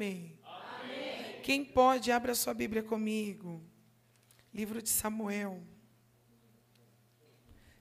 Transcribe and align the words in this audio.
amém. 0.00 0.38
amém. 0.44 1.42
Quem 1.42 1.62
pode, 1.62 2.10
abra 2.10 2.34
sua 2.34 2.54
Bíblia 2.54 2.82
comigo. 2.82 3.62
Livro 4.52 4.80
de 4.80 4.88
Samuel. 4.88 5.62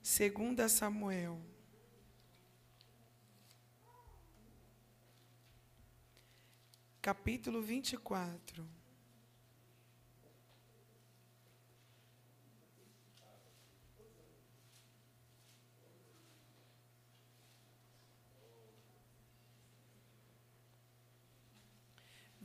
Segunda 0.03 0.67
Samuel. 0.67 1.39
Capítulo 7.01 7.61
24. 7.61 8.67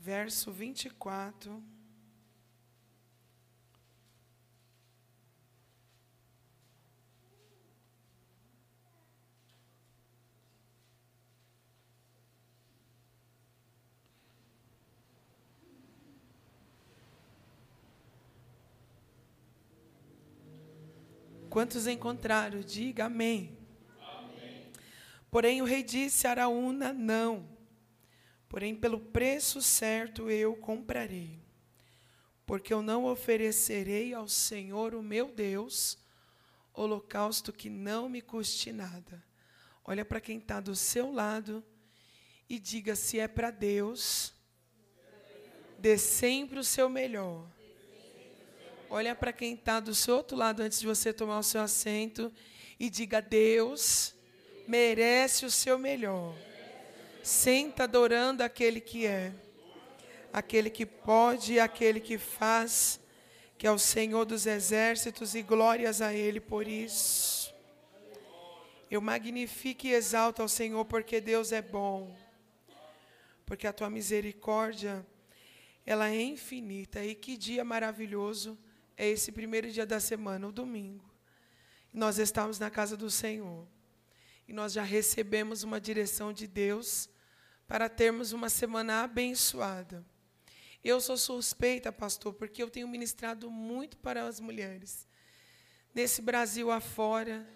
Verso 0.05 0.51
24. 0.51 1.63
Quantos 21.49 21.87
encontraram? 21.87 22.59
Diga 22.59 23.05
amém. 23.05 23.57
amém. 23.99 24.71
Porém, 25.31 25.63
o 25.63 25.65
rei 25.65 25.81
disse 25.81 26.27
a 26.27 26.29
Araúna: 26.29 26.93
Não. 26.93 27.54
Porém, 28.55 28.73
pelo 28.73 29.01
preço 29.01 29.61
certo 29.61 30.29
eu 30.29 30.55
comprarei. 30.55 31.37
Porque 32.45 32.73
eu 32.73 32.81
não 32.81 33.03
oferecerei 33.03 34.13
ao 34.13 34.29
Senhor, 34.29 34.95
o 34.95 35.03
meu 35.03 35.27
Deus, 35.29 35.97
holocausto 36.73 37.51
que 37.51 37.69
não 37.69 38.07
me 38.07 38.21
custe 38.21 38.71
nada. 38.71 39.21
Olha 39.83 40.05
para 40.05 40.21
quem 40.21 40.37
está 40.37 40.61
do 40.61 40.73
seu 40.73 41.11
lado 41.11 41.61
e 42.47 42.57
diga: 42.57 42.95
se 42.95 43.19
é 43.19 43.27
para 43.27 43.51
Deus, 43.51 44.33
dê 45.77 45.97
sempre 45.97 46.57
o 46.57 46.63
seu 46.63 46.87
melhor. 46.87 47.45
Olha 48.89 49.13
para 49.13 49.33
quem 49.33 49.55
está 49.55 49.81
do 49.81 49.93
seu 49.93 50.15
outro 50.15 50.37
lado 50.37 50.61
antes 50.61 50.79
de 50.79 50.87
você 50.87 51.11
tomar 51.11 51.39
o 51.39 51.43
seu 51.43 51.59
assento 51.59 52.31
e 52.79 52.89
diga: 52.89 53.21
Deus 53.21 54.15
merece 54.65 55.45
o 55.45 55.51
seu 55.51 55.77
melhor. 55.77 56.33
Senta 57.25 57.85
adorando 57.85 58.43
aquele 58.43 58.79
que 58.79 59.07
é, 59.07 59.33
aquele 60.31 60.69
que 60.69 60.85
pode 60.85 61.59
aquele 61.59 61.99
que 61.99 62.19
faz, 62.19 62.99
que 63.57 63.65
é 63.65 63.71
o 63.71 63.79
Senhor 63.79 64.25
dos 64.25 64.45
exércitos 64.45 65.33
e 65.33 65.41
glórias 65.41 66.03
a 66.03 66.13
Ele 66.13 66.39
por 66.39 66.67
isso. 66.67 67.51
Eu 68.91 69.01
magnifico 69.01 69.87
e 69.87 69.93
exalto 69.95 70.43
ao 70.43 70.47
Senhor 70.47 70.85
porque 70.85 71.19
Deus 71.19 71.51
é 71.51 71.63
bom, 71.63 72.15
porque 73.43 73.65
a 73.65 73.73
tua 73.73 73.89
misericórdia 73.89 75.03
ela 75.83 76.11
é 76.11 76.21
infinita 76.21 77.03
e 77.03 77.15
que 77.15 77.35
dia 77.35 77.65
maravilhoso 77.65 78.55
é 78.95 79.09
esse 79.09 79.31
primeiro 79.31 79.71
dia 79.71 79.87
da 79.87 79.99
semana, 79.99 80.47
o 80.47 80.51
domingo. 80.51 81.03
Nós 81.91 82.19
estamos 82.19 82.59
na 82.59 82.69
casa 82.69 82.95
do 82.95 83.09
Senhor. 83.09 83.65
E 84.47 84.53
nós 84.53 84.73
já 84.73 84.83
recebemos 84.83 85.63
uma 85.63 85.81
direção 85.81 86.31
de 86.31 86.45
Deus 86.45 87.09
para 87.67 87.89
termos 87.89 88.31
uma 88.31 88.49
semana 88.49 89.03
abençoada. 89.03 90.05
Eu 90.83 91.01
sou 91.01 91.17
suspeita, 91.17 91.91
pastor, 91.91 92.33
porque 92.33 92.61
eu 92.61 92.69
tenho 92.69 92.87
ministrado 92.87 93.49
muito 93.49 93.97
para 93.97 94.27
as 94.27 94.39
mulheres. 94.39 95.07
Nesse 95.93 96.21
Brasil 96.21 96.69
afora, 96.69 97.47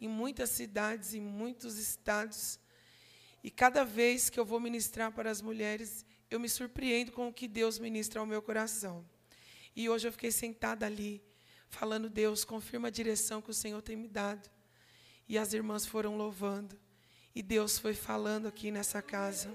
em 0.00 0.08
muitas 0.08 0.50
cidades, 0.50 1.14
em 1.14 1.20
muitos 1.20 1.78
estados. 1.78 2.60
E 3.42 3.50
cada 3.50 3.84
vez 3.84 4.30
que 4.30 4.38
eu 4.38 4.44
vou 4.44 4.60
ministrar 4.60 5.10
para 5.10 5.30
as 5.30 5.42
mulheres, 5.42 6.04
eu 6.30 6.38
me 6.38 6.48
surpreendo 6.48 7.10
com 7.10 7.28
o 7.28 7.32
que 7.32 7.48
Deus 7.48 7.78
ministra 7.78 8.20
ao 8.20 8.26
meu 8.26 8.40
coração. 8.40 9.04
E 9.74 9.88
hoje 9.88 10.06
eu 10.06 10.12
fiquei 10.12 10.30
sentada 10.30 10.86
ali, 10.86 11.22
falando, 11.68 12.08
Deus, 12.08 12.44
confirma 12.44 12.88
a 12.88 12.90
direção 12.90 13.42
que 13.42 13.50
o 13.50 13.54
Senhor 13.54 13.82
tem 13.82 13.96
me 13.96 14.08
dado. 14.08 14.48
E 15.28 15.36
as 15.36 15.52
irmãs 15.52 15.84
foram 15.84 16.16
louvando. 16.16 16.78
E 17.36 17.42
Deus 17.42 17.78
foi 17.78 17.92
falando 17.92 18.48
aqui 18.48 18.70
nessa 18.70 19.02
casa. 19.02 19.54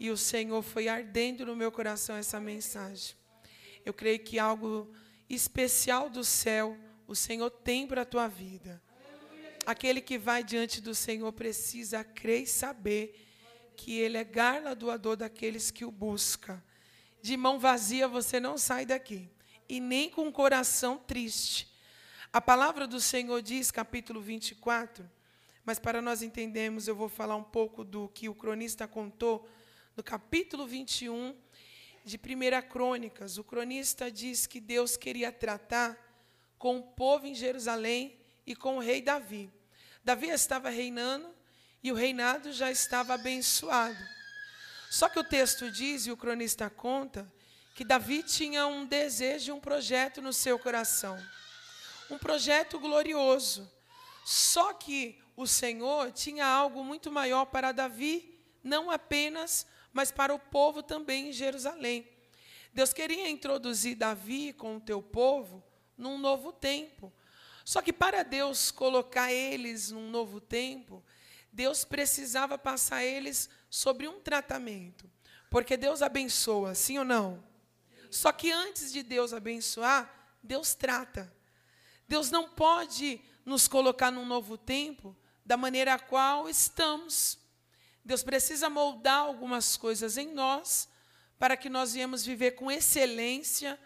E 0.00 0.10
o 0.10 0.16
Senhor 0.16 0.60
foi 0.60 0.88
ardendo 0.88 1.46
no 1.46 1.54
meu 1.54 1.70
coração 1.70 2.16
essa 2.16 2.40
mensagem. 2.40 3.14
Eu 3.86 3.94
creio 3.94 4.18
que 4.18 4.40
algo 4.40 4.92
especial 5.28 6.10
do 6.10 6.24
céu 6.24 6.76
o 7.06 7.14
Senhor 7.14 7.48
tem 7.48 7.86
para 7.86 8.02
a 8.02 8.04
tua 8.04 8.26
vida. 8.26 8.82
Aquele 9.64 10.00
que 10.00 10.18
vai 10.18 10.42
diante 10.42 10.80
do 10.80 10.92
Senhor 10.92 11.32
precisa 11.32 12.02
crer 12.02 12.42
e 12.42 12.46
saber 12.48 13.24
que 13.76 13.96
Ele 14.00 14.18
é 14.18 14.24
galardoador 14.24 15.16
daqueles 15.16 15.70
que 15.70 15.84
o 15.84 15.92
buscam 15.92 16.60
de 17.22 17.36
mão 17.36 17.58
vazia 17.58 18.08
você 18.08 18.40
não 18.40 18.56
sai 18.56 18.86
daqui, 18.86 19.30
e 19.68 19.78
nem 19.78 20.10
com 20.10 20.26
o 20.26 20.32
coração 20.32 20.98
triste. 20.98 21.70
A 22.32 22.40
palavra 22.40 22.86
do 22.86 23.00
Senhor 23.00 23.42
diz, 23.42 23.70
capítulo 23.70 24.20
24, 24.20 25.08
mas 25.64 25.78
para 25.78 26.00
nós 26.00 26.22
entendermos, 26.22 26.88
eu 26.88 26.94
vou 26.94 27.08
falar 27.08 27.36
um 27.36 27.44
pouco 27.44 27.84
do 27.84 28.08
que 28.08 28.28
o 28.28 28.34
cronista 28.34 28.88
contou 28.88 29.48
no 29.96 30.02
capítulo 30.02 30.66
21 30.66 31.36
de 32.04 32.16
1 32.16 32.68
Crônicas. 32.68 33.38
O 33.38 33.44
cronista 33.44 34.10
diz 34.10 34.46
que 34.46 34.60
Deus 34.60 34.96
queria 34.96 35.30
tratar 35.30 35.96
com 36.58 36.78
o 36.78 36.82
povo 36.82 37.26
em 37.26 37.34
Jerusalém 37.34 38.18
e 38.46 38.56
com 38.56 38.76
o 38.76 38.80
rei 38.80 39.02
Davi. 39.02 39.50
Davi 40.02 40.28
estava 40.28 40.70
reinando 40.70 41.28
e 41.82 41.92
o 41.92 41.94
reinado 41.94 42.52
já 42.52 42.70
estava 42.70 43.14
abençoado. 43.14 43.98
Só 44.90 45.08
que 45.08 45.18
o 45.18 45.24
texto 45.24 45.70
diz, 45.70 46.06
e 46.06 46.10
o 46.10 46.16
cronista 46.16 46.68
conta, 46.68 47.30
que 47.74 47.84
Davi 47.84 48.22
tinha 48.22 48.66
um 48.66 48.84
desejo, 48.84 49.54
um 49.54 49.60
projeto 49.60 50.20
no 50.20 50.32
seu 50.32 50.58
coração. 50.58 51.16
Um 52.10 52.18
projeto 52.18 52.78
glorioso. 52.78 53.70
Só 54.24 54.72
que 54.74 55.18
o 55.40 55.46
Senhor 55.46 56.12
tinha 56.12 56.46
algo 56.46 56.84
muito 56.84 57.10
maior 57.10 57.46
para 57.46 57.72
Davi, 57.72 58.38
não 58.62 58.90
apenas, 58.90 59.66
mas 59.90 60.10
para 60.10 60.34
o 60.34 60.38
povo 60.38 60.82
também 60.82 61.30
em 61.30 61.32
Jerusalém. 61.32 62.06
Deus 62.74 62.92
queria 62.92 63.28
introduzir 63.28 63.96
Davi 63.96 64.52
com 64.52 64.76
o 64.76 64.80
teu 64.80 65.02
povo 65.02 65.64
num 65.96 66.18
novo 66.18 66.52
tempo. 66.52 67.12
Só 67.64 67.80
que 67.80 67.92
para 67.92 68.22
Deus 68.22 68.70
colocar 68.70 69.32
eles 69.32 69.90
num 69.90 70.10
novo 70.10 70.40
tempo, 70.40 71.02
Deus 71.50 71.84
precisava 71.84 72.58
passar 72.58 73.02
eles 73.02 73.48
sobre 73.70 74.06
um 74.06 74.20
tratamento. 74.20 75.10
Porque 75.48 75.76
Deus 75.76 76.02
abençoa, 76.02 76.74
sim 76.74 76.98
ou 76.98 77.04
não? 77.04 77.42
Só 78.10 78.30
que 78.30 78.52
antes 78.52 78.92
de 78.92 79.02
Deus 79.02 79.32
abençoar, 79.32 80.36
Deus 80.42 80.74
trata. 80.74 81.34
Deus 82.06 82.30
não 82.30 82.48
pode 82.48 83.20
nos 83.44 83.66
colocar 83.66 84.10
num 84.10 84.26
novo 84.26 84.58
tempo 84.58 85.16
da 85.50 85.56
maneira 85.56 85.94
a 85.94 85.98
qual 85.98 86.48
estamos. 86.48 87.36
Deus 88.04 88.22
precisa 88.22 88.70
moldar 88.70 89.22
algumas 89.22 89.76
coisas 89.76 90.16
em 90.16 90.32
nós 90.32 90.88
para 91.40 91.56
que 91.56 91.68
nós 91.68 91.92
viemos 91.92 92.24
viver 92.24 92.52
com 92.52 92.70
excelência 92.70 93.76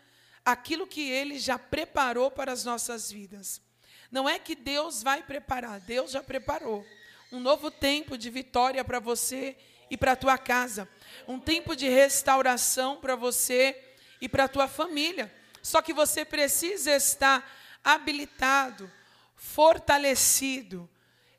aquilo 0.45 0.87
que 0.87 1.09
Ele 1.09 1.39
já 1.39 1.59
preparou 1.59 2.31
para 2.31 2.53
as 2.53 2.67
nossas 2.67 3.11
vidas. 3.11 3.63
Não 4.11 4.29
é 4.29 4.39
que 4.39 4.55
Deus 4.55 5.03
vai 5.03 5.23
preparar, 5.23 5.81
Deus 5.81 6.11
já 6.11 6.23
preparou 6.23 6.85
um 7.33 7.41
novo 7.41 7.71
tempo 7.71 8.19
de 8.19 8.29
vitória 8.29 8.85
para 8.85 9.01
você 9.01 9.57
e 9.91 9.97
para 9.97 10.13
a 10.13 10.17
tua 10.17 10.37
casa, 10.37 10.87
um 11.27 11.41
tempo 11.41 11.75
de 11.75 11.89
restauração 11.89 13.01
para 13.01 13.17
você 13.17 13.97
e 14.21 14.29
para 14.29 14.45
a 14.45 14.49
tua 14.49 14.69
família. 14.69 15.35
Só 15.63 15.81
que 15.81 15.95
você 15.95 16.27
precisa 16.27 16.95
estar 16.95 17.43
habilitado, 17.83 18.93
fortalecido, 19.35 20.91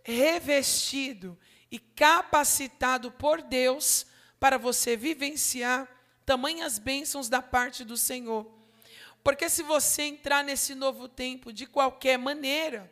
revestido 0.06 1.38
e 1.72 1.80
capacitado 1.80 3.12
por 3.12 3.42
Deus 3.42 4.06
para 4.40 4.58
você 4.58 4.96
vivenciar 4.96 5.90
tamanhas 6.24 6.78
bênçãos 6.78 7.28
da 7.28 7.42
parte 7.42 7.84
do 7.84 7.98
Senhor. 7.98 8.50
Porque 9.24 9.50
se 9.50 9.64
você 9.64 10.04
entrar 10.04 10.44
nesse 10.44 10.76
novo 10.76 11.08
tempo 11.08 11.52
de 11.52 11.66
qualquer 11.66 12.20
maneira, 12.20 12.92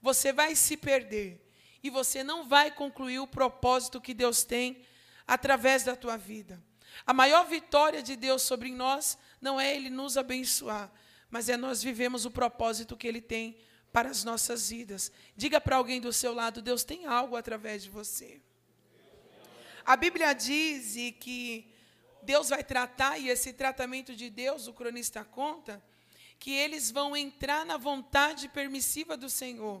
você 0.00 0.32
vai 0.32 0.56
se 0.56 0.76
perder 0.78 1.46
e 1.82 1.90
você 1.90 2.24
não 2.24 2.48
vai 2.48 2.70
concluir 2.70 3.18
o 3.18 3.26
propósito 3.26 4.00
que 4.00 4.14
Deus 4.14 4.42
tem 4.42 4.82
através 5.26 5.84
da 5.84 5.94
tua 5.94 6.16
vida. 6.16 6.62
A 7.06 7.12
maior 7.12 7.46
vitória 7.46 8.02
de 8.02 8.16
Deus 8.16 8.40
sobre 8.40 8.70
nós 8.70 9.18
não 9.38 9.60
é 9.60 9.76
Ele 9.76 9.90
nos 9.90 10.16
abençoar, 10.16 10.90
mas 11.28 11.50
é 11.50 11.58
nós 11.58 11.82
vivemos 11.82 12.24
o 12.24 12.30
propósito 12.30 12.96
que 12.96 13.06
Ele 13.06 13.20
tem 13.20 13.58
para 13.94 14.10
as 14.10 14.24
nossas 14.24 14.70
vidas. 14.70 15.12
Diga 15.36 15.60
para 15.60 15.76
alguém 15.76 16.00
do 16.00 16.12
seu 16.12 16.34
lado: 16.34 16.60
Deus 16.60 16.82
tem 16.82 17.06
algo 17.06 17.36
através 17.36 17.84
de 17.84 17.90
você. 17.90 18.40
A 19.86 19.96
Bíblia 19.96 20.32
diz 20.32 20.94
que 21.20 21.72
Deus 22.20 22.48
vai 22.48 22.64
tratar, 22.64 23.18
e 23.20 23.28
esse 23.28 23.52
tratamento 23.52 24.16
de 24.16 24.28
Deus, 24.28 24.66
o 24.66 24.72
cronista 24.72 25.22
conta, 25.24 25.80
que 26.40 26.50
eles 26.50 26.90
vão 26.90 27.16
entrar 27.16 27.64
na 27.64 27.76
vontade 27.76 28.48
permissiva 28.48 29.16
do 29.16 29.30
Senhor. 29.30 29.80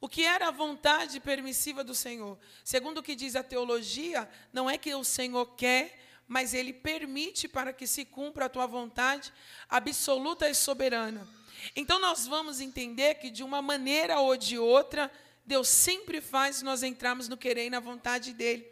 O 0.00 0.08
que 0.08 0.24
era 0.24 0.48
a 0.48 0.50
vontade 0.50 1.20
permissiva 1.20 1.84
do 1.84 1.94
Senhor? 1.94 2.38
Segundo 2.64 2.98
o 2.98 3.02
que 3.02 3.14
diz 3.14 3.36
a 3.36 3.42
teologia, 3.42 4.26
não 4.50 4.70
é 4.70 4.78
que 4.78 4.94
o 4.94 5.04
Senhor 5.04 5.44
quer, 5.56 6.00
mas 6.26 6.54
ele 6.54 6.72
permite 6.72 7.46
para 7.46 7.70
que 7.70 7.86
se 7.86 8.06
cumpra 8.06 8.46
a 8.46 8.48
tua 8.48 8.66
vontade 8.66 9.30
absoluta 9.68 10.48
e 10.48 10.54
soberana. 10.54 11.41
Então 11.74 11.98
nós 11.98 12.26
vamos 12.26 12.60
entender 12.60 13.14
que 13.14 13.30
de 13.30 13.42
uma 13.42 13.62
maneira 13.62 14.18
ou 14.20 14.36
de 14.36 14.58
outra, 14.58 15.10
Deus 15.44 15.68
sempre 15.68 16.20
faz 16.20 16.62
nós 16.62 16.82
entrarmos 16.82 17.28
no 17.28 17.36
querer 17.36 17.66
e 17.66 17.70
na 17.70 17.80
vontade 17.80 18.32
dele. 18.32 18.66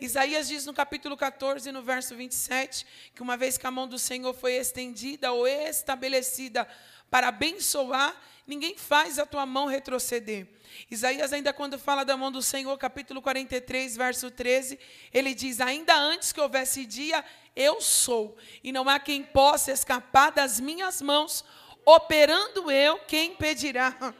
Isaías 0.00 0.48
diz 0.48 0.66
no 0.66 0.74
capítulo 0.74 1.16
14, 1.16 1.70
no 1.72 1.82
verso 1.82 2.14
27, 2.14 2.86
que 3.14 3.22
uma 3.22 3.36
vez 3.36 3.58
que 3.58 3.66
a 3.66 3.70
mão 3.70 3.86
do 3.86 3.98
Senhor 3.98 4.34
foi 4.34 4.54
estendida 4.54 5.32
ou 5.32 5.46
estabelecida 5.46 6.66
para 7.10 7.28
abençoar, 7.28 8.14
ninguém 8.46 8.76
faz 8.76 9.18
a 9.18 9.26
tua 9.26 9.46
mão 9.46 9.66
retroceder. 9.66 10.46
Isaías, 10.90 11.32
ainda 11.32 11.52
quando 11.52 11.78
fala 11.78 12.04
da 12.04 12.16
mão 12.16 12.30
do 12.30 12.42
Senhor, 12.42 12.76
capítulo 12.78 13.22
43, 13.22 13.96
verso 13.96 14.30
13, 14.30 14.78
ele 15.12 15.34
diz: 15.34 15.60
Ainda 15.60 15.96
antes 15.96 16.32
que 16.32 16.40
houvesse 16.40 16.84
dia, 16.84 17.24
eu 17.56 17.80
sou, 17.80 18.36
e 18.62 18.70
não 18.70 18.88
há 18.88 18.98
quem 18.98 19.22
possa 19.22 19.72
escapar 19.72 20.30
das 20.30 20.60
minhas 20.60 21.02
mãos, 21.02 21.44
operando 21.88 22.70
eu, 22.70 22.98
quem 22.98 23.32
impedirá? 23.32 24.14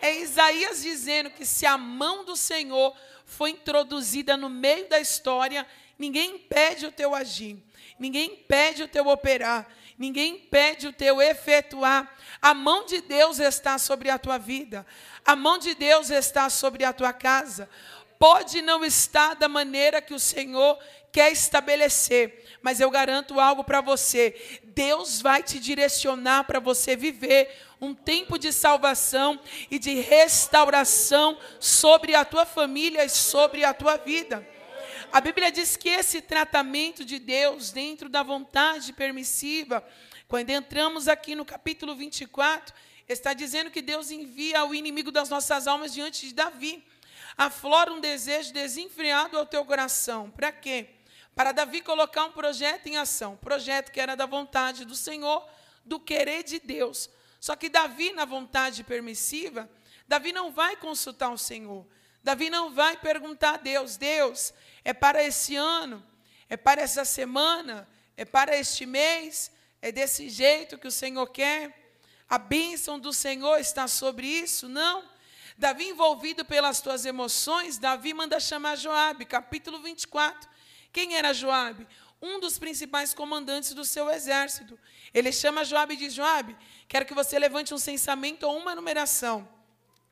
É 0.00 0.16
Isaías 0.16 0.82
dizendo 0.82 1.30
que 1.30 1.44
se 1.44 1.66
a 1.66 1.76
mão 1.76 2.24
do 2.24 2.34
Senhor 2.34 2.96
foi 3.26 3.50
introduzida 3.50 4.38
no 4.38 4.48
meio 4.48 4.88
da 4.88 4.98
história, 4.98 5.66
ninguém 5.98 6.36
impede 6.36 6.86
o 6.86 6.92
teu 6.92 7.14
agir, 7.14 7.62
ninguém 7.98 8.32
impede 8.32 8.82
o 8.82 8.88
teu 8.88 9.06
operar, 9.06 9.68
ninguém 9.98 10.36
impede 10.36 10.88
o 10.88 10.92
teu 10.94 11.20
efetuar. 11.20 12.16
A 12.40 12.54
mão 12.54 12.86
de 12.86 13.02
Deus 13.02 13.38
está 13.38 13.76
sobre 13.76 14.08
a 14.08 14.18
tua 14.18 14.38
vida. 14.38 14.86
A 15.22 15.36
mão 15.36 15.58
de 15.58 15.74
Deus 15.74 16.08
está 16.08 16.48
sobre 16.48 16.84
a 16.84 16.92
tua 16.92 17.12
casa. 17.12 17.68
Pode 18.18 18.62
não 18.62 18.82
estar 18.82 19.34
da 19.34 19.48
maneira 19.48 20.00
que 20.00 20.14
o 20.14 20.18
Senhor 20.18 20.78
quer 21.12 21.32
estabelecer, 21.32 22.49
mas 22.62 22.80
eu 22.80 22.90
garanto 22.90 23.40
algo 23.40 23.64
para 23.64 23.80
você: 23.80 24.60
Deus 24.62 25.20
vai 25.20 25.42
te 25.42 25.58
direcionar 25.58 26.44
para 26.44 26.60
você 26.60 26.94
viver 26.94 27.50
um 27.80 27.94
tempo 27.94 28.38
de 28.38 28.52
salvação 28.52 29.40
e 29.70 29.78
de 29.78 29.94
restauração 30.00 31.38
sobre 31.58 32.14
a 32.14 32.24
tua 32.24 32.44
família 32.44 33.04
e 33.04 33.08
sobre 33.08 33.64
a 33.64 33.72
tua 33.72 33.96
vida. 33.96 34.46
A 35.12 35.20
Bíblia 35.20 35.50
diz 35.50 35.76
que 35.76 35.88
esse 35.88 36.20
tratamento 36.20 37.04
de 37.04 37.18
Deus 37.18 37.72
dentro 37.72 38.08
da 38.08 38.22
vontade 38.22 38.92
permissiva, 38.92 39.84
quando 40.28 40.50
entramos 40.50 41.08
aqui 41.08 41.34
no 41.34 41.44
capítulo 41.44 41.96
24, 41.96 42.72
está 43.08 43.32
dizendo 43.32 43.70
que 43.70 43.82
Deus 43.82 44.10
envia 44.10 44.64
o 44.64 44.74
inimigo 44.74 45.10
das 45.10 45.28
nossas 45.28 45.66
almas 45.66 45.92
diante 45.92 46.28
de 46.28 46.34
Davi. 46.34 46.84
Aflora 47.36 47.92
um 47.92 48.00
desejo 48.00 48.52
desenfreado 48.52 49.36
ao 49.36 49.46
teu 49.46 49.64
coração. 49.64 50.30
Para 50.30 50.52
quê? 50.52 50.86
Para 51.34 51.52
Davi 51.52 51.80
colocar 51.80 52.24
um 52.24 52.32
projeto 52.32 52.86
em 52.86 52.96
ação. 52.96 53.36
Projeto 53.36 53.90
que 53.90 54.00
era 54.00 54.14
da 54.14 54.26
vontade 54.26 54.84
do 54.84 54.94
Senhor, 54.94 55.48
do 55.84 55.98
querer 55.98 56.42
de 56.42 56.58
Deus. 56.58 57.08
Só 57.40 57.56
que 57.56 57.68
Davi, 57.68 58.12
na 58.12 58.24
vontade 58.24 58.84
permissiva, 58.84 59.70
Davi 60.06 60.32
não 60.32 60.52
vai 60.52 60.76
consultar 60.76 61.30
o 61.30 61.38
Senhor. 61.38 61.86
Davi 62.22 62.50
não 62.50 62.70
vai 62.70 62.96
perguntar 62.96 63.54
a 63.54 63.56
Deus: 63.56 63.96
Deus, 63.96 64.52
é 64.84 64.92
para 64.92 65.22
esse 65.22 65.56
ano? 65.56 66.04
É 66.48 66.56
para 66.56 66.82
essa 66.82 67.04
semana? 67.04 67.88
É 68.16 68.24
para 68.24 68.56
este 68.56 68.84
mês? 68.84 69.50
É 69.80 69.90
desse 69.90 70.28
jeito 70.28 70.76
que 70.76 70.88
o 70.88 70.92
Senhor 70.92 71.26
quer? 71.28 71.94
A 72.28 72.38
bênção 72.38 72.98
do 72.98 73.12
Senhor 73.12 73.58
está 73.58 73.88
sobre 73.88 74.26
isso? 74.26 74.68
Não. 74.68 75.08
Davi, 75.56 75.88
envolvido 75.88 76.44
pelas 76.44 76.80
tuas 76.80 77.04
emoções, 77.04 77.78
Davi 77.78 78.14
manda 78.14 78.38
chamar 78.40 78.76
Joabe, 78.76 79.24
capítulo 79.24 79.80
24. 79.80 80.48
Quem 80.92 81.16
era 81.16 81.32
Joabe? 81.32 81.86
Um 82.20 82.38
dos 82.38 82.58
principais 82.58 83.14
comandantes 83.14 83.72
do 83.72 83.84
seu 83.84 84.10
exército. 84.10 84.78
Ele 85.14 85.32
chama 85.32 85.64
Joabe 85.64 85.94
e 85.94 85.96
diz: 85.96 86.12
Joabe, 86.12 86.56
quero 86.88 87.06
que 87.06 87.14
você 87.14 87.38
levante 87.38 87.72
um 87.72 87.78
censamento 87.78 88.46
ou 88.46 88.58
uma 88.58 88.74
numeração 88.74 89.48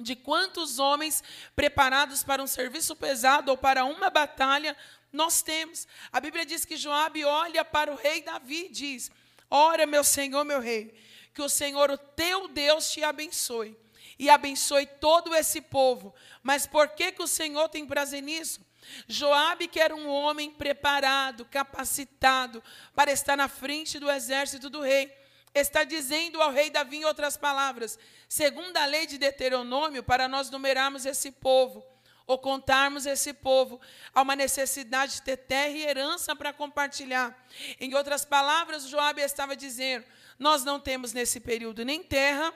de 0.00 0.14
quantos 0.14 0.78
homens 0.78 1.22
preparados 1.56 2.22
para 2.22 2.42
um 2.42 2.46
serviço 2.46 2.94
pesado 2.94 3.50
ou 3.50 3.58
para 3.58 3.84
uma 3.84 4.08
batalha 4.08 4.76
nós 5.12 5.42
temos. 5.42 5.88
A 6.12 6.20
Bíblia 6.20 6.46
diz 6.46 6.64
que 6.64 6.76
Joabe 6.76 7.24
olha 7.24 7.64
para 7.64 7.92
o 7.92 7.96
rei 7.96 8.22
Davi 8.22 8.66
e 8.66 8.68
diz: 8.68 9.10
Ora, 9.50 9.86
meu 9.86 10.04
Senhor, 10.04 10.44
meu 10.44 10.60
rei, 10.60 10.94
que 11.34 11.42
o 11.42 11.48
Senhor, 11.48 11.90
o 11.90 11.98
teu 11.98 12.48
Deus, 12.48 12.90
te 12.90 13.02
abençoe 13.02 13.76
e 14.18 14.28
abençoe 14.28 14.86
todo 14.86 15.34
esse 15.34 15.60
povo. 15.60 16.14
Mas 16.42 16.66
por 16.66 16.88
que, 16.88 17.12
que 17.12 17.22
o 17.22 17.28
Senhor 17.28 17.68
tem 17.68 17.86
prazer 17.86 18.22
nisso? 18.22 18.60
Joabe, 19.06 19.68
que 19.68 19.80
era 19.80 19.94
um 19.94 20.08
homem 20.08 20.50
preparado, 20.50 21.44
capacitado 21.44 22.62
para 22.94 23.12
estar 23.12 23.36
na 23.36 23.48
frente 23.48 23.98
do 23.98 24.10
exército 24.10 24.68
do 24.68 24.80
rei, 24.80 25.12
está 25.54 25.84
dizendo 25.84 26.40
ao 26.40 26.50
rei 26.50 26.70
Davi 26.70 26.98
em 26.98 27.04
outras 27.04 27.36
palavras, 27.36 27.98
segundo 28.28 28.76
a 28.76 28.84
lei 28.84 29.06
de 29.06 29.18
Deuteronômio, 29.18 30.02
para 30.02 30.28
nós 30.28 30.50
numerarmos 30.50 31.06
esse 31.06 31.30
povo, 31.32 31.84
ou 32.26 32.38
contarmos 32.38 33.06
esse 33.06 33.32
povo, 33.32 33.80
há 34.14 34.20
uma 34.20 34.36
necessidade 34.36 35.14
de 35.14 35.22
ter 35.22 35.38
terra 35.38 35.70
e 35.70 35.82
herança 35.82 36.36
para 36.36 36.52
compartilhar. 36.52 37.34
Em 37.80 37.94
outras 37.94 38.22
palavras, 38.24 38.86
Joabe 38.86 39.22
estava 39.22 39.56
dizendo: 39.56 40.04
nós 40.38 40.62
não 40.62 40.78
temos 40.78 41.14
nesse 41.14 41.40
período 41.40 41.86
nem 41.86 42.02
terra 42.02 42.52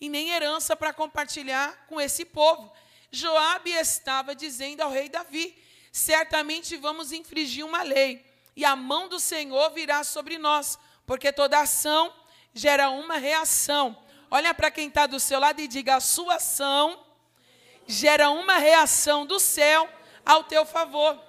e 0.00 0.08
nem 0.08 0.30
herança 0.30 0.74
para 0.74 0.92
compartilhar 0.92 1.86
com 1.86 2.00
esse 2.00 2.24
povo. 2.24 2.72
Joabe 3.12 3.70
estava 3.70 4.34
dizendo 4.34 4.80
ao 4.80 4.90
rei 4.90 5.08
Davi: 5.08 5.56
certamente 5.92 6.76
vamos 6.76 7.12
infringir 7.12 7.64
uma 7.64 7.82
lei, 7.82 8.24
e 8.56 8.64
a 8.64 8.74
mão 8.74 9.08
do 9.08 9.20
Senhor 9.20 9.70
virá 9.70 10.02
sobre 10.02 10.38
nós, 10.38 10.78
porque 11.06 11.30
toda 11.30 11.60
ação 11.60 12.12
gera 12.54 12.88
uma 12.88 13.18
reação. 13.18 13.96
Olha 14.30 14.54
para 14.54 14.70
quem 14.70 14.88
está 14.88 15.06
do 15.06 15.20
seu 15.20 15.38
lado 15.38 15.60
e 15.60 15.68
diga: 15.68 15.96
a 15.96 16.00
sua 16.00 16.36
ação 16.36 16.98
gera 17.86 18.30
uma 18.30 18.56
reação 18.56 19.26
do 19.26 19.38
céu 19.38 19.88
ao 20.24 20.44
teu 20.44 20.64
favor. 20.64 21.20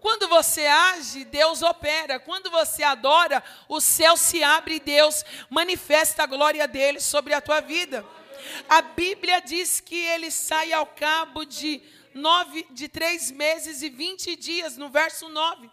Quando 0.00 0.28
você 0.28 0.66
age, 0.66 1.24
Deus 1.24 1.62
opera. 1.62 2.20
Quando 2.20 2.50
você 2.50 2.82
adora, 2.82 3.42
o 3.68 3.80
céu 3.80 4.16
se 4.16 4.42
abre 4.42 4.76
e 4.76 4.80
Deus 4.80 5.24
manifesta 5.48 6.22
a 6.22 6.26
glória 6.26 6.68
dele 6.68 7.00
sobre 7.00 7.32
a 7.32 7.40
tua 7.40 7.60
vida. 7.60 8.04
A 8.68 8.82
Bíblia 8.82 9.40
diz 9.40 9.80
que 9.80 9.96
ele 9.96 10.30
sai 10.30 10.72
ao 10.72 10.86
cabo 10.86 11.44
de 11.44 11.82
nove, 12.16 12.66
de 12.70 12.88
três 12.88 13.30
meses 13.30 13.82
e 13.82 13.88
vinte 13.88 14.34
dias, 14.34 14.76
no 14.76 14.88
verso 14.88 15.28
9. 15.28 15.70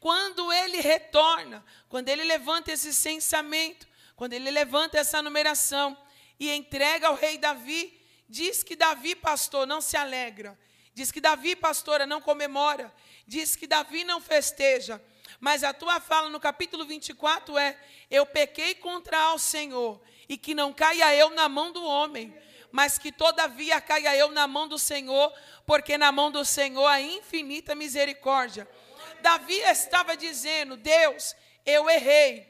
Quando 0.00 0.52
ele 0.52 0.80
retorna, 0.80 1.64
quando 1.88 2.08
ele 2.08 2.24
levanta 2.24 2.72
esse 2.72 2.92
censamento, 2.92 3.86
quando 4.16 4.32
ele 4.32 4.50
levanta 4.50 4.98
essa 4.98 5.22
numeração 5.22 5.96
e 6.38 6.50
entrega 6.50 7.08
ao 7.08 7.14
rei 7.14 7.38
Davi, 7.38 7.98
diz 8.28 8.62
que 8.62 8.76
Davi, 8.76 9.14
pastor, 9.14 9.66
não 9.66 9.80
se 9.80 9.96
alegra. 9.96 10.58
Diz 10.92 11.12
que 11.12 11.20
Davi, 11.20 11.54
pastora, 11.54 12.06
não 12.06 12.20
comemora 12.20 12.92
diz 13.28 13.54
que 13.54 13.66
Davi 13.66 14.04
não 14.04 14.22
festeja, 14.22 15.00
mas 15.38 15.62
a 15.62 15.74
tua 15.74 16.00
fala 16.00 16.30
no 16.30 16.40
capítulo 16.40 16.86
24 16.86 17.58
é: 17.58 17.78
Eu 18.10 18.24
pequei 18.24 18.74
contra 18.74 19.34
o 19.34 19.38
Senhor, 19.38 20.00
e 20.26 20.38
que 20.38 20.54
não 20.54 20.72
caia 20.72 21.14
eu 21.14 21.28
na 21.30 21.46
mão 21.46 21.70
do 21.70 21.84
homem, 21.84 22.34
mas 22.70 22.98
que 22.98 23.10
todavia 23.10 23.80
caia 23.80 24.16
eu 24.16 24.30
na 24.30 24.46
mão 24.46 24.68
do 24.68 24.78
Senhor, 24.78 25.32
porque 25.66 25.96
na 25.98 26.12
mão 26.12 26.30
do 26.30 26.44
Senhor 26.44 26.86
há 26.86 27.00
infinita 27.00 27.74
misericórdia. 27.74 28.68
Davi 29.20 29.58
estava 29.60 30.16
dizendo: 30.16 30.76
Deus, 30.76 31.34
eu 31.64 31.88
errei, 31.88 32.46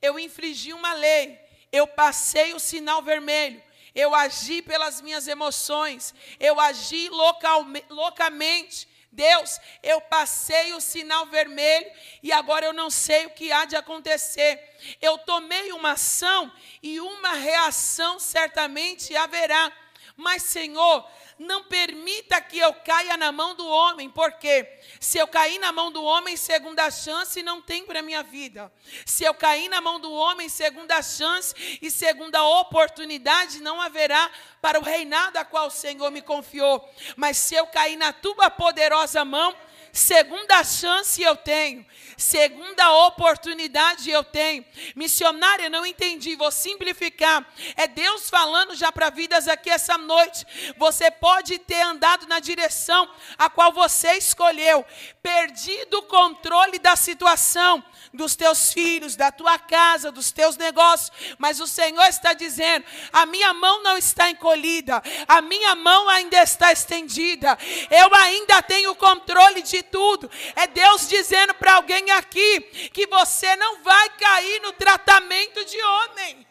eu 0.00 0.18
infringi 0.18 0.72
uma 0.72 0.92
lei, 0.92 1.38
eu 1.70 1.86
passei 1.86 2.54
o 2.54 2.60
sinal 2.60 3.02
vermelho, 3.02 3.62
eu 3.94 4.14
agi 4.14 4.62
pelas 4.62 5.00
minhas 5.00 5.26
emoções, 5.28 6.14
eu 6.38 6.58
agi 6.60 7.08
localmente, 7.08 7.86
loucamente, 7.90 8.88
Deus, 9.12 9.60
eu 9.82 10.00
passei 10.00 10.72
o 10.72 10.80
sinal 10.80 11.26
vermelho 11.26 11.86
e 12.22 12.32
agora 12.32 12.64
eu 12.64 12.72
não 12.72 12.88
sei 12.88 13.26
o 13.26 13.30
que 13.30 13.52
há 13.52 13.66
de 13.66 13.76
acontecer. 13.76 14.58
Eu 15.00 15.18
tomei 15.18 15.70
uma 15.72 15.92
ação 15.92 16.50
e 16.82 16.98
uma 16.98 17.34
reação 17.34 18.18
certamente 18.18 19.14
haverá. 19.14 19.70
Mas, 20.16 20.42
Senhor, 20.42 21.06
não 21.38 21.64
permita 21.64 22.40
que 22.40 22.58
eu 22.58 22.72
caia 22.74 23.16
na 23.16 23.32
mão 23.32 23.54
do 23.54 23.66
homem, 23.66 24.08
porque 24.08 24.68
se 25.00 25.18
eu 25.18 25.26
cair 25.26 25.58
na 25.58 25.72
mão 25.72 25.90
do 25.90 26.02
homem, 26.02 26.36
segunda 26.36 26.90
chance 26.90 27.42
não 27.42 27.60
tem 27.60 27.84
para 27.84 28.00
a 28.00 28.02
minha 28.02 28.22
vida. 28.22 28.72
Se 29.04 29.24
eu 29.24 29.34
cair 29.34 29.68
na 29.68 29.80
mão 29.80 29.98
do 29.98 30.12
homem, 30.12 30.48
segunda 30.48 31.02
chance 31.02 31.54
e 31.80 31.90
segunda 31.90 32.42
oportunidade 32.44 33.60
não 33.60 33.80
haverá 33.80 34.30
para 34.60 34.78
o 34.78 34.82
reinado 34.82 35.38
a 35.38 35.44
qual 35.44 35.66
o 35.66 35.70
Senhor 35.70 36.10
me 36.10 36.22
confiou. 36.22 36.88
Mas 37.16 37.36
se 37.36 37.54
eu 37.54 37.66
cair 37.66 37.96
na 37.96 38.12
tua 38.12 38.50
poderosa 38.50 39.24
mão, 39.24 39.54
segunda 39.92 40.64
chance 40.64 41.20
eu 41.20 41.36
tenho, 41.36 41.84
segunda 42.16 42.90
oportunidade 43.06 44.10
eu 44.10 44.24
tenho. 44.24 44.64
Missionária, 44.96 45.68
não 45.68 45.84
entendi, 45.84 46.34
vou 46.34 46.50
simplificar. 46.50 47.46
É 47.76 47.86
Deus 47.86 48.30
falando 48.30 48.74
já 48.74 48.90
para 48.90 49.10
vidas 49.10 49.48
aqui 49.48 49.68
essa 49.68 49.98
noite. 49.98 50.46
Você 50.78 51.10
pode 51.10 51.58
ter 51.58 51.82
andado 51.82 52.26
na 52.26 52.40
direção 52.40 53.08
a 53.36 53.50
qual 53.50 53.72
você 53.72 54.14
escolheu, 54.14 54.84
perdido 55.22 55.98
o 55.98 56.02
controle 56.02 56.78
da 56.78 56.96
situação, 56.96 57.84
dos 58.12 58.36
teus 58.36 58.72
filhos, 58.72 59.16
da 59.16 59.32
tua 59.32 59.58
casa, 59.58 60.12
dos 60.12 60.30
teus 60.30 60.56
negócios, 60.56 61.10
mas 61.38 61.60
o 61.60 61.66
Senhor 61.66 62.04
está 62.04 62.32
dizendo: 62.32 62.84
a 63.12 63.24
minha 63.26 63.52
mão 63.54 63.82
não 63.82 63.96
está 63.96 64.30
encolhida, 64.30 65.02
a 65.26 65.40
minha 65.40 65.74
mão 65.74 66.08
ainda 66.08 66.42
está 66.42 66.72
estendida, 66.72 67.58
eu 67.90 68.14
ainda 68.14 68.62
tenho 68.62 68.94
controle 68.94 69.62
de 69.62 69.81
tudo. 69.82 70.30
É 70.56 70.66
Deus 70.66 71.08
dizendo 71.08 71.54
para 71.54 71.74
alguém 71.74 72.10
aqui 72.12 72.60
que 72.90 73.06
você 73.06 73.54
não 73.56 73.82
vai 73.82 74.08
cair 74.16 74.60
no 74.60 74.72
tratamento 74.72 75.64
de 75.64 75.82
homem. 75.82 76.46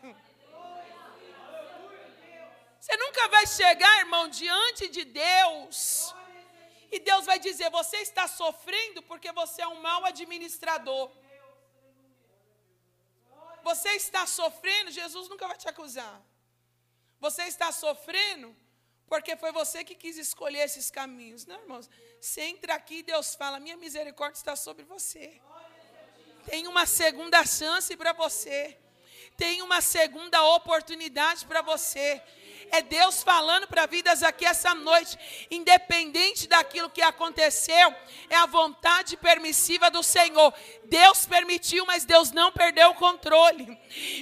Você 2.79 2.97
nunca 2.97 3.27
vai 3.29 3.47
chegar, 3.47 3.99
irmão, 3.99 4.27
diante 4.27 4.89
de 4.89 5.05
Deus. 5.05 6.13
E 6.91 6.99
Deus 6.99 7.25
vai 7.25 7.39
dizer: 7.39 7.69
você 7.69 7.97
está 7.97 8.27
sofrendo 8.27 9.01
porque 9.03 9.31
você 9.31 9.61
é 9.61 9.67
um 9.67 9.81
mau 9.81 10.03
administrador 10.05 11.11
você 13.63 13.89
está 13.91 14.25
sofrendo, 14.25 14.91
Jesus 14.91 15.29
nunca 15.29 15.47
vai 15.47 15.57
te 15.57 15.67
acusar. 15.67 16.21
Você 17.19 17.43
está 17.43 17.71
sofrendo 17.71 18.55
porque 19.11 19.35
foi 19.35 19.51
você 19.51 19.83
que 19.83 19.93
quis 19.93 20.17
escolher 20.17 20.59
esses 20.59 20.89
caminhos. 20.89 21.45
Não, 21.45 21.59
irmãos. 21.59 21.89
Você 22.21 22.43
entra 22.43 22.75
aqui 22.75 22.99
e 22.99 23.03
Deus 23.03 23.35
fala: 23.35 23.59
Minha 23.59 23.75
misericórdia 23.75 24.37
está 24.37 24.55
sobre 24.55 24.85
você. 24.85 25.25
Tem 26.45 26.65
uma 26.65 26.85
segunda 26.85 27.45
chance 27.45 27.97
para 27.97 28.13
você. 28.13 28.77
Tem 29.35 29.61
uma 29.61 29.81
segunda 29.81 30.41
oportunidade 30.55 31.45
para 31.45 31.61
você. 31.61 32.21
É 32.69 32.81
Deus 32.81 33.23
falando 33.23 33.67
para 33.67 33.85
vidas 33.85 34.21
aqui 34.21 34.45
essa 34.45 34.75
noite, 34.75 35.17
independente 35.49 36.47
daquilo 36.47 36.89
que 36.89 37.01
aconteceu, 37.01 37.95
é 38.29 38.35
a 38.35 38.45
vontade 38.45 39.17
permissiva 39.17 39.89
do 39.89 40.03
Senhor. 40.03 40.53
Deus 40.85 41.25
permitiu, 41.25 41.85
mas 41.85 42.05
Deus 42.05 42.31
não 42.31 42.51
perdeu 42.51 42.89
o 42.89 42.95
controle. 42.95 43.77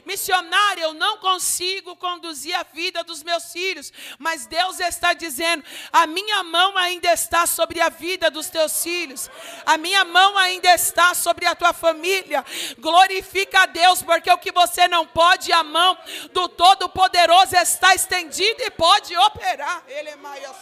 Missionário, 0.05 0.83
eu 0.83 0.93
não 0.93 1.17
consigo 1.17 1.95
conduzir 1.95 2.55
a 2.55 2.63
vida 2.63 3.03
dos 3.03 3.23
meus 3.23 3.51
filhos, 3.51 3.91
mas 4.17 4.45
Deus 4.45 4.79
está 4.79 5.13
dizendo: 5.13 5.63
a 5.91 6.07
minha 6.07 6.43
mão 6.43 6.77
ainda 6.77 7.11
está 7.11 7.45
sobre 7.45 7.81
a 7.81 7.89
vida 7.89 8.31
dos 8.31 8.49
teus 8.49 8.83
filhos, 8.83 9.29
a 9.65 9.77
minha 9.77 10.05
mão 10.05 10.37
ainda 10.37 10.73
está 10.73 11.13
sobre 11.13 11.45
a 11.45 11.55
tua 11.55 11.73
família. 11.73 12.45
Glorifica 12.77 13.63
a 13.63 13.65
Deus, 13.65 14.01
porque 14.01 14.31
o 14.31 14.37
que 14.37 14.51
você 14.51 14.87
não 14.87 15.05
pode, 15.05 15.51
a 15.51 15.63
mão 15.63 15.97
do 16.31 16.47
Todo-Poderoso 16.47 17.55
está 17.55 17.93
estendida 17.93 18.28
e 18.37 18.71
pode 18.71 19.15
operar. 19.15 19.83
Ele 19.87 20.09
é 20.09 20.15
Maia 20.15 20.53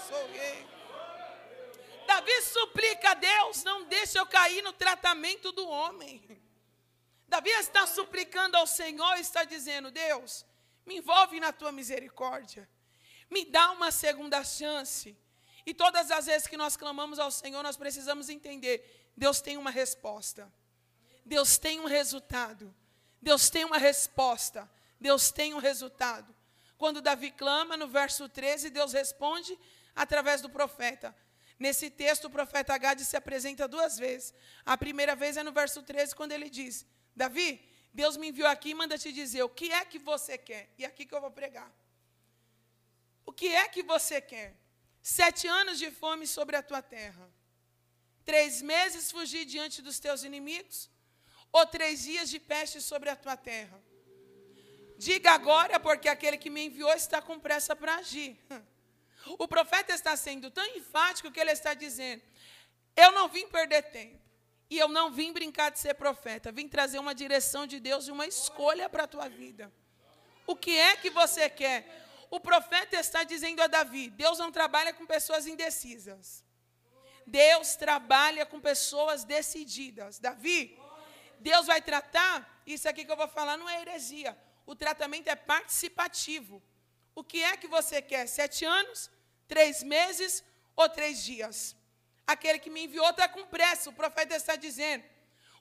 Davi 2.08 2.42
suplica 2.42 3.12
a 3.12 3.14
Deus: 3.14 3.64
não 3.64 3.86
deixe 3.86 4.18
eu 4.18 4.26
cair 4.26 4.64
no 4.64 4.72
tratamento 4.72 5.52
do 5.52 5.68
homem. 5.68 6.24
Davi 7.28 7.50
está 7.50 7.86
suplicando 7.86 8.56
ao 8.56 8.66
Senhor 8.66 9.18
está 9.18 9.44
dizendo: 9.44 9.92
Deus, 9.92 10.46
me 10.86 10.98
envolve 10.98 11.40
na 11.40 11.52
tua 11.52 11.72
misericórdia, 11.72 12.68
me 13.30 13.44
dá 13.44 13.72
uma 13.72 13.92
segunda 13.92 14.44
chance. 14.44 15.18
E 15.66 15.74
todas 15.74 16.10
as 16.10 16.28
vezes 16.28 16.48
que 16.48 16.56
nós 16.56 16.78
clamamos 16.78 17.20
ao 17.20 17.30
Senhor, 17.30 17.62
nós 17.62 17.76
precisamos 17.76 18.30
entender: 18.30 19.12
Deus 19.18 19.42
tem 19.42 19.58
uma 19.58 19.70
resposta, 19.70 20.52
Deus 21.26 21.58
tem 21.58 21.82
um 21.82 21.86
resultado, 21.86 22.74
Deus 23.22 23.50
tem 23.50 23.66
uma 23.66 23.78
resposta, 23.78 24.70
Deus 24.98 25.30
tem 25.30 25.54
um 25.54 25.60
resultado. 25.60 26.37
Quando 26.78 27.02
Davi 27.02 27.32
clama, 27.32 27.76
no 27.76 27.88
verso 27.88 28.30
13, 28.30 28.70
Deus 28.70 28.94
responde 28.94 29.58
através 29.96 30.42
do 30.42 30.50
profeta. 30.50 31.16
Nesse 31.60 31.90
texto, 31.90 32.26
o 32.26 32.30
profeta 32.30 32.78
Gade 32.78 33.04
se 33.04 33.18
apresenta 33.18 33.68
duas 33.68 33.98
vezes. 33.98 34.34
A 34.66 34.78
primeira 34.78 35.16
vez 35.16 35.38
é 35.38 35.44
no 35.44 35.52
verso 35.52 35.82
13, 35.82 36.16
quando 36.16 36.32
ele 36.32 36.50
diz: 36.50 36.86
Davi, 37.16 37.50
Deus 37.92 38.16
me 38.16 38.30
enviou 38.30 38.48
aqui 38.48 38.70
e 38.70 38.76
manda 38.76 38.98
te 38.98 39.12
dizer 39.12 39.42
o 39.42 39.50
que 39.50 39.72
é 39.72 39.84
que 39.84 39.98
você 39.98 40.38
quer. 40.38 40.72
E 40.78 40.86
é 40.86 40.88
aqui 40.88 41.06
que 41.06 41.16
eu 41.16 41.22
vou 41.22 41.32
pregar. 41.32 41.72
O 43.26 43.34
que 43.34 43.48
é 43.48 43.68
que 43.68 43.82
você 43.82 44.22
quer? 44.22 44.56
Sete 45.02 45.48
anos 45.48 45.80
de 45.80 45.90
fome 45.90 46.28
sobre 46.28 46.56
a 46.56 46.62
tua 46.62 46.82
terra. 46.82 47.28
Três 48.24 48.62
meses 48.62 49.12
fugir 49.12 49.46
diante 49.46 49.82
dos 49.82 50.00
teus 50.00 50.24
inimigos? 50.24 50.90
Ou 51.52 51.66
três 51.66 52.04
dias 52.04 52.30
de 52.30 52.40
peste 52.40 52.82
sobre 52.82 53.10
a 53.10 53.16
tua 53.16 53.36
terra? 53.36 53.82
Diga 54.98 55.32
agora, 55.32 55.80
porque 55.80 56.10
aquele 56.10 56.38
que 56.38 56.50
me 56.50 56.66
enviou 56.66 56.92
está 56.94 57.22
com 57.22 57.40
pressa 57.40 57.76
para 57.76 57.96
agir. 57.96 58.38
O 59.40 59.46
profeta 59.46 59.94
está 59.94 60.16
sendo 60.16 60.50
tão 60.50 60.66
enfático 60.78 61.30
que 61.30 61.38
ele 61.38 61.52
está 61.52 61.74
dizendo: 61.74 62.22
Eu 62.96 63.12
não 63.12 63.28
vim 63.28 63.46
perder 63.48 63.82
tempo. 63.84 64.22
E 64.70 64.78
eu 64.78 64.88
não 64.88 65.12
vim 65.12 65.34
brincar 65.34 65.70
de 65.70 65.80
ser 65.80 65.96
profeta. 65.96 66.50
Vim 66.50 66.68
trazer 66.68 66.98
uma 66.98 67.14
direção 67.14 67.68
de 67.68 67.78
Deus 67.78 68.08
e 68.08 68.12
uma 68.12 68.26
escolha 68.26 68.88
para 68.88 69.04
a 69.04 69.08
tua 69.08 69.28
vida. 69.28 69.70
O 70.46 70.56
que 70.56 70.78
é 70.78 70.96
que 70.96 71.10
você 71.10 71.50
quer? 71.50 72.06
O 72.30 72.40
profeta 72.40 72.98
está 72.98 73.24
dizendo 73.24 73.62
a 73.62 73.68
Davi: 73.68 74.10
Deus 74.10 74.40
não 74.40 74.52
trabalha 74.52 74.94
com 74.94 75.06
pessoas 75.06 75.46
indecisas. 75.46 76.44
Deus 77.26 77.76
trabalha 77.76 78.46
com 78.46 78.60
pessoas 78.62 79.26
decididas. 79.26 80.20
Davi, 80.20 80.80
Deus 81.40 81.68
vai 81.68 81.82
tratar, 81.82 82.62
isso 82.66 82.88
aqui 82.88 83.04
que 83.04 83.12
eu 83.12 83.18
vou 83.18 83.28
falar 83.28 83.58
não 83.58 83.70
é 83.70 83.82
heresia. 83.82 84.38
O 84.68 84.76
tratamento 84.76 85.30
é 85.30 85.36
participativo. 85.36 86.62
O 87.16 87.24
que 87.24 87.42
é 87.42 87.56
que 87.56 87.68
você 87.68 88.02
quer? 88.02 88.28
Sete 88.28 88.66
anos? 88.66 89.10
Três 89.48 89.82
meses 89.82 90.44
ou 90.76 90.90
três 90.90 91.24
dias? 91.24 91.76
Aquele 92.28 92.60
que 92.60 92.70
me 92.70 92.84
enviou 92.84 93.10
está 93.10 93.30
com 93.30 93.46
pressa, 93.46 93.90
o 93.90 93.94
profeta 93.94 94.36
está 94.36 94.58
dizendo. 94.58 95.06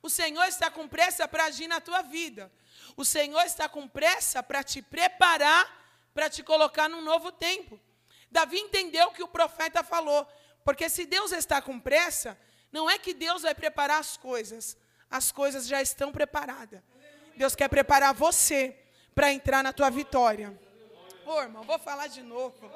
O 0.03 0.11
Senhor 0.11 0.45
está 0.47 0.71
com 0.71 0.89
pressa 0.89 1.29
para 1.29 1.45
agir 1.45 1.69
na 1.69 1.81
tua 1.81 2.03
vida. 2.03 2.53
O 2.97 3.05
Senhor 3.05 3.43
está 3.43 3.69
com 3.69 3.87
pressa 3.87 4.43
para 4.43 4.65
te 4.65 4.83
preparar, 4.83 5.65
para 6.13 6.29
te 6.29 6.43
colocar 6.43 6.89
num 6.89 7.01
novo 7.01 7.31
tempo. 7.31 7.81
Davi 8.29 8.59
entendeu 8.59 9.07
o 9.07 9.13
que 9.13 9.23
o 9.23 9.29
profeta 9.29 9.85
falou. 9.85 10.27
Porque 10.65 10.89
se 10.89 11.07
Deus 11.07 11.31
está 11.31 11.63
com 11.63 11.79
pressa, 11.79 12.37
não 12.73 12.91
é 12.91 12.99
que 12.99 13.15
Deus 13.15 13.43
vai 13.43 13.55
preparar 13.55 14.01
as 14.01 14.17
coisas, 14.17 14.77
as 15.09 15.31
coisas 15.31 15.69
já 15.69 15.81
estão 15.81 16.11
preparadas. 16.11 16.83
Deus 17.37 17.55
quer 17.55 17.69
preparar 17.69 18.13
você 18.13 18.77
para 19.17 19.33
entrar 19.33 19.65
na 19.65 19.73
tua 19.73 19.89
vitória. 19.89 20.55
Ô, 21.25 21.41
irmão, 21.41 21.65
vou 21.65 21.79
falar 21.79 22.07
de 22.07 22.23
novo. 22.23 22.71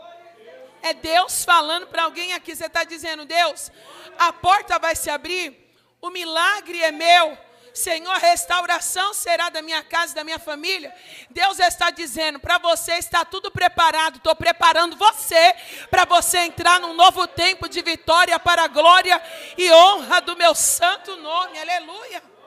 É 0.81 0.95
Deus 0.95 1.45
falando 1.45 1.87
para 1.89 2.05
alguém 2.05 2.33
aqui. 2.33 2.57
Você 2.57 2.65
está 2.65 2.83
dizendo, 2.83 3.27
Deus, 3.27 3.71
a 4.19 4.33
porta 4.33 4.79
vai 4.79 4.97
se 4.97 5.11
abrir, 5.11 5.55
o 6.01 6.09
milagre 6.09 6.83
é 6.83 6.91
meu. 6.91 7.37
Senhor, 7.75 8.17
restauração 8.17 9.13
será 9.13 9.51
da 9.51 9.61
minha 9.61 9.83
casa, 9.83 10.15
da 10.15 10.25
minha 10.25 10.39
família. 10.39 10.93
Deus 11.29 11.61
está 11.61 11.91
dizendo, 11.91 12.41
para 12.41 12.57
você 12.57 12.95
está 12.95 13.23
tudo 13.23 13.51
preparado. 13.51 14.17
Estou 14.17 14.35
preparando 14.35 14.97
você 14.97 15.55
para 15.91 16.07
você 16.07 16.39
entrar 16.39 16.81
num 16.81 16.95
novo 16.95 17.27
tempo 17.29 17.69
de 17.69 17.83
vitória 17.83 18.41
para 18.41 18.65
a 18.65 18.69
glória 18.69 19.23
e 19.59 19.71
honra 19.71 20.21
do 20.23 20.35
meu 20.37 20.55
santo 20.55 21.17
nome. 21.17 21.59
Aleluia. 21.59 22.40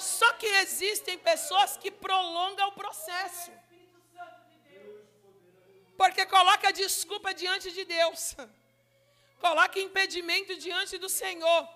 Só 0.00 0.32
que 0.34 0.46
existem 0.46 1.18
pessoas 1.18 1.76
que 1.76 1.90
prolongam 1.90 2.68
o 2.68 2.72
processo. 2.72 3.50
Porque 5.96 6.24
coloca 6.26 6.72
desculpa 6.72 7.34
diante 7.34 7.70
de 7.70 7.84
Deus. 7.84 8.34
Coloca 9.40 9.78
impedimento 9.78 10.54
diante 10.56 10.98
do 10.98 11.08
Senhor. 11.08 11.68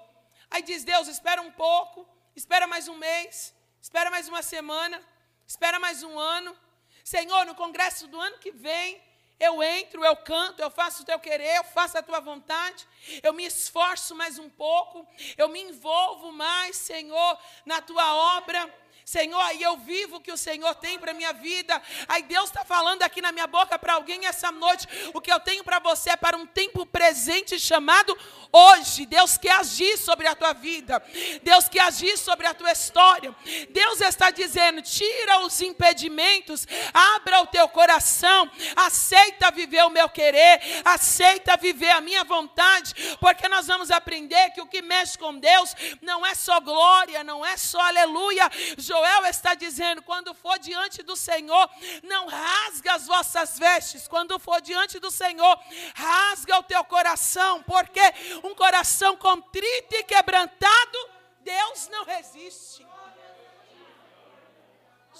Aí 0.50 0.62
diz: 0.62 0.84
Deus, 0.84 1.08
espera 1.08 1.40
um 1.40 1.50
pouco, 1.50 2.06
espera 2.36 2.66
mais 2.66 2.88
um 2.88 2.96
mês, 2.96 3.54
espera 3.80 4.10
mais 4.10 4.28
uma 4.28 4.42
semana, 4.42 5.02
espera 5.46 5.78
mais 5.78 6.02
um 6.02 6.18
ano. 6.18 6.54
Senhor, 7.02 7.44
no 7.46 7.54
congresso 7.54 8.06
do 8.06 8.20
ano 8.20 8.38
que 8.38 8.50
vem, 8.50 9.02
eu 9.38 9.62
entro, 9.62 10.04
eu 10.04 10.16
canto, 10.16 10.60
eu 10.60 10.70
faço 10.70 11.02
o 11.02 11.06
teu 11.06 11.18
querer, 11.18 11.56
eu 11.56 11.64
faço 11.64 11.98
a 11.98 12.02
tua 12.02 12.20
vontade, 12.20 12.86
eu 13.22 13.32
me 13.32 13.44
esforço 13.44 14.14
mais 14.14 14.38
um 14.38 14.48
pouco, 14.48 15.06
eu 15.36 15.48
me 15.48 15.60
envolvo 15.60 16.32
mais, 16.32 16.76
Senhor, 16.76 17.38
na 17.66 17.80
tua 17.80 18.36
obra. 18.36 18.83
Senhor, 19.04 19.40
aí 19.40 19.62
eu 19.62 19.76
vivo 19.76 20.16
o 20.16 20.20
que 20.20 20.32
o 20.32 20.36
Senhor 20.36 20.74
tem 20.76 20.98
para 20.98 21.12
minha 21.12 21.32
vida. 21.32 21.80
Aí 22.08 22.22
Deus 22.22 22.46
está 22.46 22.64
falando 22.64 23.02
aqui 23.02 23.20
na 23.20 23.32
minha 23.32 23.46
boca 23.46 23.78
para 23.78 23.94
alguém 23.94 24.24
essa 24.24 24.50
noite. 24.50 24.88
O 25.12 25.20
que 25.20 25.30
eu 25.30 25.38
tenho 25.40 25.62
para 25.62 25.78
você 25.78 26.10
é 26.10 26.16
para 26.16 26.36
um 26.36 26.46
tempo 26.46 26.86
presente 26.86 27.60
chamado 27.60 28.16
hoje. 28.50 29.04
Deus 29.04 29.36
quer 29.36 29.56
agir 29.56 29.98
sobre 29.98 30.26
a 30.26 30.34
tua 30.34 30.54
vida. 30.54 31.02
Deus 31.42 31.68
quer 31.68 31.80
agir 31.80 32.16
sobre 32.16 32.46
a 32.46 32.54
tua 32.54 32.72
história. 32.72 33.34
Deus 33.70 34.00
está 34.00 34.30
dizendo: 34.30 34.80
tira 34.80 35.40
os 35.40 35.60
impedimentos, 35.60 36.66
abra 36.92 37.42
o 37.42 37.46
teu 37.46 37.68
coração, 37.68 38.50
aceita 38.74 39.50
viver 39.50 39.84
o 39.84 39.90
meu 39.90 40.08
querer, 40.08 40.60
aceita 40.84 41.56
viver 41.56 41.90
a 41.90 42.00
minha 42.00 42.24
vontade, 42.24 42.94
porque 43.20 43.48
nós 43.48 43.66
vamos 43.66 43.90
aprender 43.90 44.50
que 44.50 44.62
o 44.62 44.66
que 44.66 44.80
mexe 44.80 45.18
com 45.18 45.36
Deus 45.38 45.74
não 46.00 46.24
é 46.24 46.34
só 46.34 46.58
glória, 46.60 47.22
não 47.22 47.44
é 47.44 47.56
só 47.56 47.80
aleluia. 47.80 48.50
Joel 48.94 49.26
está 49.26 49.54
dizendo: 49.54 50.02
quando 50.02 50.32
for 50.32 50.56
diante 50.58 51.02
do 51.02 51.16
Senhor, 51.16 51.68
não 52.04 52.28
rasga 52.28 52.94
as 52.94 53.06
vossas 53.06 53.58
vestes, 53.58 54.06
quando 54.06 54.38
for 54.38 54.60
diante 54.60 55.00
do 55.00 55.10
Senhor, 55.10 55.58
rasga 55.94 56.58
o 56.58 56.62
teu 56.62 56.84
coração, 56.84 57.60
porque 57.64 58.00
um 58.44 58.54
coração 58.54 59.16
contrito 59.16 59.96
e 59.96 60.04
quebrantado, 60.04 60.98
Deus 61.40 61.88
não 61.88 62.04
resiste. 62.04 62.86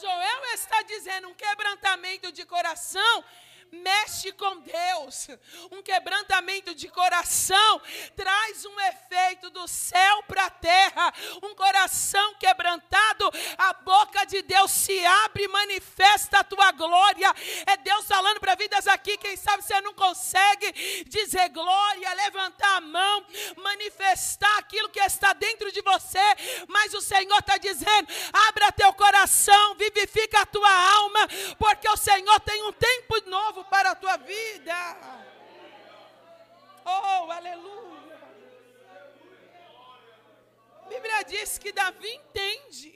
Joel 0.01 0.45
está 0.55 0.83
dizendo 0.83 1.29
um 1.29 1.35
quebrantamento 1.35 2.31
de 2.31 2.45
coração 2.45 3.25
mexe 3.71 4.33
com 4.33 4.61
Deus. 4.61 5.29
Um 5.71 5.83
quebrantamento 5.83 6.75
de 6.75 6.89
coração 6.89 7.81
traz 8.17 8.65
um 8.65 8.81
efeito 8.81 9.51
do 9.51 9.67
céu 9.69 10.23
para 10.25 10.47
a 10.47 10.51
terra. 10.51 11.13
Um 11.43 11.55
coração 11.55 12.35
quebrantado, 12.35 13.31
a 13.59 13.73
boca 13.75 14.25
de 14.25 14.43
Deus 14.43 14.71
se 14.71 15.05
abre 15.05 15.45
e 15.45 15.49
manifesta 15.49 16.41
a 16.41 16.45
tua 16.45 16.73
glória. 16.73 17.33
É 17.67 17.77
Deus 17.77 18.07
falando 18.07 18.41
para 18.41 18.55
vidas 18.55 18.87
aqui. 18.87 19.17
Quem 19.17 19.37
sabe 19.37 19.63
você 19.63 19.81
não 19.81 19.95
consegue 19.95 21.05
dizer 21.05 21.49
glória, 21.51 22.15
levantar 22.15 22.77
a 22.77 22.81
mão, 22.81 23.27
manifestar 23.57 24.59
aquilo 24.59 24.89
que 24.89 25.01
está 25.01 25.33
dentro 25.33 25.71
de 25.71 25.81
você, 25.83 26.19
mas 26.69 26.95
o 26.95 27.01
Senhor 27.01 27.39
está 27.39 27.57
dizendo: 27.59 28.09
abra 28.49 28.73
teu 28.73 28.93
coração, 28.95 29.75
vivifica 29.77 30.41
a 30.41 30.47
tua 30.47 30.71
alma, 30.97 31.29
porque 31.59 31.89
o 31.89 31.97
Senhor 31.97 32.41
tem 32.41 32.63
um 32.65 32.73
tempo 32.73 33.29
novo 33.29 33.54
para 33.63 33.91
a 33.91 33.95
tua 33.95 34.17
vida. 34.17 34.75
Oh, 36.85 37.31
aleluia. 37.31 38.19
A 40.83 40.89
Bíblia 40.89 41.23
diz 41.23 41.59
que 41.59 41.73
Davi 41.73 42.11
entende. 42.15 42.93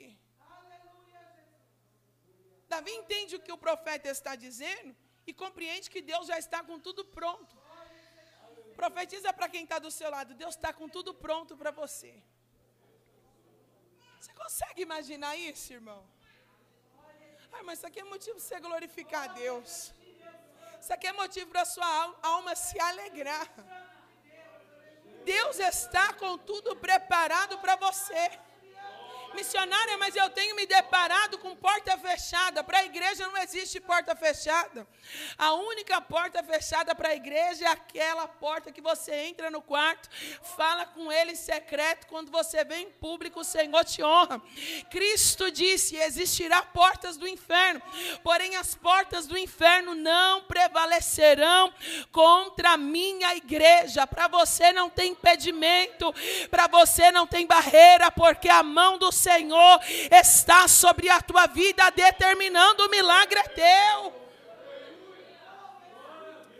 Davi 2.67 2.91
entende 2.91 3.35
o 3.35 3.39
que 3.39 3.51
o 3.51 3.57
profeta 3.57 4.09
está 4.09 4.35
dizendo 4.35 4.95
e 5.25 5.33
compreende 5.33 5.89
que 5.89 6.01
Deus 6.01 6.27
já 6.27 6.37
está 6.37 6.63
com 6.63 6.79
tudo 6.79 7.03
pronto. 7.05 7.55
Profetiza 8.75 9.33
para 9.33 9.49
quem 9.49 9.63
está 9.63 9.79
do 9.79 9.91
seu 9.91 10.09
lado: 10.09 10.33
Deus 10.35 10.55
está 10.55 10.71
com 10.71 10.87
tudo 10.87 11.13
pronto 11.13 11.57
para 11.57 11.71
você. 11.71 12.13
Você 14.19 14.33
consegue 14.33 14.81
imaginar 14.81 15.35
isso, 15.35 15.73
irmão? 15.73 16.01
Ah, 17.51 17.63
mas 17.63 17.79
isso 17.79 17.87
aqui 17.87 17.99
é 17.99 18.03
motivo 18.03 18.39
você 18.39 18.59
glorificar 18.59 19.23
a 19.29 19.33
Deus. 19.33 19.93
Isso 20.79 20.93
aqui 20.93 21.07
é 21.07 21.13
motivo 21.13 21.49
para 21.51 21.61
a 21.61 21.65
sua 21.65 22.15
alma 22.21 22.55
se 22.55 22.79
alegrar. 22.79 23.47
Deus 25.23 25.59
está 25.59 26.13
com 26.13 26.37
tudo 26.37 26.75
preparado 26.75 27.59
para 27.59 27.75
você 27.75 28.31
missionária, 29.35 29.97
mas 29.97 30.15
eu 30.15 30.29
tenho 30.29 30.55
me 30.55 30.65
deparado 30.65 31.37
com 31.37 31.55
porta 31.55 31.97
fechada. 31.97 32.63
Para 32.63 32.79
a 32.79 32.85
igreja 32.85 33.27
não 33.27 33.37
existe 33.37 33.79
porta 33.79 34.15
fechada. 34.15 34.87
A 35.37 35.53
única 35.53 35.99
porta 36.01 36.43
fechada 36.43 36.93
para 36.93 37.09
a 37.09 37.15
igreja 37.15 37.65
é 37.65 37.67
aquela 37.67 38.27
porta 38.27 38.71
que 38.71 38.81
você 38.81 39.13
entra 39.13 39.49
no 39.49 39.61
quarto, 39.61 40.09
fala 40.55 40.85
com 40.85 41.11
ele 41.11 41.31
em 41.31 41.35
secreto. 41.35 42.07
Quando 42.07 42.31
você 42.31 42.63
vem 42.63 42.83
em 42.83 42.91
público, 42.91 43.39
o 43.41 43.43
Senhor 43.43 43.83
te 43.85 44.03
honra. 44.03 44.41
Cristo 44.89 45.51
disse: 45.51 45.95
existirá 45.95 46.61
portas 46.63 47.17
do 47.17 47.27
inferno, 47.27 47.81
porém 48.23 48.55
as 48.55 48.75
portas 48.75 49.25
do 49.27 49.37
inferno 49.37 49.95
não 49.95 50.43
prevalecerão 50.43 51.73
contra 52.11 52.71
a 52.71 52.77
minha 52.77 53.35
igreja. 53.35 54.05
Para 54.05 54.27
você 54.27 54.71
não 54.71 54.89
tem 54.89 55.11
impedimento, 55.11 56.13
para 56.49 56.67
você 56.67 57.11
não 57.11 57.25
tem 57.25 57.45
barreira, 57.45 58.11
porque 58.11 58.49
a 58.49 58.63
mão 58.63 58.97
do 58.97 59.11
Senhor 59.25 59.75
está 60.23 60.61
sobre 60.67 61.07
a 61.09 61.19
tua 61.29 61.45
vida, 61.47 61.89
determinando 61.91 62.85
o 62.85 62.89
milagre 62.89 63.39
é 63.39 63.47
teu. 63.63 63.99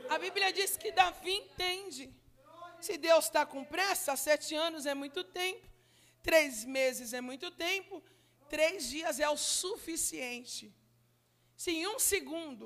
A 0.10 0.18
Bíblia 0.18 0.52
diz 0.52 0.76
que 0.76 0.92
Davi 0.92 1.34
entende. 1.44 2.06
Se 2.82 2.98
Deus 2.98 3.26
está 3.26 3.46
com 3.46 3.64
pressa, 3.64 4.16
sete 4.16 4.56
anos 4.56 4.86
é 4.86 4.96
muito 5.04 5.24
tempo, 5.24 5.66
três 6.30 6.66
meses 6.66 7.14
é 7.14 7.22
muito 7.22 7.52
tempo, 7.52 8.04
três 8.50 8.90
dias 8.94 9.20
é 9.20 9.30
o 9.30 9.38
suficiente. 9.38 10.74
Se 11.56 11.72
em 11.72 11.88
um 11.88 12.00
segundo 12.00 12.66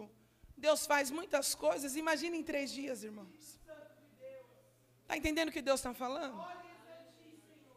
Deus 0.56 0.86
faz 0.86 1.12
muitas 1.20 1.56
coisas, 1.66 1.96
imagine 2.04 2.38
em 2.38 2.44
três 2.44 2.72
dias, 2.72 3.04
irmãos. 3.04 3.60
Está 5.02 5.18
entendendo 5.18 5.50
o 5.50 5.52
que 5.52 5.62
Deus 5.62 5.80
está 5.80 5.94
falando? 5.94 6.40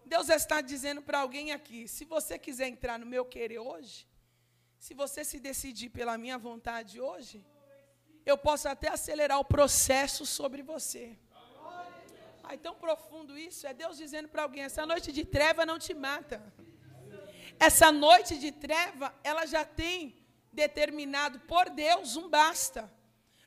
Deus 0.06 0.28
está 0.28 0.60
dizendo 0.60 1.02
para 1.02 1.18
alguém 1.20 1.52
aqui: 1.52 1.80
se 1.88 2.04
você 2.04 2.38
quiser 2.38 2.68
entrar 2.68 2.96
no 2.98 3.06
meu 3.14 3.24
querer 3.24 3.58
hoje, 3.58 4.06
se 4.78 4.94
você 4.94 5.24
se 5.24 5.38
decidir 5.40 5.88
pela 5.90 6.16
minha 6.16 6.38
vontade 6.38 7.00
hoje, 7.00 7.44
eu 8.24 8.38
posso 8.38 8.68
até 8.68 8.88
acelerar 8.88 9.38
o 9.40 9.44
processo 9.44 10.24
sobre 10.24 10.62
você. 10.62 11.18
Ai, 12.44 12.56
tão 12.56 12.74
profundo 12.76 13.36
isso. 13.36 13.66
É 13.66 13.74
Deus 13.74 13.96
dizendo 13.96 14.28
para 14.28 14.44
alguém: 14.44 14.62
essa 14.62 14.86
noite 14.86 15.10
de 15.10 15.24
treva 15.24 15.66
não 15.66 15.78
te 15.78 15.92
mata. 15.92 16.40
Essa 17.58 17.90
noite 17.90 18.38
de 18.38 18.52
treva, 18.52 19.12
ela 19.24 19.44
já 19.46 19.64
tem 19.64 20.16
determinado 20.52 21.40
por 21.40 21.68
Deus 21.70 22.16
um 22.16 22.28
basta. 22.28 22.82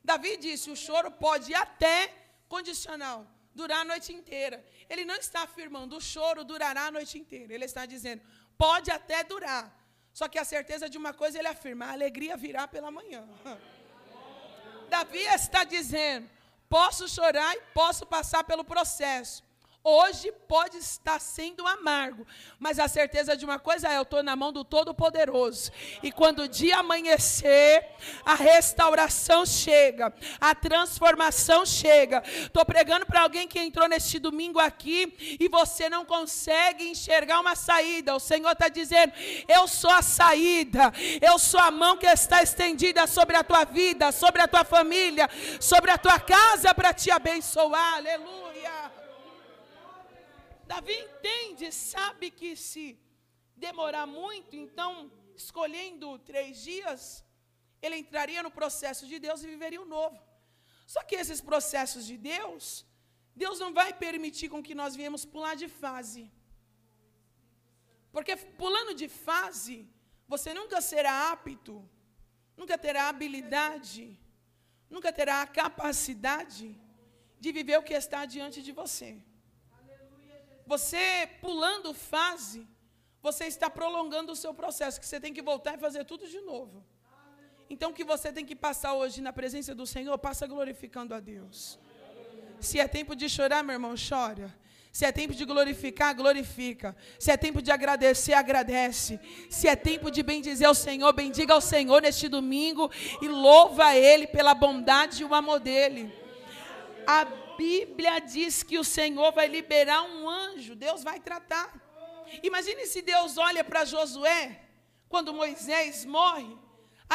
Davi 0.03 0.35
disse: 0.35 0.69
o 0.69 0.75
choro 0.75 1.09
pode 1.11 1.53
até 1.53 2.13
condicional 2.49 3.25
durar 3.53 3.79
a 3.81 3.85
noite 3.85 4.11
inteira. 4.13 4.57
Ele 4.89 5.05
não 5.05 5.15
está 5.15 5.43
afirmando 5.43 5.95
o 5.95 6.01
choro 6.01 6.43
durará 6.43 6.87
a 6.87 6.91
noite 6.91 7.17
inteira. 7.17 7.53
Ele 7.53 7.65
está 7.65 7.85
dizendo, 7.85 8.21
pode 8.57 8.89
até 8.89 9.23
durar. 9.23 9.65
Só 10.13 10.27
que 10.27 10.39
a 10.39 10.43
certeza 10.43 10.89
de 10.89 10.97
uma 10.97 11.13
coisa 11.13 11.37
ele 11.37 11.47
afirma: 11.47 11.85
a 11.85 11.91
alegria 11.91 12.35
virá 12.35 12.67
pela 12.67 12.89
manhã. 12.89 13.27
Davi 14.89 15.19
está 15.19 15.63
dizendo: 15.63 16.29
posso 16.67 17.07
chorar 17.07 17.55
e 17.55 17.61
posso 17.73 18.05
passar 18.05 18.43
pelo 18.43 18.63
processo. 18.63 19.43
Hoje 19.81 20.29
pode 20.45 20.77
estar 20.77 21.21
sendo 21.21 21.65
amargo, 21.65 22.27
mas 22.59 22.79
a 22.79 22.87
certeza 22.89 23.35
de 23.37 23.45
uma 23.45 23.57
coisa 23.57 23.87
é: 23.87 23.97
eu 23.97 24.01
estou 24.01 24.21
na 24.21 24.35
mão 24.35 24.51
do 24.51 24.65
Todo-Poderoso. 24.65 25.71
E 26.03 26.11
quando 26.11 26.39
o 26.39 26.47
dia 26.49 26.79
amanhecer, 26.79 27.87
a 28.25 28.35
restauração 28.35 29.45
chega, 29.45 30.13
a 30.39 30.53
transformação 30.53 31.65
chega. 31.65 32.21
Estou 32.25 32.65
pregando 32.65 33.05
para 33.05 33.21
alguém 33.21 33.47
que 33.47 33.57
entrou 33.57 33.87
neste 33.87 34.19
domingo 34.19 34.59
aqui 34.59 35.37
e 35.39 35.47
você 35.47 35.89
não 35.89 36.03
consegue 36.03 36.89
enxergar 36.89 37.39
uma 37.39 37.55
saída. 37.55 38.13
O 38.13 38.19
Senhor 38.19 38.51
está 38.51 38.67
dizendo: 38.67 39.13
Eu 39.47 39.65
sou 39.65 39.91
a 39.91 40.01
saída, 40.01 40.91
eu 41.21 41.39
sou 41.39 41.59
a 41.59 41.71
mão 41.71 41.95
que 41.95 42.05
está 42.05 42.43
estendida 42.43 43.07
sobre 43.07 43.37
a 43.37 43.45
tua 43.45 43.63
vida, 43.63 44.11
sobre 44.11 44.41
a 44.41 44.47
tua 44.47 44.65
família, 44.65 45.29
sobre 45.57 45.89
a 45.89 45.97
tua 45.97 46.19
casa 46.19 46.75
para 46.75 46.93
te 46.93 47.09
abençoar. 47.09 47.95
Aleluia. 47.95 48.48
Davi 50.71 50.95
entende, 51.05 51.67
sabe 51.93 52.25
que 52.39 52.49
se 52.69 52.85
demorar 53.65 54.05
muito, 54.19 54.53
então, 54.63 54.91
escolhendo 55.43 56.07
três 56.29 56.51
dias, 56.69 57.01
ele 57.83 57.97
entraria 58.03 58.41
no 58.45 58.51
processo 58.59 59.03
de 59.11 59.17
Deus 59.25 59.39
e 59.41 59.51
viveria 59.53 59.81
o 59.85 59.91
novo. 59.97 60.19
Só 60.93 61.01
que 61.07 61.15
esses 61.23 61.41
processos 61.49 62.03
de 62.09 62.17
Deus, 62.33 62.63
Deus 63.43 63.57
não 63.63 63.71
vai 63.79 63.89
permitir 64.05 64.47
com 64.53 64.61
que 64.67 64.75
nós 64.81 64.95
viemos 64.99 65.23
pular 65.35 65.55
de 65.63 65.69
fase. 65.83 66.23
Porque 68.15 68.35
pulando 68.61 68.93
de 69.01 69.07
fase, 69.27 69.77
você 70.33 70.51
nunca 70.59 70.79
será 70.91 71.15
apto, 71.31 71.75
nunca 72.59 72.77
terá 72.85 73.03
habilidade, 73.07 74.05
nunca 74.95 75.11
terá 75.19 75.37
a 75.41 75.51
capacidade 75.61 76.67
de 77.43 77.51
viver 77.57 77.77
o 77.79 77.87
que 77.89 77.97
está 78.03 78.21
diante 78.35 78.61
de 78.67 78.73
você. 78.81 79.11
Você 80.71 81.27
pulando 81.41 81.95
fase, 81.95 82.59
você 83.27 83.45
está 83.45 83.67
prolongando 83.71 84.31
o 84.33 84.35
seu 84.35 84.53
processo, 84.53 84.99
que 85.01 85.07
você 85.07 85.19
tem 85.19 85.33
que 85.33 85.41
voltar 85.41 85.73
e 85.73 85.79
fazer 85.79 86.03
tudo 86.05 86.27
de 86.27 86.39
novo. 86.41 86.85
Então, 87.73 87.89
o 87.89 87.93
que 87.93 88.03
você 88.03 88.31
tem 88.31 88.45
que 88.45 88.55
passar 88.55 88.93
hoje 88.93 89.19
na 89.19 89.33
presença 89.33 89.73
do 89.73 89.87
Senhor, 89.87 90.15
passa 90.19 90.45
glorificando 90.45 91.15
a 91.15 91.19
Deus. 91.19 91.79
Se 92.59 92.79
é 92.79 92.87
tempo 92.87 93.15
de 93.15 93.27
chorar, 93.27 93.63
meu 93.63 93.73
irmão, 93.73 93.95
chora. 94.09 94.47
Se 94.91 95.05
é 95.05 95.11
tempo 95.11 95.33
de 95.33 95.43
glorificar, 95.43 96.15
glorifica. 96.15 96.95
Se 97.17 97.31
é 97.31 97.37
tempo 97.37 97.63
de 97.63 97.71
agradecer, 97.71 98.33
agradece. 98.33 99.19
Se 99.49 99.67
é 99.67 99.75
tempo 99.75 100.11
de 100.11 100.21
bendizer 100.21 100.67
ao 100.67 100.75
Senhor, 100.75 101.11
bendiga 101.13 101.55
ao 101.55 101.61
Senhor 101.61 101.99
neste 101.99 102.27
domingo 102.27 102.91
e 103.23 103.27
louva 103.27 103.85
a 103.85 103.97
Ele 103.97 104.27
pela 104.27 104.53
bondade 104.53 105.23
e 105.23 105.25
o 105.25 105.33
amor 105.33 105.59
dEle. 105.59 106.13
A 107.07 107.48
Bíblia 107.59 108.19
diz 108.35 108.63
que 108.63 108.77
o 108.79 108.85
Senhor 108.97 109.31
vai 109.37 109.47
liberar 109.57 110.01
um 110.03 110.29
anjo, 110.29 110.73
Deus 110.85 111.03
vai 111.09 111.19
tratar. 111.19 111.69
Imagine 112.49 112.85
se 112.91 113.01
Deus 113.01 113.37
olha 113.37 113.63
para 113.69 113.83
Josué, 113.93 114.43
quando 115.11 115.33
Moisés 115.33 116.05
morre, 116.17 116.51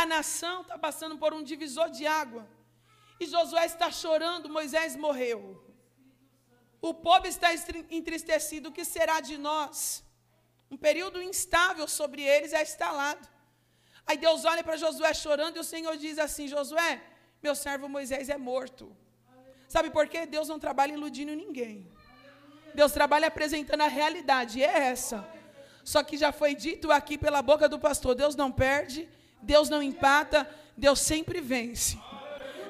a 0.01 0.05
nação 0.15 0.57
está 0.63 0.77
passando 0.87 1.17
por 1.23 1.33
um 1.33 1.43
divisor 1.43 1.89
de 1.89 2.05
água. 2.07 2.43
E 3.19 3.25
Josué 3.35 3.65
está 3.65 3.91
chorando, 3.91 4.55
Moisés 4.59 4.97
morreu. 5.05 5.41
O 6.89 6.93
povo 6.93 7.27
está 7.27 7.49
entristecido, 7.99 8.69
o 8.69 8.73
que 8.73 8.85
será 8.85 9.21
de 9.29 9.39
nós? 9.39 10.05
Um 10.71 10.77
período 10.77 11.23
instável 11.23 11.87
sobre 11.89 12.21
eles 12.35 12.53
é 12.53 12.63
instalado. 12.63 13.27
Aí 14.07 14.19
Deus 14.19 14.45
olha 14.45 14.63
para 14.63 14.77
Josué 14.77 15.15
chorando 15.15 15.57
e 15.57 15.61
o 15.61 15.71
Senhor 15.73 15.97
diz 15.97 16.19
assim: 16.19 16.47
Josué, 16.49 16.93
meu 17.43 17.55
servo 17.55 17.89
Moisés 17.89 18.29
é 18.29 18.37
morto. 18.37 18.85
Sabe 19.69 19.91
por 19.91 20.07
quê? 20.07 20.27
Deus 20.27 20.49
não 20.49 20.59
trabalha 20.59 20.93
iludindo 20.93 21.35
ninguém. 21.35 21.87
Deus 22.75 22.93
trabalha 22.93 23.29
apresentando 23.29 23.83
a 23.83 23.89
realidade, 23.89 24.59
e 24.59 24.65
é 24.65 24.89
essa. 24.89 25.27
Só 25.85 26.03
que 26.03 26.17
já 26.17 26.33
foi 26.33 26.55
dito 26.55 26.91
aqui 26.91 27.17
pela 27.17 27.43
boca 27.43 27.69
do 27.69 27.79
pastor: 27.79 28.15
Deus 28.15 28.35
não 28.35 28.51
perde, 28.51 29.09
Deus 29.43 29.69
não 29.69 29.83
empata, 29.83 30.49
Deus 30.77 31.01
sempre 31.01 31.41
vence. 31.41 31.99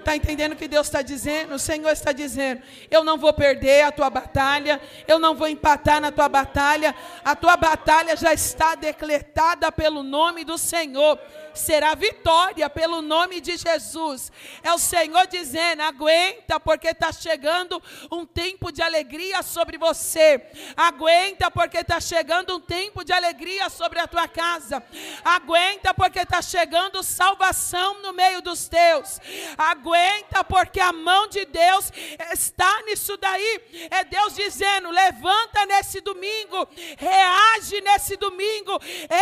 Está 0.04 0.14
entendendo 0.14 0.52
o 0.52 0.57
que 0.57 0.68
Deus 0.68 0.87
está 0.87 1.00
dizendo? 1.00 1.54
O 1.54 1.59
Senhor 1.59 1.90
está 1.90 2.12
dizendo: 2.12 2.62
eu 2.90 3.02
não 3.02 3.16
vou 3.16 3.33
perder 3.33 3.85
a 3.85 3.92
tua 3.92 4.11
batalha, 4.11 4.78
eu 5.09 5.18
não 5.18 5.35
vou 5.35 5.48
empatar 5.48 5.98
na 5.98 6.12
tua 6.12 6.28
batalha, 6.28 6.94
a 7.24 7.35
tua 7.35 7.57
batalha 7.57 8.14
já 8.14 8.35
está 8.35 8.74
decretada 8.74 9.72
pelo 9.72 10.02
nome 10.02 10.44
do 10.44 10.59
Senhor 10.59 11.18
será 11.55 11.95
vitória 11.95 12.69
pelo 12.69 13.01
nome 13.01 13.40
de 13.40 13.57
Jesus. 13.57 14.31
É 14.62 14.73
o 14.73 14.79
Senhor 14.79 15.27
dizendo: 15.27 15.83
aguenta, 15.83 16.59
porque 16.59 16.88
está 16.88 17.12
chegando 17.12 17.83
um 18.11 18.27
tempo 18.27 18.73
de 18.73 18.83
alegria 18.83 19.43
sobre 19.43 19.79
você. 19.79 20.45
Aguenta, 20.77 21.51
porque 21.51 21.79
está 21.79 22.01
chegando 22.01 22.57
um 22.57 22.61
tempo 22.61 23.05
de 23.05 23.12
alegria 23.12 23.69
sobre 23.71 23.99
a 23.99 24.07
tua 24.07 24.29
casa. 24.29 24.83
Aguenta, 25.25 25.95
porque 25.95 26.21
está 26.21 26.43
chegando 26.43 27.03
salvação 27.03 28.03
no 28.03 28.12
meio 28.12 28.43
dos 28.43 28.69
teus. 28.69 29.21
Aguenta, 29.57 30.45
porque 30.45 30.81
a 30.81 30.93
mão 30.93 31.29
de 31.29 31.45
Deus 31.45 31.93
está 32.33 32.83
nisso 32.83 33.17
daí. 33.17 33.88
É 33.90 34.05
Deus 34.05 34.35
dizendo: 34.35 34.90
levanta 34.90 35.67
nesse 35.67 36.01
domingo, 36.01 36.69
reage 36.99 37.81
nesse 37.81 38.17
domingo, 38.17 38.79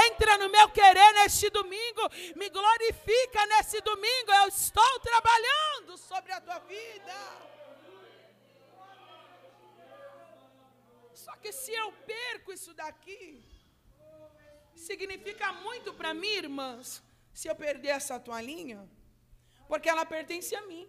entra 0.06 0.38
no 0.38 0.48
meu 0.48 0.68
querer 0.70 1.12
neste 1.14 1.50
domingo 1.50 2.10
me 2.36 2.48
glorifica 2.48 3.46
nesse 3.52 3.80
domingo. 3.80 4.30
Eu 4.40 4.48
estou 4.48 4.92
trabalhando 5.00 5.96
sobre 5.98 6.32
a 6.32 6.40
tua 6.40 6.58
vida. 6.60 7.16
Só 11.24 11.36
que 11.36 11.52
se 11.52 11.72
eu 11.72 11.92
perco 12.14 12.52
isso 12.52 12.72
daqui, 12.74 13.44
significa 14.74 15.52
muito 15.52 15.94
para 15.94 16.12
mim, 16.12 16.34
irmãs, 16.46 17.02
se 17.32 17.48
eu 17.48 17.54
perder 17.54 17.92
essa 18.00 18.18
toalhinha, 18.18 18.80
porque 19.68 19.88
ela 19.88 20.04
pertence 20.04 20.54
a 20.54 20.62
mim. 20.62 20.84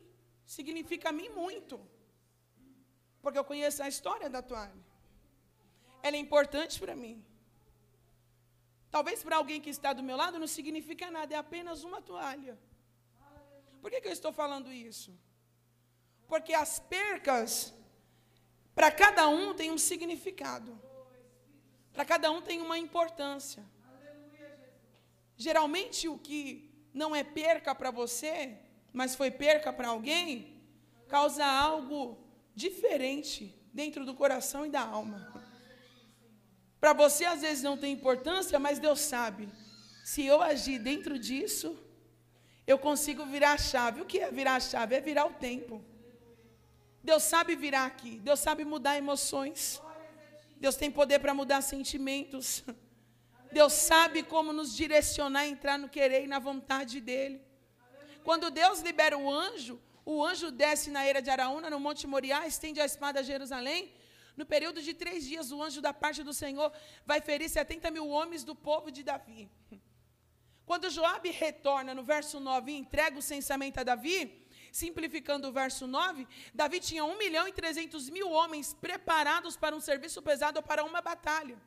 Significa 0.45 1.09
a 1.09 1.11
mim 1.11 1.29
muito. 1.29 1.75
Porque 3.21 3.39
eu 3.39 3.45
conheço 3.45 3.81
a 3.81 3.87
história 3.87 4.29
da 4.29 4.41
toalha. 4.41 4.83
Ela 6.01 6.17
é 6.17 6.19
importante 6.19 6.79
para 6.79 6.95
mim. 6.95 7.15
Talvez 8.95 9.23
para 9.23 9.37
alguém 9.37 9.59
que 9.59 9.71
está 9.71 9.91
do 9.91 10.03
meu 10.07 10.15
lado 10.15 10.37
não 10.37 10.45
significa 10.45 11.09
nada, 11.09 11.33
é 11.33 11.37
apenas 11.37 11.83
uma 11.83 11.99
toalha. 11.99 12.55
Por 13.81 13.89
que, 13.89 13.99
que 13.99 14.07
eu 14.07 14.11
estou 14.11 14.31
falando 14.31 14.71
isso? 14.71 15.11
Porque 16.27 16.53
as 16.53 16.77
percas, 16.77 17.73
para 18.75 18.91
cada 18.91 19.27
um 19.27 19.55
tem 19.55 19.71
um 19.71 19.79
significado. 19.79 20.79
Para 21.91 22.05
cada 22.05 22.29
um 22.29 22.39
tem 22.39 22.61
uma 22.61 22.77
importância. 22.77 23.65
Geralmente 25.35 26.07
o 26.07 26.19
que 26.19 26.71
não 26.93 27.15
é 27.15 27.23
perca 27.23 27.73
para 27.73 27.89
você, 27.89 28.59
mas 28.99 29.15
foi 29.15 29.31
perca 29.31 29.73
para 29.73 29.87
alguém, 29.87 30.61
causa 31.07 31.43
algo 31.43 31.99
diferente 32.53 33.59
dentro 33.73 34.05
do 34.05 34.13
coração 34.13 34.67
e 34.67 34.69
da 34.69 34.81
alma. 34.81 35.42
Para 36.83 36.91
você 36.91 37.23
às 37.23 37.39
vezes 37.39 37.63
não 37.63 37.77
tem 37.77 37.93
importância, 37.93 38.59
mas 38.59 38.77
Deus 38.77 38.99
sabe. 38.99 39.47
Se 40.03 40.25
eu 40.25 40.41
agir 40.41 40.79
dentro 40.79 41.17
disso, 41.17 41.69
eu 42.67 42.77
consigo 42.77 43.25
virar 43.25 43.53
a 43.53 43.57
chave. 43.57 44.01
O 44.01 44.05
que 44.05 44.19
é 44.19 44.29
virar 44.29 44.55
a 44.55 44.59
chave? 44.59 44.93
É 44.93 44.99
virar 44.99 45.25
o 45.25 45.31
tempo. 45.31 45.81
Deus 47.01 47.23
sabe 47.23 47.55
virar 47.55 47.85
aqui. 47.85 48.19
Deus 48.19 48.41
sabe 48.41 48.65
mudar 48.65 48.97
emoções. 48.97 49.81
Deus 50.57 50.75
tem 50.75 50.91
poder 50.91 51.19
para 51.19 51.33
mudar 51.33 51.61
sentimentos. 51.61 52.65
Deus 53.49 53.71
sabe 53.71 54.21
como 54.21 54.51
nos 54.51 54.75
direcionar 54.75 55.47
entrar 55.47 55.79
no 55.79 55.87
querer 55.87 56.25
e 56.25 56.27
na 56.27 56.39
vontade 56.49 56.99
dEle. 56.99 57.41
Quando 58.25 58.51
Deus 58.51 58.81
libera 58.81 59.17
o 59.17 59.31
anjo, 59.31 59.79
o 60.03 60.21
anjo 60.21 60.51
desce 60.51 60.91
na 60.91 61.05
era 61.05 61.21
de 61.21 61.29
Araúna, 61.29 61.69
no 61.69 61.79
Monte 61.79 62.05
Moriá, 62.05 62.45
estende 62.45 62.81
a 62.81 62.85
espada 62.85 63.21
a 63.21 63.23
Jerusalém 63.23 63.89
no 64.35 64.45
período 64.45 64.81
de 64.81 64.93
três 64.93 65.25
dias, 65.25 65.51
o 65.51 65.61
anjo 65.61 65.81
da 65.81 65.93
parte 65.93 66.23
do 66.23 66.33
Senhor 66.33 66.71
vai 67.05 67.21
ferir 67.21 67.49
70 67.49 67.91
mil 67.91 68.07
homens 68.07 68.43
do 68.43 68.55
povo 68.55 68.91
de 68.91 69.03
Davi. 69.03 69.49
Quando 70.65 70.89
Joabe 70.89 71.29
retorna 71.29 71.93
no 71.93 72.03
verso 72.03 72.39
9 72.39 72.71
e 72.71 72.77
entrega 72.77 73.19
o 73.19 73.21
censamento 73.21 73.79
a 73.79 73.83
Davi, 73.83 74.47
simplificando 74.71 75.47
o 75.47 75.51
verso 75.51 75.85
9, 75.85 76.27
Davi 76.53 76.79
tinha 76.79 77.03
1 77.05 77.17
milhão 77.17 77.47
e 77.47 77.53
300 77.53 78.09
mil 78.09 78.31
homens 78.31 78.73
preparados 78.73 79.55
para 79.55 79.75
um 79.75 79.79
serviço 79.79 80.21
pesado 80.21 80.57
ou 80.57 80.63
para 80.63 80.83
uma 80.83 81.01
batalha. 81.01 81.57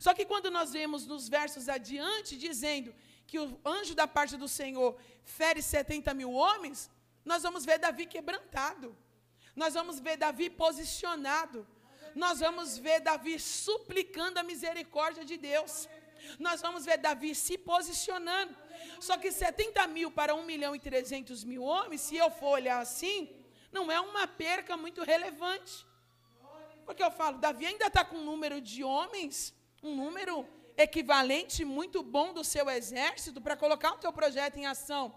Só 0.00 0.14
que 0.14 0.24
quando 0.24 0.50
nós 0.50 0.72
vemos 0.72 1.06
nos 1.06 1.28
versos 1.28 1.68
adiante, 1.68 2.36
dizendo 2.36 2.94
que 3.26 3.38
o 3.38 3.60
anjo 3.64 3.94
da 3.94 4.06
parte 4.06 4.36
do 4.36 4.48
Senhor 4.48 4.96
fere 5.22 5.60
70 5.60 6.14
mil 6.14 6.32
homens, 6.32 6.90
nós 7.24 7.42
vamos 7.42 7.64
ver 7.64 7.78
Davi 7.78 8.06
quebrantado. 8.06 8.96
Nós 9.54 9.74
vamos 9.74 9.98
ver 9.98 10.16
Davi 10.16 10.48
posicionado 10.48 11.66
nós 12.22 12.40
vamos 12.40 12.78
ver 12.78 12.98
Davi 13.00 13.38
suplicando 13.38 14.38
a 14.38 14.42
misericórdia 14.42 15.24
de 15.30 15.36
Deus. 15.36 15.86
Nós 16.38 16.62
vamos 16.62 16.86
ver 16.86 16.96
Davi 16.96 17.34
se 17.34 17.58
posicionando. 17.58 18.56
Só 19.06 19.18
que 19.18 19.30
70 19.30 19.86
mil 19.88 20.10
para 20.10 20.34
1 20.34 20.42
milhão 20.52 20.74
e 20.74 20.80
300 20.80 21.44
mil 21.44 21.62
homens, 21.62 22.00
se 22.00 22.16
eu 22.16 22.30
for 22.30 22.52
olhar 22.58 22.78
assim, 22.80 23.18
não 23.70 23.92
é 23.92 24.00
uma 24.00 24.26
perca 24.26 24.78
muito 24.78 25.02
relevante. 25.02 25.86
Porque 26.86 27.02
eu 27.02 27.10
falo, 27.10 27.36
Davi 27.36 27.66
ainda 27.66 27.88
está 27.88 28.02
com 28.02 28.16
um 28.16 28.24
número 28.24 28.62
de 28.62 28.82
homens, 28.82 29.54
um 29.82 29.94
número 29.94 30.48
equivalente 30.76 31.66
muito 31.66 32.02
bom 32.02 32.32
do 32.32 32.42
seu 32.42 32.68
exército 32.70 33.42
para 33.42 33.56
colocar 33.56 33.92
o 33.92 33.98
teu 33.98 34.12
projeto 34.12 34.56
em 34.56 34.66
ação. 34.66 35.14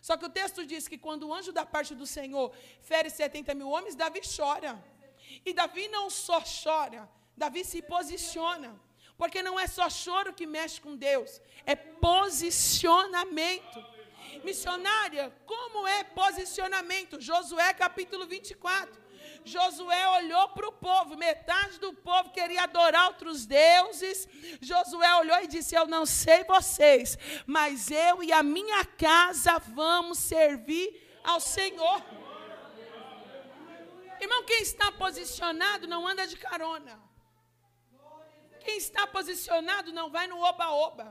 Só 0.00 0.16
que 0.16 0.26
o 0.26 0.28
texto 0.40 0.64
diz 0.64 0.86
que 0.86 0.96
quando 0.96 1.26
o 1.26 1.34
anjo 1.34 1.50
da 1.50 1.66
parte 1.66 1.92
do 1.92 2.06
Senhor 2.06 2.54
fere 2.82 3.10
70 3.10 3.52
mil 3.54 3.68
homens, 3.68 3.96
Davi 3.96 4.20
chora. 4.36 4.72
E 5.44 5.52
Davi 5.52 5.88
não 5.88 6.10
só 6.10 6.40
chora, 6.40 7.08
Davi 7.36 7.64
se 7.64 7.82
posiciona. 7.82 8.80
Porque 9.16 9.42
não 9.42 9.58
é 9.58 9.66
só 9.66 9.88
choro 9.88 10.34
que 10.34 10.46
mexe 10.46 10.80
com 10.80 10.94
Deus, 10.94 11.40
é 11.64 11.74
posicionamento. 11.74 13.96
Missionária, 14.44 15.34
como 15.46 15.88
é 15.88 16.04
posicionamento? 16.04 17.20
Josué 17.20 17.72
capítulo 17.72 18.26
24. 18.26 19.06
Josué 19.44 20.08
olhou 20.18 20.48
para 20.50 20.68
o 20.68 20.72
povo, 20.72 21.16
metade 21.16 21.78
do 21.78 21.94
povo 21.94 22.30
queria 22.30 22.64
adorar 22.64 23.06
outros 23.06 23.46
deuses. 23.46 24.28
Josué 24.60 25.14
olhou 25.16 25.38
e 25.42 25.46
disse: 25.46 25.74
Eu 25.74 25.86
não 25.86 26.04
sei 26.04 26.44
vocês, 26.44 27.16
mas 27.46 27.90
eu 27.90 28.22
e 28.22 28.32
a 28.32 28.42
minha 28.42 28.84
casa 28.84 29.58
vamos 29.58 30.18
servir 30.18 31.18
ao 31.24 31.40
Senhor. 31.40 32.02
Irmão, 34.26 34.42
quem 34.44 34.60
está 34.60 34.90
posicionado 34.90 35.86
não 35.86 36.00
anda 36.04 36.26
de 36.26 36.36
carona. 36.36 36.94
Quem 38.64 38.76
está 38.76 39.06
posicionado 39.06 39.92
não 39.92 40.10
vai 40.10 40.26
no 40.26 40.38
oba-oba. 40.50 41.08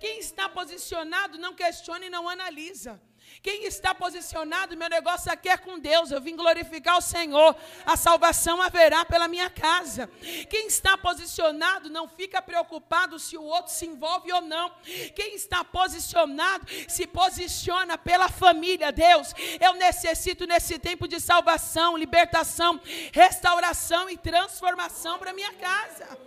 Quem 0.00 0.18
está 0.18 0.48
posicionado 0.48 1.36
não 1.36 1.54
questiona 1.54 2.06
e 2.06 2.10
não 2.16 2.26
analisa. 2.26 2.94
Quem 3.42 3.64
está 3.64 3.94
posicionado, 3.94 4.76
meu 4.76 4.88
negócio 4.88 5.30
aqui 5.30 5.48
é 5.48 5.56
com 5.56 5.78
Deus. 5.78 6.10
Eu 6.10 6.20
vim 6.20 6.36
glorificar 6.36 6.98
o 6.98 7.00
Senhor. 7.00 7.56
A 7.86 7.96
salvação 7.96 8.60
haverá 8.60 9.04
pela 9.04 9.28
minha 9.28 9.48
casa. 9.48 10.08
Quem 10.50 10.66
está 10.66 10.98
posicionado 10.98 11.88
não 11.88 12.08
fica 12.08 12.42
preocupado 12.42 13.18
se 13.18 13.36
o 13.36 13.42
outro 13.42 13.72
se 13.72 13.86
envolve 13.86 14.32
ou 14.32 14.40
não. 14.40 14.72
Quem 15.14 15.34
está 15.34 15.62
posicionado 15.64 16.66
se 16.88 17.06
posiciona 17.06 17.96
pela 17.96 18.28
família. 18.28 18.90
Deus, 18.90 19.32
eu 19.60 19.74
necessito 19.74 20.46
nesse 20.46 20.78
tempo 20.78 21.06
de 21.06 21.20
salvação, 21.20 21.96
libertação, 21.96 22.80
restauração 23.12 24.10
e 24.10 24.16
transformação 24.16 25.18
para 25.18 25.32
minha 25.32 25.52
casa. 25.54 26.18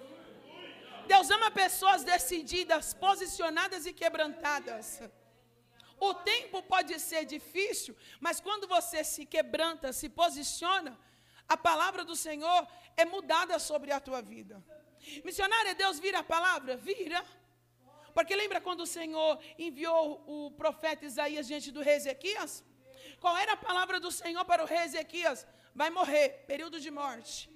Deus 1.07 1.29
ama 1.29 1.51
pessoas 1.51 2.03
decididas, 2.03 2.93
posicionadas 2.93 3.85
e 3.85 3.91
quebrantadas. 3.91 5.01
O 6.07 6.15
tempo 6.15 6.63
pode 6.63 6.99
ser 6.99 7.25
difícil, 7.25 7.95
mas 8.19 8.41
quando 8.45 8.67
você 8.67 9.03
se 9.03 9.23
quebranta, 9.33 9.93
se 9.93 10.09
posiciona, 10.09 10.99
a 11.47 11.55
palavra 11.55 12.03
do 12.03 12.15
Senhor 12.15 12.67
é 12.97 13.05
mudada 13.05 13.59
sobre 13.59 13.91
a 13.91 13.99
tua 13.99 14.19
vida. 14.19 14.55
Missionária, 15.23 15.75
Deus 15.75 15.99
vira 15.99 16.19
a 16.19 16.23
palavra? 16.23 16.75
Vira. 16.75 17.23
Porque 18.15 18.35
lembra 18.35 18.59
quando 18.59 18.81
o 18.81 18.91
Senhor 18.97 19.39
enviou 19.59 20.23
o 20.25 20.51
profeta 20.61 21.05
Isaías 21.05 21.45
diante 21.45 21.71
do 21.71 21.83
rei 21.83 21.97
Ezequias? 21.97 22.63
Qual 23.19 23.37
era 23.37 23.53
a 23.53 23.63
palavra 23.69 23.99
do 23.99 24.11
Senhor 24.11 24.43
para 24.43 24.63
o 24.63 24.65
rei 24.65 24.79
Ezequias? 24.79 25.45
Vai 25.75 25.91
morrer, 25.91 26.45
período 26.47 26.79
de 26.79 26.89
morte. 26.89 27.47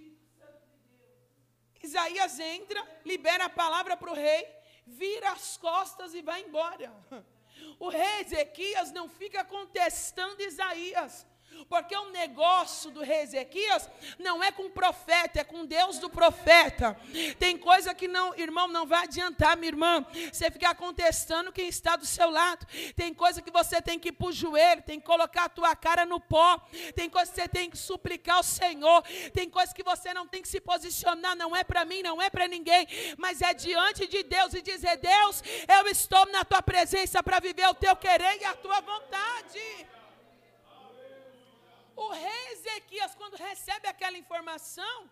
Isaías 1.81 2.39
entra, 2.39 2.81
libera 3.03 3.45
a 3.45 3.49
palavra 3.49 3.97
para 3.97 4.11
o 4.11 4.13
rei, 4.13 4.47
vira 4.85 5.31
as 5.31 5.57
costas 5.57 6.13
e 6.13 6.21
vai 6.21 6.41
embora. 6.43 6.93
O 7.79 7.89
rei 7.89 8.21
Ezequias 8.21 8.91
não 8.91 9.07
fica 9.09 9.43
contestando 9.43 10.41
Isaías. 10.41 11.25
Porque 11.69 11.95
o 11.95 12.11
negócio 12.11 12.91
do 12.91 13.01
rei 13.01 13.21
Ezequias 13.21 13.89
não 14.19 14.43
é 14.43 14.51
com 14.51 14.63
o 14.63 14.69
profeta, 14.69 15.39
é 15.39 15.43
com 15.43 15.65
Deus 15.65 15.99
do 15.99 16.09
profeta. 16.09 16.97
Tem 17.39 17.57
coisa 17.57 17.93
que 17.93 18.07
não, 18.07 18.35
irmão, 18.35 18.67
não 18.67 18.85
vai 18.85 19.03
adiantar, 19.03 19.57
minha 19.57 19.69
irmã, 19.69 20.05
você 20.31 20.51
ficar 20.51 20.75
contestando 20.75 21.51
quem 21.51 21.67
está 21.67 21.95
do 21.95 22.05
seu 22.05 22.29
lado. 22.29 22.65
Tem 22.95 23.13
coisa 23.13 23.41
que 23.41 23.51
você 23.51 23.81
tem 23.81 23.97
que 23.97 24.09
ir 24.09 24.11
para 24.11 24.27
o 24.27 24.31
joelho, 24.31 24.81
tem 24.81 24.99
que 24.99 25.05
colocar 25.05 25.45
a 25.45 25.49
tua 25.49 25.75
cara 25.75 26.05
no 26.05 26.19
pó. 26.19 26.59
Tem 26.95 27.09
coisa 27.09 27.31
que 27.31 27.41
você 27.41 27.47
tem 27.47 27.69
que 27.69 27.77
suplicar 27.77 28.37
ao 28.37 28.43
Senhor. 28.43 29.01
Tem 29.33 29.49
coisa 29.49 29.73
que 29.73 29.83
você 29.83 30.13
não 30.13 30.27
tem 30.27 30.41
que 30.41 30.47
se 30.47 30.59
posicionar, 30.59 31.35
não 31.35 31.55
é 31.55 31.63
para 31.63 31.85
mim, 31.85 32.01
não 32.01 32.21
é 32.21 32.29
para 32.29 32.47
ninguém, 32.47 32.87
mas 33.17 33.41
é 33.41 33.53
diante 33.53 34.07
de 34.07 34.23
Deus 34.23 34.53
e 34.53 34.61
dizer: 34.61 34.97
Deus, 34.97 35.43
eu 35.67 35.87
estou 35.87 36.25
na 36.31 36.43
tua 36.43 36.61
presença 36.61 37.21
para 37.23 37.39
viver 37.39 37.67
o 37.67 37.73
teu 37.73 37.95
querer 37.95 38.41
e 38.41 38.45
a 38.45 38.53
tua 38.53 38.81
vontade. 38.81 39.87
O 42.03 42.07
rei 42.09 42.45
Ezequias, 42.53 43.15
quando 43.15 43.35
recebe 43.49 43.87
aquela 43.87 44.17
informação, 44.23 45.09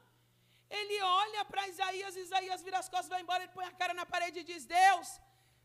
ele 0.79 0.97
olha 1.23 1.41
para 1.45 1.67
Isaías, 1.73 2.15
Isaías 2.15 2.63
vira 2.67 2.79
as 2.79 2.89
costas, 2.89 3.13
vai 3.15 3.21
embora, 3.21 3.43
ele 3.43 3.55
põe 3.57 3.65
a 3.65 3.77
cara 3.81 3.93
na 3.93 4.05
parede 4.13 4.39
e 4.39 4.47
diz: 4.51 4.65
Deus, 4.65 5.07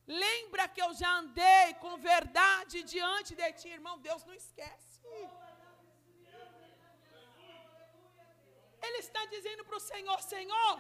lembra 0.06 0.68
que 0.68 0.82
eu 0.86 0.92
já 1.00 1.10
andei 1.22 1.66
com 1.82 1.96
verdade 1.96 2.82
diante 2.94 3.34
de 3.40 3.52
ti, 3.58 3.68
irmão. 3.68 3.98
Deus 4.08 4.24
não 4.24 4.34
esquece. 4.34 4.86
Ele 8.86 8.98
está 8.98 9.24
dizendo 9.26 9.64
para 9.64 9.76
o 9.76 9.86
Senhor: 9.92 10.20
Senhor, 10.34 10.76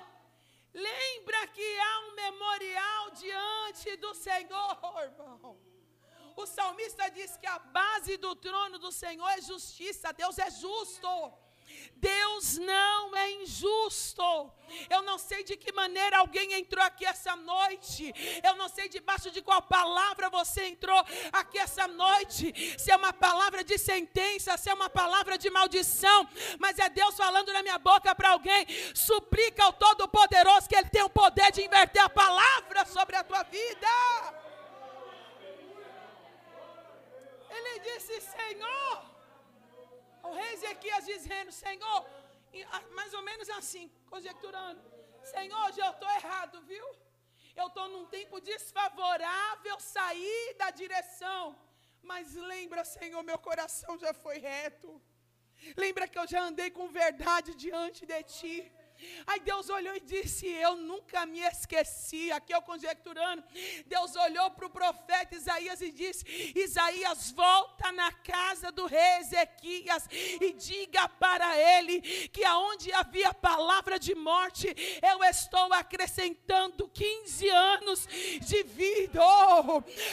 lembra 0.72 1.40
que 1.56 1.68
há 1.86 1.94
um 2.06 2.12
memorial 2.24 3.10
diante 3.10 3.96
do 3.96 4.14
Senhor, 4.14 4.78
irmão. 5.02 5.67
O 6.42 6.46
salmista 6.46 7.10
diz 7.10 7.36
que 7.36 7.48
a 7.48 7.58
base 7.58 8.16
do 8.16 8.32
trono 8.36 8.78
do 8.78 8.92
Senhor 8.92 9.28
é 9.30 9.40
justiça, 9.40 10.12
Deus 10.12 10.38
é 10.38 10.48
justo. 10.50 11.08
Deus 11.96 12.56
não 12.58 13.16
é 13.16 13.42
injusto. 13.42 14.22
Eu 14.88 15.02
não 15.02 15.18
sei 15.18 15.42
de 15.42 15.56
que 15.56 15.72
maneira 15.72 16.18
alguém 16.18 16.52
entrou 16.52 16.84
aqui 16.84 17.04
essa 17.04 17.34
noite. 17.34 18.14
Eu 18.48 18.54
não 18.54 18.68
sei 18.68 18.88
debaixo 18.88 19.32
de 19.32 19.42
qual 19.42 19.60
palavra 19.62 20.30
você 20.30 20.66
entrou 20.66 20.98
aqui 21.32 21.58
essa 21.58 21.88
noite. 21.88 22.54
Se 22.78 22.92
é 22.92 22.96
uma 22.96 23.12
palavra 23.12 23.64
de 23.64 23.76
sentença, 23.76 24.56
se 24.56 24.70
é 24.70 24.74
uma 24.74 24.88
palavra 24.88 25.36
de 25.36 25.50
maldição. 25.50 26.28
Mas 26.60 26.78
é 26.78 26.88
Deus 26.88 27.16
falando 27.16 27.52
na 27.52 27.62
minha 27.62 27.78
boca 27.78 28.14
para 28.14 28.30
alguém. 28.30 28.64
Suplica 28.94 29.64
ao 29.64 29.72
Todo-Poderoso 29.72 30.68
que 30.68 30.76
Ele 30.76 30.88
tem 30.88 31.02
o 31.02 31.10
poder 31.10 31.50
de 31.50 31.62
inverter 31.62 32.02
a 32.02 32.08
palavra 32.08 32.84
sobre 32.86 33.16
a 33.16 33.24
tua 33.24 33.42
vida. 33.42 34.47
Ele 37.58 37.74
disse: 37.88 38.14
Senhor, 38.36 38.94
o 40.28 40.32
rei 40.38 40.52
Ezequias 40.54 41.04
dizendo: 41.12 41.52
Senhor, 41.64 41.98
mais 42.98 43.12
ou 43.18 43.22
menos 43.22 43.48
assim, 43.58 43.86
conjecturando: 44.12 44.80
Senhor, 45.34 45.66
já 45.72 45.90
estou 45.90 46.10
errado, 46.18 46.62
viu? 46.72 46.86
Eu 47.60 47.66
estou 47.68 47.86
num 47.94 48.06
tempo 48.06 48.40
desfavorável, 48.40 49.76
sair 49.80 50.54
da 50.60 50.70
direção. 50.82 51.42
Mas 52.10 52.34
lembra, 52.52 52.84
Senhor, 52.84 53.22
meu 53.30 53.38
coração 53.48 53.98
já 54.04 54.12
foi 54.24 54.38
reto. 54.38 54.90
Lembra 55.76 56.06
que 56.06 56.18
eu 56.18 56.26
já 56.32 56.42
andei 56.42 56.70
com 56.70 56.88
verdade 56.88 57.54
diante 57.54 58.06
de 58.06 58.22
Ti. 58.34 58.56
Aí 59.26 59.40
Deus 59.40 59.68
olhou 59.68 59.94
e 59.94 60.00
disse: 60.00 60.46
Eu 60.46 60.76
nunca 60.76 61.26
me 61.26 61.40
esqueci. 61.40 62.30
Aqui 62.32 62.54
eu 62.54 62.62
conjecturando. 62.62 63.42
Deus 63.86 64.14
olhou 64.16 64.50
para 64.50 64.66
o 64.66 64.70
profeta 64.70 65.34
Isaías 65.34 65.80
e 65.80 65.90
disse: 65.90 66.24
Isaías, 66.54 67.30
volta 67.30 67.92
na 67.92 68.10
casa 68.12 68.72
do 68.72 68.86
rei 68.86 69.18
Ezequias 69.20 70.08
e 70.40 70.52
diga 70.52 71.08
para 71.08 71.56
ele 71.56 72.00
que 72.28 72.44
aonde 72.44 72.92
havia 72.92 73.32
palavra 73.34 73.98
de 73.98 74.14
morte, 74.14 74.74
eu 75.02 75.22
estou 75.24 75.72
acrescentando 75.72 76.88
15 76.88 77.48
anos 77.48 78.06
de 78.40 78.62
vida. 78.62 79.20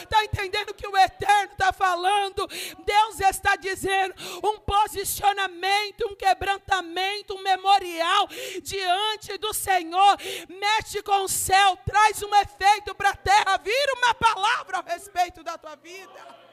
Está 0.02 0.20
oh, 0.20 0.24
entendendo 0.24 0.74
que 0.74 0.88
o 0.88 0.98
Eterno 0.98 1.52
está 1.52 1.72
falando? 1.72 2.48
Deus 2.86 3.20
está 3.20 3.56
dizendo 3.56 4.14
um 4.44 4.60
posicionamento, 4.60 6.08
um 6.08 6.16
quebrantamento, 6.16 7.36
um 7.36 7.42
memorial 7.42 8.28
de 8.62 8.75
diante 8.76 9.38
do 9.38 9.54
Senhor, 9.54 10.18
mexe 10.50 11.02
com 11.02 11.24
o 11.24 11.28
céu, 11.28 11.78
traz 11.86 12.22
um 12.22 12.34
efeito 12.36 12.94
para 12.94 13.12
a 13.12 13.16
terra, 13.16 13.58
vira 13.58 13.94
uma 14.00 14.14
palavra 14.14 14.80
a 14.80 14.82
respeito 14.94 15.44
da 15.44 15.58
tua 15.58 15.76
vida. 15.76 16.46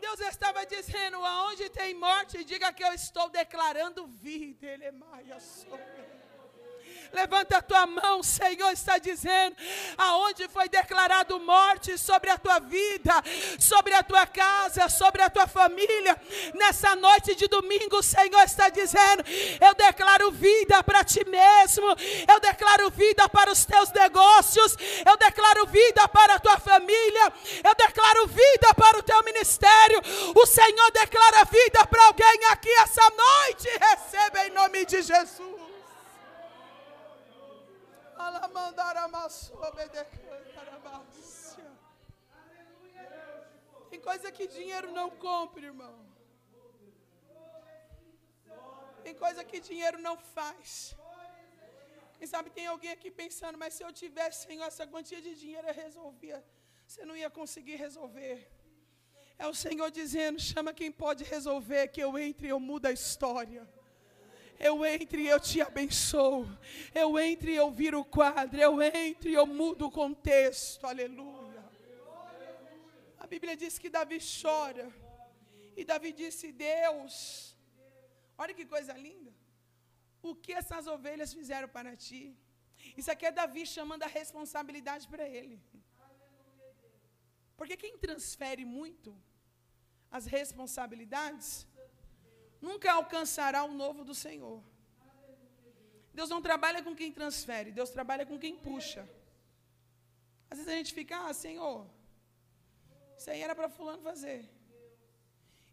Deus 0.00 0.18
estava 0.20 0.66
dizendo: 0.66 1.24
aonde 1.24 1.70
tem 1.70 1.94
morte, 1.94 2.44
diga 2.44 2.72
que 2.72 2.84
eu 2.84 2.92
estou 2.92 3.28
declarando 3.30 4.06
vida. 4.06 4.66
Ele 4.66 4.84
é 4.84 4.92
maia 4.92 5.38
sobre. 5.38 6.11
Levanta 7.12 7.58
a 7.58 7.62
tua 7.62 7.86
mão, 7.86 8.20
o 8.20 8.24
Senhor 8.24 8.70
está 8.70 8.96
dizendo: 8.96 9.54
aonde 9.98 10.48
foi 10.48 10.68
declarado 10.68 11.38
morte 11.40 11.98
sobre 11.98 12.30
a 12.30 12.38
tua 12.38 12.58
vida, 12.58 13.12
sobre 13.58 13.94
a 13.94 14.02
tua 14.02 14.26
casa, 14.26 14.88
sobre 14.88 15.20
a 15.22 15.28
tua 15.28 15.46
família. 15.46 16.20
Nessa 16.54 16.96
noite 16.96 17.34
de 17.34 17.46
domingo, 17.48 17.98
o 17.98 18.02
Senhor 18.02 18.42
está 18.42 18.70
dizendo: 18.70 19.24
eu 19.60 19.74
declaro 19.74 20.30
vida 20.30 20.82
para 20.82 21.04
ti 21.04 21.22
mesmo, 21.28 21.86
eu 22.26 22.40
declaro 22.40 22.90
vida 22.90 23.28
para 23.28 23.52
os 23.52 23.64
teus 23.64 23.90
negócios, 23.92 24.76
eu 25.04 25.16
declaro 25.16 25.66
vida 25.66 26.08
para 26.08 26.36
a 26.36 26.38
tua 26.38 26.58
família, 26.58 27.32
eu 27.62 27.74
declaro 27.74 28.26
vida 28.26 28.74
para 28.74 28.98
o 28.98 29.02
teu 29.02 29.22
ministério. 29.22 30.00
O 30.34 30.46
Senhor 30.46 30.90
declara 30.92 31.44
vida 31.44 31.86
para 31.86 32.06
alguém 32.06 32.44
aqui 32.50 32.70
essa 32.80 33.02
noite. 33.10 33.68
Receba 33.78 34.46
em 34.46 34.50
nome 34.50 34.86
de 34.86 35.02
Jesus. 35.02 35.61
Tem 43.90 44.00
coisa 44.00 44.32
que 44.36 44.46
dinheiro 44.46 44.90
não 44.98 45.08
compra, 45.10 45.66
irmão. 45.72 45.94
Tem 49.04 49.14
coisa 49.14 49.44
que 49.44 49.60
dinheiro 49.60 49.98
não 50.06 50.16
faz. 50.16 50.96
Quem 52.16 52.26
sabe 52.26 52.50
tem 52.50 52.66
alguém 52.68 52.92
aqui 52.96 53.10
pensando, 53.10 53.58
mas 53.62 53.74
se 53.74 53.82
eu 53.82 53.92
tivesse, 53.92 54.46
Senhor, 54.46 54.64
essa 54.64 54.86
quantia 54.86 55.20
de 55.20 55.34
dinheiro 55.34 55.66
eu 55.68 55.74
resolvia. 55.74 56.38
Você 56.86 57.04
não 57.04 57.16
ia 57.16 57.30
conseguir 57.38 57.76
resolver. 57.86 58.36
É 59.38 59.46
o 59.46 59.54
Senhor 59.54 59.90
dizendo: 59.90 60.38
chama 60.38 60.72
quem 60.72 60.90
pode 61.04 61.24
resolver, 61.24 61.88
que 61.88 62.02
eu 62.06 62.16
entre 62.26 62.46
e 62.46 62.50
eu 62.50 62.60
mudo 62.60 62.86
a 62.86 62.92
história. 62.92 63.62
Eu 64.68 64.74
entro 64.86 65.18
e 65.20 65.26
eu 65.34 65.40
te 65.48 65.60
abençoo. 65.68 66.42
Eu 67.02 67.08
entro 67.18 67.48
e 67.50 67.56
eu 67.62 67.68
viro 67.80 67.98
o 68.00 68.08
quadro. 68.16 68.58
Eu 68.68 68.74
entro 68.80 69.28
e 69.28 69.34
eu 69.40 69.46
mudo 69.60 69.86
o 69.86 69.94
contexto. 70.00 70.84
Aleluia. 70.92 71.62
A 73.24 73.26
Bíblia 73.32 73.56
diz 73.62 73.76
que 73.82 73.90
Davi 73.98 74.18
chora. 74.40 74.86
E 75.76 75.84
Davi 75.90 76.12
disse: 76.22 76.52
Deus, 76.52 77.56
olha 78.42 78.54
que 78.58 78.66
coisa 78.74 78.92
linda. 79.06 79.32
O 80.30 80.32
que 80.42 80.52
essas 80.60 80.86
ovelhas 80.86 81.32
fizeram 81.38 81.68
para 81.76 81.96
ti? 82.06 82.22
Isso 83.00 83.10
aqui 83.10 83.26
é 83.26 83.32
Davi 83.42 83.64
chamando 83.66 84.04
a 84.04 84.12
responsabilidade 84.20 85.06
para 85.12 85.26
ele. 85.38 85.58
Porque 87.56 87.76
quem 87.82 87.96
transfere 88.06 88.64
muito 88.78 89.10
as 90.18 90.24
responsabilidades 90.38 91.66
nunca 92.68 92.92
alcançará 92.92 93.64
o 93.64 93.74
novo 93.82 94.04
do 94.04 94.14
Senhor. 94.14 94.62
Deus 96.14 96.30
não 96.34 96.40
trabalha 96.48 96.82
com 96.86 96.94
quem 97.00 97.10
transfere, 97.10 97.72
Deus 97.72 97.90
trabalha 97.90 98.24
com 98.24 98.38
quem 98.38 98.54
puxa. 98.56 99.02
Às 100.50 100.58
vezes 100.58 100.72
a 100.72 100.76
gente 100.76 100.94
fica, 100.94 101.14
ah, 101.26 101.34
Senhor, 101.34 101.78
isso 103.18 103.30
aí 103.30 103.40
era 103.46 103.54
para 103.54 103.68
fulano 103.68 104.02
fazer. 104.02 104.40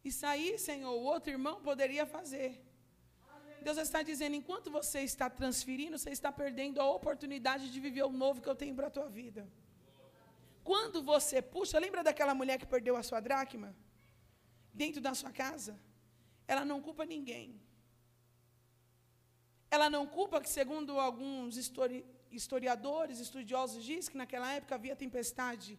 Isso 0.03 0.25
aí, 0.25 0.57
Senhor, 0.57 0.93
o 0.93 1.03
outro 1.13 1.29
irmão 1.29 1.61
poderia 1.61 2.05
fazer. 2.05 2.51
Deus 3.61 3.77
está 3.77 4.01
dizendo, 4.01 4.35
enquanto 4.35 4.71
você 4.71 4.99
está 5.01 5.29
transferindo, 5.29 5.97
você 5.97 6.11
está 6.11 6.31
perdendo 6.31 6.79
a 6.79 6.89
oportunidade 6.89 7.69
de 7.73 7.79
viver 7.79 8.03
o 8.03 8.11
novo 8.23 8.41
que 8.41 8.47
eu 8.47 8.55
tenho 8.55 8.73
para 8.73 8.87
a 8.87 8.95
tua 8.97 9.09
vida. 9.09 9.45
Quando 10.63 11.03
você 11.03 11.41
puxa, 11.41 11.77
lembra 11.77 12.01
daquela 12.01 12.33
mulher 12.33 12.57
que 12.57 12.65
perdeu 12.65 12.95
a 12.95 13.03
sua 13.03 13.19
dracma? 13.19 13.75
Dentro 14.73 15.01
da 15.01 15.13
sua 15.13 15.31
casa? 15.31 15.77
Ela 16.51 16.63
não 16.69 16.77
culpa 16.85 17.03
ninguém. 17.15 17.47
Ela 19.75 19.87
não 19.95 20.03
culpa 20.17 20.41
que, 20.43 20.51
segundo 20.59 20.93
alguns 21.07 21.57
histori 21.63 21.99
historiadores, 22.39 23.17
estudiosos, 23.25 23.83
diz 23.89 24.03
que 24.09 24.17
naquela 24.21 24.49
época 24.57 24.73
havia 24.75 24.95
tempestade 25.03 25.71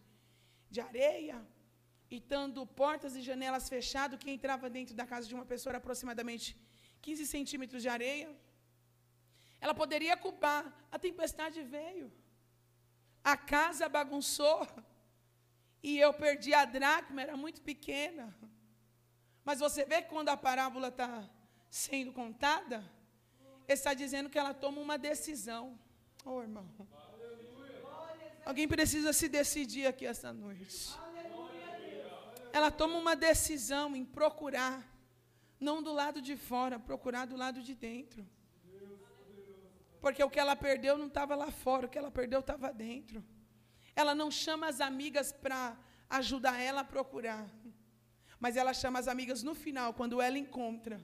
de 0.73 0.79
areia, 0.89 1.37
e 2.13 2.17
estando 2.21 2.65
portas 2.81 3.11
e 3.19 3.21
janelas 3.29 3.67
fechadas, 3.73 4.19
que 4.21 4.31
entrava 4.35 4.69
dentro 4.77 4.95
da 4.99 5.05
casa 5.11 5.27
de 5.29 5.35
uma 5.37 5.45
pessoa 5.51 5.71
era 5.71 5.81
aproximadamente 5.83 6.47
15 7.05 7.25
centímetros 7.35 7.81
de 7.85 7.89
areia. 7.97 8.29
Ela 9.63 9.75
poderia 9.81 10.15
culpar, 10.25 10.63
a 10.95 10.99
tempestade 11.07 11.61
veio, 11.75 12.07
a 13.33 13.35
casa 13.55 13.93
bagunçou, 13.99 14.59
e 15.89 15.91
eu 16.05 16.13
perdi 16.25 16.53
a 16.61 16.65
dracma, 16.77 17.21
era 17.27 17.37
muito 17.45 17.61
pequena. 17.71 18.25
Mas 19.43 19.59
você 19.59 19.85
vê 19.85 20.01
que 20.01 20.09
quando 20.09 20.29
a 20.29 20.37
parábola 20.37 20.89
está 20.89 21.27
sendo 21.69 22.11
contada, 22.11 22.83
ele 23.67 23.77
está 23.77 23.93
dizendo 23.93 24.29
que 24.29 24.37
ela 24.37 24.53
toma 24.53 24.79
uma 24.81 24.97
decisão. 24.97 25.79
Oh, 26.25 26.41
irmão. 26.41 26.67
Alguém 28.45 28.67
precisa 28.67 29.13
se 29.13 29.27
decidir 29.29 29.87
aqui 29.87 30.05
essa 30.05 30.33
noite. 30.33 30.93
Ela 32.53 32.69
toma 32.69 32.97
uma 32.97 33.15
decisão 33.15 33.95
em 33.95 34.03
procurar, 34.03 34.85
não 35.59 35.81
do 35.81 35.93
lado 35.93 36.21
de 36.21 36.35
fora, 36.35 36.79
procurar 36.79 37.25
do 37.25 37.37
lado 37.37 37.61
de 37.61 37.73
dentro. 37.73 38.27
Porque 40.01 40.23
o 40.23 40.29
que 40.29 40.39
ela 40.39 40.55
perdeu 40.55 40.97
não 40.97 41.07
estava 41.07 41.35
lá 41.35 41.51
fora, 41.51 41.85
o 41.85 41.89
que 41.89 41.97
ela 41.97 42.11
perdeu 42.11 42.39
estava 42.39 42.73
dentro. 42.73 43.23
Ela 43.95 44.13
não 44.15 44.31
chama 44.31 44.67
as 44.67 44.81
amigas 44.81 45.31
para 45.31 45.77
ajudar 46.09 46.59
ela 46.59 46.81
a 46.81 46.83
procurar. 46.83 47.47
Mas 48.41 48.57
ela 48.57 48.73
chama 48.73 48.97
as 48.97 49.07
amigas 49.07 49.43
no 49.43 49.53
final, 49.53 49.93
quando 49.93 50.19
ela 50.19 50.37
encontra. 50.37 50.99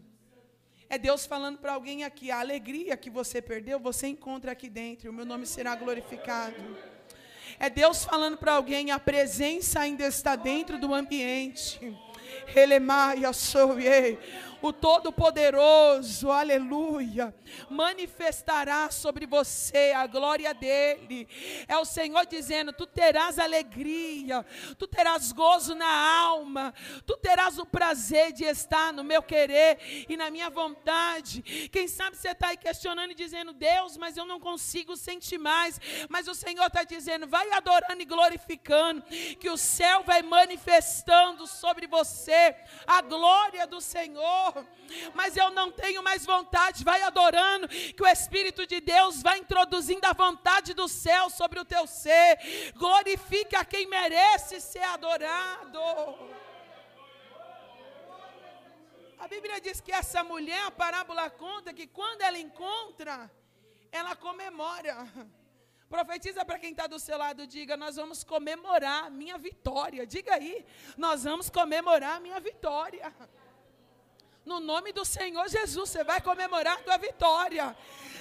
É 0.90 0.98
Deus 0.98 1.26
falando 1.26 1.60
para 1.60 1.74
alguém 1.74 2.04
aqui: 2.04 2.32
a 2.32 2.40
alegria 2.40 2.98
que 2.98 3.12
você 3.12 3.42
perdeu, 3.42 3.80
você 3.80 4.08
encontra 4.08 4.52
aqui 4.54 4.68
dentro, 4.68 5.12
o 5.12 5.14
meu 5.14 5.26
nome 5.26 5.46
será 5.46 5.76
glorificado. 5.76 6.56
É 7.60 7.70
Deus 7.70 8.04
falando 8.04 8.38
para 8.38 8.54
alguém: 8.54 8.90
a 8.90 9.00
presença 9.00 9.82
ainda 9.82 10.08
está 10.08 10.36
dentro 10.36 10.80
do 10.80 10.94
ambiente. 10.94 11.80
Elemaia 12.56 13.32
sou 13.34 13.80
o 14.62 14.74
Todo-Poderoso, 14.74 16.32
aleluia, 16.32 17.34
manifestará 17.70 18.90
sobre 18.90 19.26
você 19.26 19.94
a 19.96 20.08
glória 20.08 20.54
dele. 20.54 21.28
É 21.68 21.78
o 21.78 21.86
Senhor 21.86 22.26
dizendo: 22.26 22.74
Tu 22.74 22.86
terás 22.88 23.38
alegria, 23.40 24.46
tu 24.78 24.88
terás 24.88 25.32
gozo 25.32 25.76
na 25.76 26.20
alma, 26.20 26.74
tu 27.06 27.16
terás 27.18 27.58
o 27.58 27.66
prazer 27.66 28.32
de 28.32 28.46
estar 28.46 28.92
no 28.92 29.04
meu 29.04 29.22
querer 29.22 30.06
e 30.10 30.18
na 30.18 30.30
minha 30.30 30.50
vontade. 30.50 31.42
Quem 31.72 31.88
sabe 31.88 32.18
você 32.18 32.30
está 32.30 32.50
aí 32.50 32.58
questionando 32.58 33.12
e 33.12 33.16
dizendo: 33.16 33.54
Deus, 33.54 33.98
mas 33.98 34.18
eu 34.18 34.26
não 34.26 34.40
consigo 34.40 34.96
sentir 34.96 35.38
mais. 35.38 35.80
Mas 36.10 36.28
o 36.28 36.34
Senhor 36.34 36.66
está 36.66 36.84
dizendo: 36.84 37.28
Vai 37.28 37.52
adorando 37.52 38.02
e 38.02 38.06
glorificando, 38.06 39.04
que 39.40 39.50
o 39.50 39.58
céu 39.58 40.04
vai 40.04 40.22
manifestando 40.22 41.46
sobre 41.46 41.88
você 41.88 42.56
a 42.86 43.02
glória 43.02 43.68
do 43.68 43.80
Senhor 43.80 44.47
mas 45.14 45.36
eu 45.36 45.50
não 45.52 45.72
tenho 45.72 46.02
mais 46.04 46.26
vontade. 46.26 46.84
Vai 46.84 47.02
adorando, 47.02 47.68
que 47.68 48.02
o 48.02 48.08
Espírito 48.08 48.66
de 48.66 48.80
Deus 48.80 49.22
vai 49.22 49.40
introduzindo 49.40 50.06
a 50.06 50.14
vontade 50.14 50.74
do 50.74 50.88
céu 50.88 51.30
sobre 51.30 51.60
o 51.60 51.66
teu 51.66 51.86
ser. 51.88 52.74
Glorifique 52.76 53.56
a 53.56 53.66
quem 53.66 53.88
merece 53.88 54.60
ser 54.62 54.84
adorado. 54.84 55.80
A 59.20 59.28
Bíblia 59.28 59.60
diz 59.60 59.82
que 59.82 59.92
essa 59.92 60.24
mulher, 60.24 60.64
a 60.66 60.72
parábola 60.72 61.30
conta 61.30 61.74
que 61.74 61.88
quando 61.88 62.22
ela 62.22 62.38
encontra, 62.38 63.30
ela 63.92 64.16
comemora. 64.16 64.96
Profetiza 65.90 66.44
para 66.44 66.60
quem 66.60 66.72
está 66.72 66.86
do 66.86 67.00
seu 67.00 67.18
lado, 67.18 67.48
diga: 67.48 67.78
Nós 67.78 67.96
vamos 67.96 68.24
comemorar 68.24 69.10
minha 69.10 69.38
vitória. 69.38 70.06
Diga 70.06 70.36
aí, 70.36 70.66
nós 70.98 71.24
vamos 71.24 71.50
comemorar 71.50 72.20
minha 72.20 72.40
vitória. 72.40 73.14
No 74.48 74.62
nome 74.62 74.94
do 74.94 75.04
Senhor 75.04 75.46
Jesus, 75.50 75.90
você 75.90 76.06
vai 76.06 76.22
comemorar 76.22 76.76
a 76.76 76.82
tua 76.82 76.98
vitória. 76.98 77.76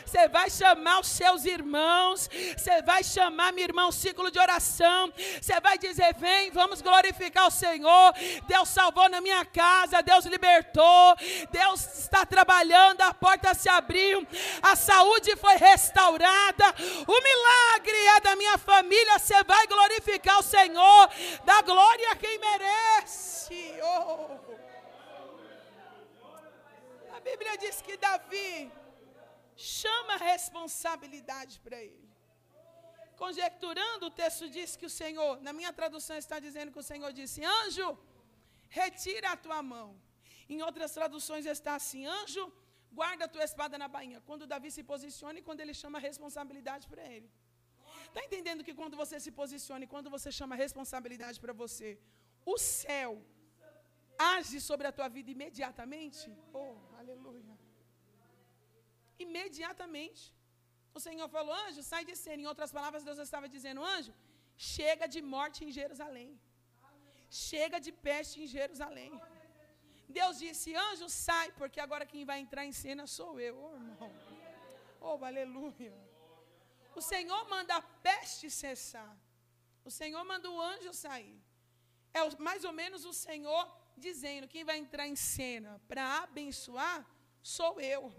Você 0.04 0.26
vai 0.26 0.50
chamar 0.50 0.98
os 0.98 1.06
seus 1.06 1.44
irmãos, 1.44 2.28
você 2.56 2.82
vai 2.82 3.04
chamar 3.04 3.52
meu 3.52 3.62
irmão 3.62 3.92
ciclo 3.92 4.28
de 4.28 4.36
oração. 4.36 5.12
Você 5.40 5.60
vai 5.60 5.78
dizer: 5.78 6.16
"Vem, 6.16 6.50
vamos 6.50 6.82
glorificar 6.82 7.46
o 7.46 7.50
Senhor. 7.52 8.12
Deus 8.48 8.68
salvou 8.68 9.08
na 9.08 9.20
minha 9.20 9.44
casa, 9.44 10.02
Deus 10.02 10.24
libertou, 10.24 11.14
Deus 11.52 12.00
está 12.00 12.26
trabalhando, 12.26 13.02
a 13.02 13.14
porta 13.14 13.54
se 13.54 13.68
abriu, 13.68 14.26
a 14.62 14.74
saúde 14.74 15.36
foi 15.36 15.54
restaurada. 15.54 16.74
O 17.06 17.22
milagre 17.28 17.98
é 18.16 18.20
da 18.20 18.34
minha 18.34 18.58
família. 18.58 19.16
Você 19.20 19.44
vai 19.44 19.64
glorificar 19.68 20.40
o 20.40 20.42
Senhor, 20.42 21.08
dá 21.44 21.62
glória 21.62 22.10
a 22.10 22.16
quem 22.16 22.36
merece." 22.36 23.76
Oh. 23.80 24.45
Bíblia 27.28 27.54
diz 27.64 27.76
que 27.86 27.96
Davi 28.06 28.50
chama 29.82 30.14
a 30.16 30.22
responsabilidade 30.32 31.54
para 31.64 31.78
ele. 31.88 32.06
Conjecturando, 33.22 34.04
o 34.06 34.14
texto 34.22 34.44
diz 34.56 34.70
que 34.80 34.86
o 34.90 34.94
Senhor, 35.00 35.32
na 35.46 35.52
minha 35.58 35.72
tradução 35.80 36.16
está 36.24 36.38
dizendo 36.46 36.72
que 36.74 36.82
o 36.84 36.88
Senhor 36.90 37.10
disse: 37.20 37.40
Anjo, 37.60 37.88
retira 38.80 39.28
a 39.32 39.38
tua 39.44 39.60
mão. 39.74 39.88
Em 40.54 40.60
outras 40.68 40.92
traduções 40.98 41.46
está 41.54 41.74
assim: 41.80 42.02
Anjo, 42.18 42.44
guarda 43.00 43.24
a 43.26 43.32
tua 43.34 43.44
espada 43.50 43.76
na 43.82 43.88
bainha. 43.96 44.20
Quando 44.28 44.50
Davi 44.52 44.70
se 44.76 44.84
posiciona 44.92 45.38
e 45.40 45.46
quando 45.46 45.62
ele 45.64 45.74
chama 45.82 45.98
a 46.00 46.04
responsabilidade 46.10 46.86
para 46.92 47.04
ele. 47.14 47.28
Está 48.08 48.22
entendendo 48.26 48.64
que 48.66 48.74
quando 48.80 48.96
você 49.02 49.16
se 49.24 49.30
posiciona 49.40 49.84
e 49.84 49.92
quando 49.94 50.08
você 50.16 50.30
chama 50.38 50.54
a 50.54 50.60
responsabilidade 50.64 51.38
para 51.44 51.54
você, 51.62 51.88
o 52.52 52.56
céu 52.56 53.10
age 54.34 54.58
sobre 54.68 54.86
a 54.86 54.92
tua 54.98 55.08
vida 55.16 55.30
imediatamente? 55.36 56.26
Oh, 56.60 56.76
aleluia. 57.06 57.54
Imediatamente. 59.26 60.24
O 60.96 61.00
Senhor 61.06 61.28
falou, 61.36 61.54
anjo, 61.64 61.82
sai 61.92 62.02
de 62.10 62.14
cena. 62.24 62.40
Em 62.42 62.50
outras 62.52 62.72
palavras, 62.76 63.06
Deus 63.08 63.18
estava 63.26 63.48
dizendo, 63.54 63.84
anjo, 63.94 64.12
chega 64.74 65.06
de 65.14 65.20
morte 65.34 65.58
em 65.66 65.72
Jerusalém. 65.78 66.30
Chega 67.48 67.78
de 67.86 67.92
peste 68.06 68.36
em 68.42 68.48
Jerusalém. 68.56 69.12
Deus 70.18 70.34
disse, 70.44 70.74
anjo, 70.88 71.08
sai, 71.26 71.48
porque 71.60 71.80
agora 71.86 72.10
quem 72.12 72.24
vai 72.30 72.38
entrar 72.44 72.64
em 72.64 72.74
cena 72.84 73.04
sou 73.18 73.32
eu, 73.48 73.54
oh, 73.66 73.74
irmão. 73.74 74.12
Oh, 75.08 75.24
aleluia. 75.30 75.94
O 76.98 77.02
Senhor 77.12 77.42
manda 77.54 77.74
a 77.76 77.82
peste 78.08 78.46
cessar. 78.60 79.14
O 79.88 79.90
Senhor 79.98 80.22
manda 80.30 80.50
o 80.50 80.60
anjo 80.72 80.92
sair. 81.04 81.38
É 82.14 82.20
mais 82.48 82.62
ou 82.68 82.72
menos 82.80 83.04
o 83.04 83.12
Senhor 83.26 83.64
dizendo: 83.96 84.48
quem 84.48 84.64
vai 84.64 84.78
entrar 84.78 85.06
em 85.06 85.16
cena 85.16 85.80
para 85.88 86.22
abençoar 86.22 87.06
sou 87.42 87.80
eu. 87.80 88.12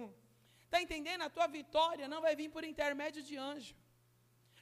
Está 0.65 0.81
entendendo? 0.81 1.21
A 1.21 1.29
tua 1.29 1.47
vitória 1.47 2.07
não 2.07 2.21
vai 2.21 2.35
vir 2.35 2.49
por 2.49 2.63
intermédio 2.63 3.23
de 3.23 3.37
anjo. 3.37 3.75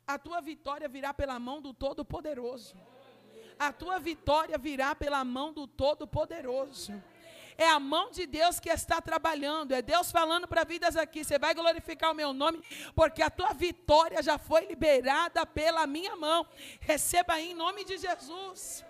A 0.05 0.19
tua 0.19 0.39
vitória 0.39 0.87
virá 0.87 1.13
pela 1.13 1.39
mão 1.39 1.61
do 1.61 1.73
Todo-Poderoso. 1.73 2.75
A 3.57 3.71
tua 3.71 3.99
vitória 3.99 4.57
virá 4.57 4.93
pela 4.93 5.23
mão 5.23 5.51
do 5.51 5.65
Todo-Poderoso. 5.67 6.93
É 7.57 7.67
a 7.67 7.79
mão 7.79 8.11
de 8.11 8.27
Deus 8.27 8.59
que 8.59 8.69
está 8.69 9.01
trabalhando. 9.01 9.71
É 9.71 9.81
Deus 9.81 10.11
falando 10.11 10.47
para 10.47 10.63
vidas 10.63 10.95
aqui. 10.95 11.23
Você 11.23 11.39
vai 11.39 11.53
glorificar 11.53 12.11
o 12.11 12.15
meu 12.15 12.33
nome, 12.33 12.61
porque 12.93 13.21
a 13.21 13.29
tua 13.29 13.53
vitória 13.53 14.21
já 14.21 14.37
foi 14.37 14.65
liberada 14.65 15.45
pela 15.45 15.87
minha 15.87 16.15
mão. 16.15 16.45
Receba 16.81 17.33
aí 17.33 17.51
em 17.51 17.55
nome 17.55 17.83
de 17.83 17.97
Jesus. 17.97 18.85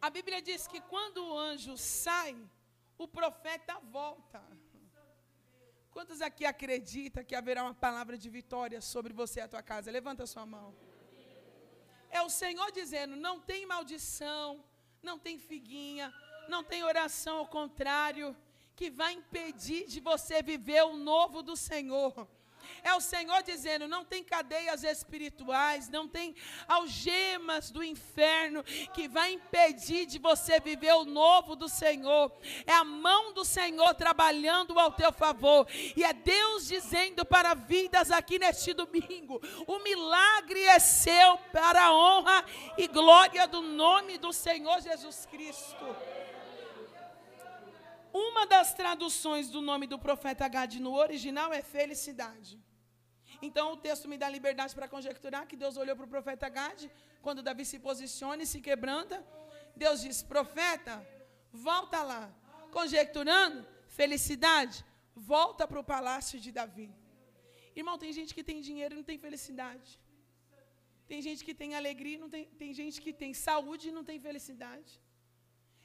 A 0.00 0.08
Bíblia 0.08 0.40
diz 0.40 0.66
que 0.66 0.80
quando 0.80 1.18
o 1.24 1.38
anjo 1.38 1.76
sai, 1.76 2.36
o 2.96 3.06
profeta 3.06 3.78
volta. 3.80 4.42
Quantos 5.90 6.20
aqui 6.22 6.46
acreditam 6.46 7.24
que 7.24 7.34
haverá 7.34 7.62
uma 7.64 7.74
palavra 7.74 8.16
de 8.16 8.30
vitória 8.30 8.80
sobre 8.80 9.12
você 9.12 9.40
e 9.40 9.42
a 9.42 9.48
tua 9.48 9.62
casa? 9.62 9.90
Levanta 9.90 10.22
a 10.22 10.26
sua 10.26 10.46
mão. 10.46 10.74
É 12.10 12.22
o 12.22 12.30
Senhor 12.30 12.70
dizendo: 12.72 13.14
não 13.16 13.40
tem 13.40 13.66
maldição, 13.66 14.64
não 15.02 15.18
tem 15.18 15.38
figuinha, 15.38 16.12
não 16.48 16.62
tem 16.64 16.82
oração 16.82 17.38
ao 17.38 17.46
contrário, 17.46 18.36
que 18.74 18.90
vai 18.90 19.12
impedir 19.12 19.86
de 19.86 20.00
você 20.00 20.42
viver 20.42 20.82
o 20.82 20.96
novo 20.96 21.42
do 21.42 21.56
Senhor. 21.56 22.26
É 22.82 22.94
o 22.94 23.00
Senhor 23.00 23.42
dizendo: 23.42 23.88
não 23.88 24.04
tem 24.04 24.22
cadeias 24.22 24.84
espirituais, 24.84 25.88
não 25.88 26.08
tem 26.08 26.34
algemas 26.66 27.70
do 27.70 27.82
inferno 27.82 28.62
que 28.94 29.08
vai 29.08 29.32
impedir 29.32 30.06
de 30.06 30.18
você 30.18 30.60
viver 30.60 30.92
o 30.94 31.04
novo 31.04 31.56
do 31.56 31.68
Senhor. 31.68 32.32
É 32.66 32.72
a 32.72 32.84
mão 32.84 33.32
do 33.32 33.44
Senhor 33.44 33.94
trabalhando 33.94 34.78
ao 34.78 34.92
teu 34.92 35.12
favor. 35.12 35.66
E 35.96 36.04
é 36.04 36.12
Deus 36.12 36.66
dizendo 36.66 37.24
para 37.24 37.54
vidas 37.54 38.10
aqui 38.10 38.38
neste 38.38 38.72
domingo: 38.72 39.40
o 39.66 39.78
milagre 39.80 40.62
é 40.64 40.78
seu 40.78 41.38
para 41.52 41.86
a 41.86 41.94
honra 41.94 42.44
e 42.76 42.86
glória 42.86 43.46
do 43.46 43.62
nome 43.62 44.18
do 44.18 44.32
Senhor 44.32 44.80
Jesus 44.80 45.26
Cristo. 45.26 46.19
Uma 48.12 48.44
das 48.46 48.74
traduções 48.74 49.48
do 49.48 49.60
nome 49.60 49.86
do 49.86 49.98
profeta 49.98 50.48
Gad 50.48 50.74
no 50.80 50.94
original 50.94 51.52
é 51.52 51.62
felicidade. 51.62 52.60
Então 53.40 53.72
o 53.72 53.76
texto 53.76 54.08
me 54.08 54.18
dá 54.18 54.28
liberdade 54.28 54.74
para 54.74 54.88
conjecturar 54.88 55.46
que 55.46 55.56
Deus 55.56 55.76
olhou 55.76 55.96
para 55.96 56.04
o 56.04 56.08
profeta 56.08 56.48
Gade, 56.48 56.90
quando 57.22 57.42
Davi 57.42 57.64
se 57.64 57.78
posiciona 57.78 58.42
e 58.42 58.46
se 58.46 58.60
quebranta. 58.60 59.24
Deus 59.76 60.00
diz: 60.00 60.22
profeta, 60.22 60.94
volta 61.52 62.02
lá. 62.02 62.24
Conjecturando, 62.70 63.66
felicidade, 63.88 64.84
volta 65.14 65.66
para 65.66 65.80
o 65.80 65.84
palácio 65.84 66.38
de 66.38 66.52
Davi. 66.52 66.92
Irmão, 67.74 67.96
tem 67.98 68.12
gente 68.12 68.34
que 68.34 68.44
tem 68.44 68.60
dinheiro 68.60 68.94
e 68.94 68.98
não 69.00 69.04
tem 69.10 69.18
felicidade. 69.18 69.98
Tem 71.10 71.20
gente 71.26 71.44
que 71.44 71.54
tem 71.60 71.74
alegria, 71.74 72.18
não 72.18 72.30
tem, 72.34 72.44
tem 72.62 72.72
gente 72.72 73.00
que 73.04 73.12
tem 73.12 73.32
saúde 73.34 73.88
e 73.88 73.92
não 73.92 74.04
tem 74.04 74.18
felicidade. 74.20 74.92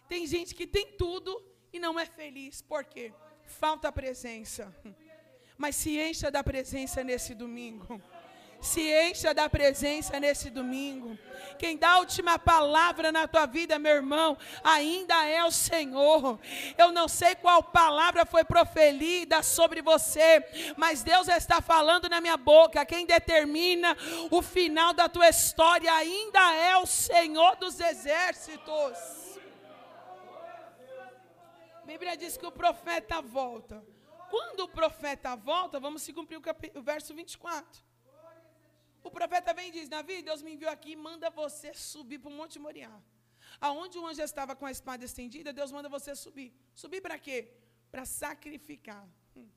Tem 0.07 0.25
gente 0.27 0.53
que 0.53 0.67
tem 0.67 0.91
tudo 1.03 1.31
e 1.75 1.79
não 1.79 1.99
é 1.99 2.05
feliz. 2.05 2.61
Por 2.61 2.83
quê? 2.83 3.11
Falta 3.43 3.91
presença. 3.91 4.73
Mas 5.57 5.75
se 5.75 5.99
encha 5.99 6.31
da 6.31 6.43
presença 6.43 7.03
nesse 7.03 7.33
domingo. 7.33 8.01
Se 8.61 8.81
encha 8.81 9.33
da 9.33 9.49
presença 9.49 10.17
nesse 10.19 10.49
domingo. 10.49 11.19
Quem 11.59 11.77
dá 11.77 11.91
a 11.91 11.99
última 11.99 12.39
palavra 12.39 13.11
na 13.11 13.27
tua 13.27 13.45
vida, 13.45 13.77
meu 13.77 13.97
irmão, 13.97 14.37
ainda 14.63 15.25
é 15.25 15.43
o 15.43 15.51
Senhor. 15.51 16.39
Eu 16.77 16.91
não 16.91 17.07
sei 17.07 17.35
qual 17.35 17.61
palavra 17.61 18.25
foi 18.25 18.43
proferida 18.45 19.43
sobre 19.43 19.81
você, 19.81 20.43
mas 20.77 21.03
Deus 21.03 21.27
está 21.27 21.61
falando 21.61 22.09
na 22.09 22.21
minha 22.21 22.37
boca. 22.37 22.85
Quem 22.85 23.05
determina 23.05 23.95
o 24.31 24.41
final 24.41 24.93
da 24.93 25.09
tua 25.09 25.27
história 25.29 25.93
ainda 25.93 26.53
é 26.55 26.77
o 26.77 26.85
Senhor 26.85 27.57
dos 27.57 27.79
exércitos. 27.79 29.24
A 31.85 31.87
Bíblia 31.93 32.17
diz 32.17 32.35
que 32.35 32.47
o 32.47 32.51
profeta 32.51 33.17
volta. 33.21 33.75
Quando 34.33 34.61
o 34.61 34.67
profeta 34.67 35.31
volta, 35.35 35.79
vamos 35.79 36.01
se 36.05 36.11
cumprir 36.17 36.37
o, 36.39 36.79
o 36.79 36.81
verso 36.81 37.13
24. 37.13 37.83
O 39.07 39.11
profeta 39.17 39.53
vem 39.57 39.67
e 39.69 39.73
diz: 39.75 39.87
Davi, 39.87 40.15
Deus 40.29 40.41
me 40.45 40.53
enviou 40.55 40.71
aqui 40.71 40.93
e 40.93 40.95
manda 40.95 41.29
você 41.29 41.69
subir 41.75 42.17
para 42.17 42.31
o 42.31 42.37
Monte 42.39 42.57
Moriá. 42.57 42.95
Aonde 43.67 43.99
o 43.99 44.05
anjo 44.07 44.23
estava 44.23 44.55
com 44.55 44.65
a 44.65 44.71
espada 44.77 45.05
estendida, 45.09 45.53
Deus 45.53 45.71
manda 45.71 45.87
você 45.87 46.15
subir. 46.15 46.49
Subir 46.83 47.01
para 47.07 47.19
quê? 47.19 47.37
Para 47.91 48.03
sacrificar. 48.03 49.07
Hum. 49.35 49.47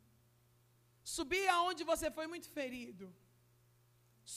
Subir 1.16 1.49
aonde 1.57 1.83
você 1.93 2.11
foi 2.11 2.26
muito 2.26 2.51
ferido. 2.59 3.07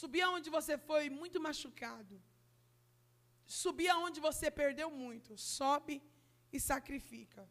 Subir 0.01 0.21
aonde 0.21 0.49
você 0.49 0.77
foi 0.77 1.09
muito 1.09 1.41
machucado. 1.47 2.15
Subir 3.45 3.89
aonde 3.89 4.21
você 4.21 4.49
perdeu 4.49 4.89
muito. 4.89 5.37
Sobe 5.37 6.01
e 6.53 6.57
sacrifica. 6.57 7.43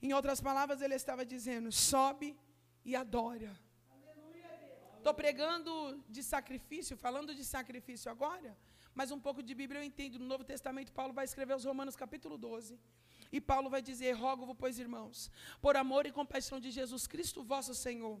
Em 0.00 0.12
outras 0.12 0.40
palavras, 0.40 0.80
ele 0.80 0.94
estava 0.94 1.24
dizendo: 1.24 1.70
sobe 1.72 2.36
e 2.84 2.94
adora. 2.94 3.58
Estou 4.96 5.14
pregando 5.14 5.72
de 6.08 6.22
sacrifício, 6.22 6.96
falando 6.96 7.34
de 7.34 7.44
sacrifício 7.44 8.10
agora, 8.10 8.56
mas 8.94 9.10
um 9.10 9.18
pouco 9.18 9.42
de 9.42 9.54
Bíblia 9.54 9.80
eu 9.80 9.84
entendo. 9.84 10.18
No 10.18 10.26
Novo 10.26 10.44
Testamento, 10.44 10.92
Paulo 10.92 11.12
vai 11.12 11.24
escrever 11.24 11.54
os 11.54 11.64
Romanos 11.64 11.96
capítulo 11.96 12.36
12. 12.36 12.78
E 13.30 13.40
Paulo 13.40 13.70
vai 13.70 13.80
dizer: 13.80 14.12
Rogo-vos, 14.12 14.56
pois, 14.58 14.78
irmãos, 14.78 15.30
por 15.60 15.76
amor 15.76 16.06
e 16.06 16.12
compaixão 16.12 16.58
de 16.58 16.70
Jesus 16.70 17.06
Cristo, 17.06 17.42
vosso 17.42 17.74
Senhor, 17.74 18.20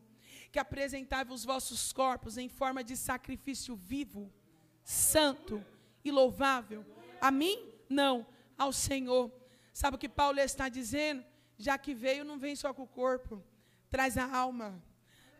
que 0.52 0.58
apresentai 0.58 1.26
os 1.28 1.44
vossos 1.44 1.92
corpos 1.92 2.38
em 2.38 2.48
forma 2.48 2.84
de 2.84 2.96
sacrifício 2.96 3.74
vivo, 3.74 4.32
santo 4.84 5.64
e 6.04 6.10
louvável. 6.10 6.84
A 7.20 7.30
mim? 7.30 7.72
Não, 7.88 8.26
ao 8.56 8.72
Senhor. 8.72 9.32
Sabe 9.72 9.96
o 9.96 9.98
que 9.98 10.08
Paulo 10.08 10.38
está 10.40 10.68
dizendo? 10.68 11.24
Já 11.58 11.76
que 11.76 11.92
veio, 11.92 12.24
não 12.24 12.38
vem 12.38 12.54
só 12.54 12.72
com 12.72 12.84
o 12.84 12.86
corpo, 12.86 13.42
traz 13.90 14.16
a 14.16 14.32
alma, 14.32 14.80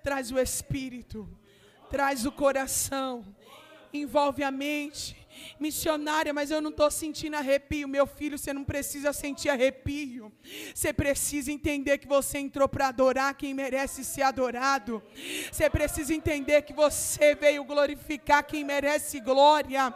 traz 0.02 0.32
o 0.32 0.38
espírito, 0.38 1.28
traz 1.88 2.26
o 2.26 2.32
coração, 2.32 3.24
envolve 3.92 4.42
a 4.42 4.50
mente, 4.50 5.16
missionária, 5.58 6.32
mas 6.32 6.50
eu 6.50 6.60
não 6.60 6.70
estou 6.70 6.90
sentindo 6.90 7.36
arrepio. 7.36 7.88
Meu 7.88 8.06
filho, 8.06 8.38
você 8.38 8.52
não 8.52 8.64
precisa 8.64 9.12
sentir 9.12 9.48
arrepio. 9.48 10.32
Você 10.74 10.92
precisa 10.92 11.52
entender 11.52 11.98
que 11.98 12.06
você 12.06 12.38
entrou 12.38 12.68
para 12.68 12.88
adorar 12.88 13.34
quem 13.34 13.54
merece 13.54 14.04
ser 14.04 14.22
adorado. 14.22 15.02
Você 15.50 15.68
precisa 15.68 16.14
entender 16.14 16.62
que 16.62 16.72
você 16.72 17.34
veio 17.34 17.64
glorificar 17.64 18.44
quem 18.44 18.64
merece 18.64 19.20
glória. 19.20 19.94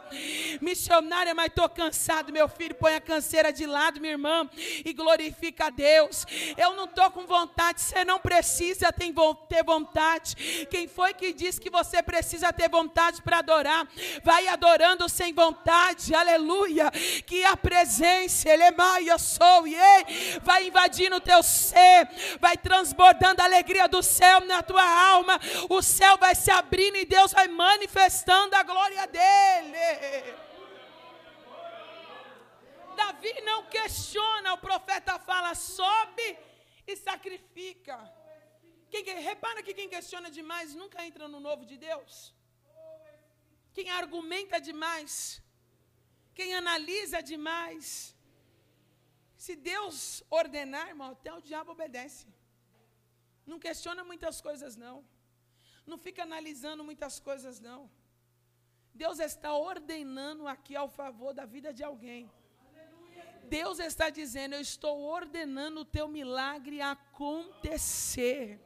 Missionária, 0.61 1.33
mas 1.33 1.47
estou 1.47 1.69
cansado. 1.69 2.31
Meu 2.31 2.47
filho, 2.47 2.75
põe 2.75 2.95
a 2.95 3.01
canseira 3.01 3.51
de 3.51 3.65
lado, 3.65 3.99
minha 3.99 4.13
irmã, 4.13 4.49
e 4.85 4.93
glorifica 4.93 5.67
a 5.67 5.69
Deus. 5.69 6.25
Eu 6.57 6.75
não 6.75 6.85
estou 6.85 7.09
com 7.11 7.25
vontade. 7.25 7.81
Você 7.81 8.05
não 8.05 8.19
precisa 8.19 8.91
ter 8.91 9.63
vontade. 9.63 10.67
Quem 10.69 10.87
foi 10.87 11.13
que 11.13 11.33
disse 11.33 11.59
que 11.59 11.69
você 11.69 12.01
precisa 12.01 12.51
ter 12.53 12.69
vontade 12.69 13.21
para 13.21 13.39
adorar? 13.39 13.87
Vai 14.23 14.47
adorando 14.47 15.07
sem 15.09 15.32
vontade, 15.33 16.15
aleluia, 16.15 16.89
que 17.25 17.43
a 17.43 17.57
presença, 17.57 18.49
ele 18.49 18.63
é 18.63 18.73
sou, 19.17 19.67
e 19.67 19.75
vai 20.41 20.67
invadindo 20.67 21.17
o 21.17 21.21
teu 21.21 21.41
ser, 21.43 22.07
vai 22.39 22.55
transbordando 22.55 23.41
a 23.41 23.45
alegria 23.45 23.87
do 23.87 24.01
céu 24.01 24.41
na 24.41 24.61
tua 24.63 24.83
alma, 25.11 25.39
o 25.69 25.81
céu 25.81 26.17
vai 26.17 26.35
se 26.35 26.51
abrindo 26.51 26.97
e 26.97 27.05
Deus 27.05 27.33
vai 27.33 27.47
manifestando 27.47 28.55
a 28.55 28.63
glória 28.63 29.07
dele. 29.07 30.35
Davi 32.95 33.33
não 33.41 33.63
questiona, 33.65 34.53
o 34.53 34.57
profeta 34.57 35.19
fala, 35.19 35.55
sobe 35.55 36.37
e 36.87 36.95
sacrifica. 36.95 37.97
Quem, 38.89 39.03
repara 39.03 39.63
que 39.63 39.73
quem 39.73 39.89
questiona 39.89 40.29
demais 40.29 40.75
nunca 40.75 41.03
entra 41.03 41.27
no 41.27 41.39
novo 41.39 41.65
de 41.65 41.77
Deus. 41.77 42.33
Quem 43.75 43.89
argumenta 43.89 44.59
demais, 44.69 45.41
quem 46.37 46.53
analisa 46.61 47.21
demais. 47.21 48.15
Se 49.45 49.55
Deus 49.55 49.95
ordenar, 50.29 50.87
irmão, 50.93 51.11
até 51.11 51.31
o 51.33 51.41
diabo 51.41 51.71
obedece. 51.71 52.27
Não 53.45 53.59
questiona 53.59 54.03
muitas 54.11 54.39
coisas, 54.47 54.75
não. 54.85 54.97
Não 55.85 55.97
fica 55.97 56.23
analisando 56.23 56.83
muitas 56.89 57.19
coisas, 57.19 57.59
não. 57.59 57.81
Deus 58.93 59.19
está 59.19 59.51
ordenando 59.53 60.47
aqui 60.47 60.75
ao 60.75 60.87
favor 60.87 61.33
da 61.33 61.45
vida 61.45 61.73
de 61.73 61.83
alguém. 61.83 62.31
Deus 63.49 63.79
está 63.79 64.09
dizendo: 64.09 64.55
Eu 64.55 64.61
estou 64.61 64.99
ordenando 65.01 65.81
o 65.81 65.85
teu 65.85 66.07
milagre 66.07 66.79
acontecer. 66.81 68.59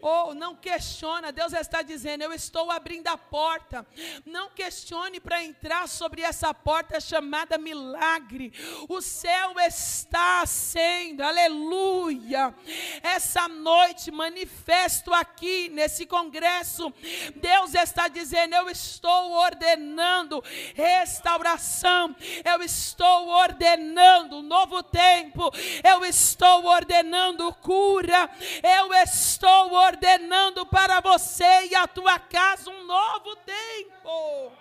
Oh, 0.00 0.34
não 0.34 0.54
questiona, 0.54 1.32
Deus 1.32 1.52
está 1.52 1.82
dizendo: 1.82 2.22
Eu 2.22 2.32
estou 2.32 2.70
abrindo 2.70 3.08
a 3.08 3.16
porta. 3.16 3.86
Não 4.24 4.50
questione 4.50 5.20
para 5.20 5.42
entrar 5.42 5.88
sobre 5.88 6.22
essa 6.22 6.52
porta 6.54 7.00
chamada 7.00 7.58
milagre. 7.58 8.52
O 8.88 9.00
céu 9.00 9.54
está 9.60 10.44
sendo, 10.46 11.22
aleluia. 11.22 12.54
Essa 13.02 13.48
noite, 13.48 14.10
manifesto 14.10 15.12
aqui 15.12 15.68
nesse 15.70 16.06
congresso, 16.06 16.92
Deus 17.34 17.74
está 17.74 18.08
dizendo: 18.08 18.54
Eu 18.54 18.70
estou 18.70 19.32
ordenando 19.32 20.42
restauração, 20.74 22.14
eu 22.44 22.62
estou 22.62 23.28
ordenando 23.28 24.42
novo 24.42 24.82
tempo, 24.82 25.50
eu 25.82 26.04
estou 26.04 26.66
ordenando 26.66 27.52
cura, 27.54 28.30
eu 28.62 28.94
estou 28.94 29.72
ordenando 29.72 29.85
ordenando 29.86 30.66
para 30.66 31.00
você 31.00 31.66
e 31.70 31.74
a 31.74 31.86
tua 31.86 32.18
casa 32.18 32.70
um 32.70 32.84
novo 32.84 33.36
tempo. 33.36 34.52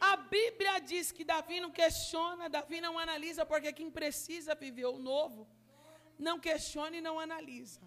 A 0.00 0.16
Bíblia 0.16 0.78
diz 0.90 1.12
que 1.12 1.24
Davi 1.24 1.60
não 1.60 1.70
questiona, 1.70 2.48
Davi 2.48 2.80
não 2.80 2.98
analisa, 2.98 3.44
porque 3.44 3.72
quem 3.72 3.90
precisa 3.90 4.54
viver 4.54 4.86
o 4.86 4.98
novo, 4.98 5.46
não 6.18 6.36
questiona 6.48 6.96
e 6.96 7.06
não 7.08 7.16
analisa. 7.20 7.82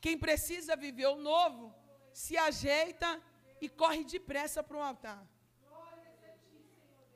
Quem 0.00 0.16
precisa 0.18 0.74
viver 0.76 1.06
o 1.06 1.16
novo, 1.16 1.74
se 2.12 2.36
ajeita 2.36 3.10
e 3.60 3.68
corre 3.68 4.02
depressa 4.04 4.62
para 4.62 4.76
o 4.76 4.82
altar. 4.82 5.22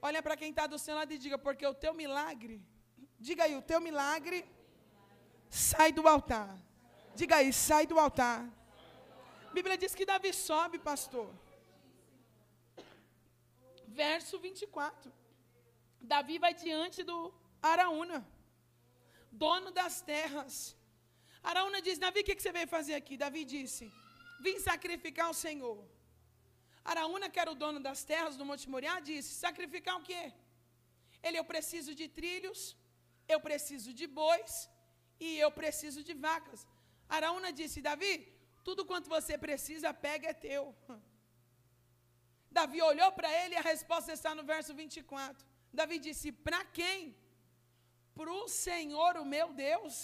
Olha 0.01 0.21
para 0.23 0.37
quem 0.37 0.51
está 0.51 0.67
do 0.67 0.79
seu 0.79 0.95
lado 0.95 1.13
e 1.13 1.19
diga, 1.19 1.39
porque 1.39 1.67
o 1.67 1.75
teu 1.75 1.93
milagre, 1.95 2.61
diga 3.19 3.45
aí, 3.45 3.55
o 3.57 3.63
teu 3.63 3.81
milagre 3.81 4.45
sai 5.49 5.93
do 5.93 6.07
altar. 6.09 6.57
Diga 7.21 7.37
aí, 7.37 7.53
sai 7.53 7.85
do 7.87 7.99
altar. 7.99 8.41
A 9.49 9.53
Bíblia 9.59 9.77
diz 9.83 9.95
que 9.95 10.07
Davi 10.13 10.33
sobe, 10.33 10.79
pastor. 10.91 11.29
Verso 14.03 14.39
24. 14.39 15.13
Davi 16.01 16.37
vai 16.45 16.53
diante 16.55 17.01
do 17.11 17.19
Araúna, 17.71 18.21
dono 19.31 19.71
das 19.71 20.01
terras. 20.13 20.55
Araúna 21.51 21.81
diz: 21.87 21.99
Davi, 22.05 22.21
o 22.21 22.25
que, 22.25 22.41
você 22.41 22.53
veio 22.59 22.69
fazer 22.77 22.95
aqui? 23.01 23.17
Davi 23.25 23.45
disse: 23.45 23.85
Vim 24.41 24.59
sacrificar 24.59 25.29
o 25.31 25.39
Senhor. 25.45 25.79
Araúna, 26.91 27.29
que 27.33 27.41
era 27.45 27.53
o 27.55 27.61
dono 27.65 27.81
das 27.89 28.03
terras 28.13 28.37
do 28.39 28.47
Monte 28.51 28.69
Moriá, 28.75 28.95
disse: 29.11 29.31
Sacrificar 29.47 29.97
o 29.99 30.05
quê? 30.09 30.23
Ele, 31.23 31.39
eu 31.39 31.45
preciso 31.53 31.95
de 32.01 32.09
trilhos, 32.19 32.61
eu 33.29 33.41
preciso 33.49 33.91
de 34.01 34.07
bois 34.21 34.53
e 35.27 35.39
eu 35.45 35.51
preciso 35.61 36.03
de 36.09 36.15
vacas. 36.29 36.61
Araúna 37.17 37.51
disse: 37.61 37.81
Davi, 37.91 38.15
Tudo 38.67 38.87
quanto 38.91 39.09
você 39.17 39.35
precisa, 39.47 39.89
pega 40.07 40.29
é 40.33 40.41
teu. 40.47 40.65
Davi 42.59 42.81
olhou 42.91 43.11
para 43.17 43.31
ele 43.41 43.55
e 43.55 43.61
a 43.61 43.69
resposta 43.73 44.11
está 44.19 44.31
no 44.39 44.45
verso 44.53 44.73
24. 44.81 45.47
Davi 45.81 45.99
disse: 46.07 46.29
Para 46.47 46.61
quem? 46.79 46.99
Para 48.17 48.31
o 48.41 48.49
Senhor, 48.67 49.13
o 49.23 49.27
meu 49.35 49.49
Deus. 49.67 49.95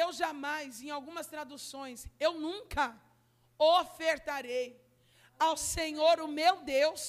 Eu 0.00 0.08
jamais, 0.22 0.80
em 0.84 0.90
algumas 0.96 1.26
traduções, 1.34 2.08
eu 2.26 2.32
nunca 2.46 2.84
ofertarei 3.56 4.66
ao 5.46 5.56
Senhor, 5.56 6.16
o 6.20 6.28
meu 6.40 6.54
Deus, 6.62 7.02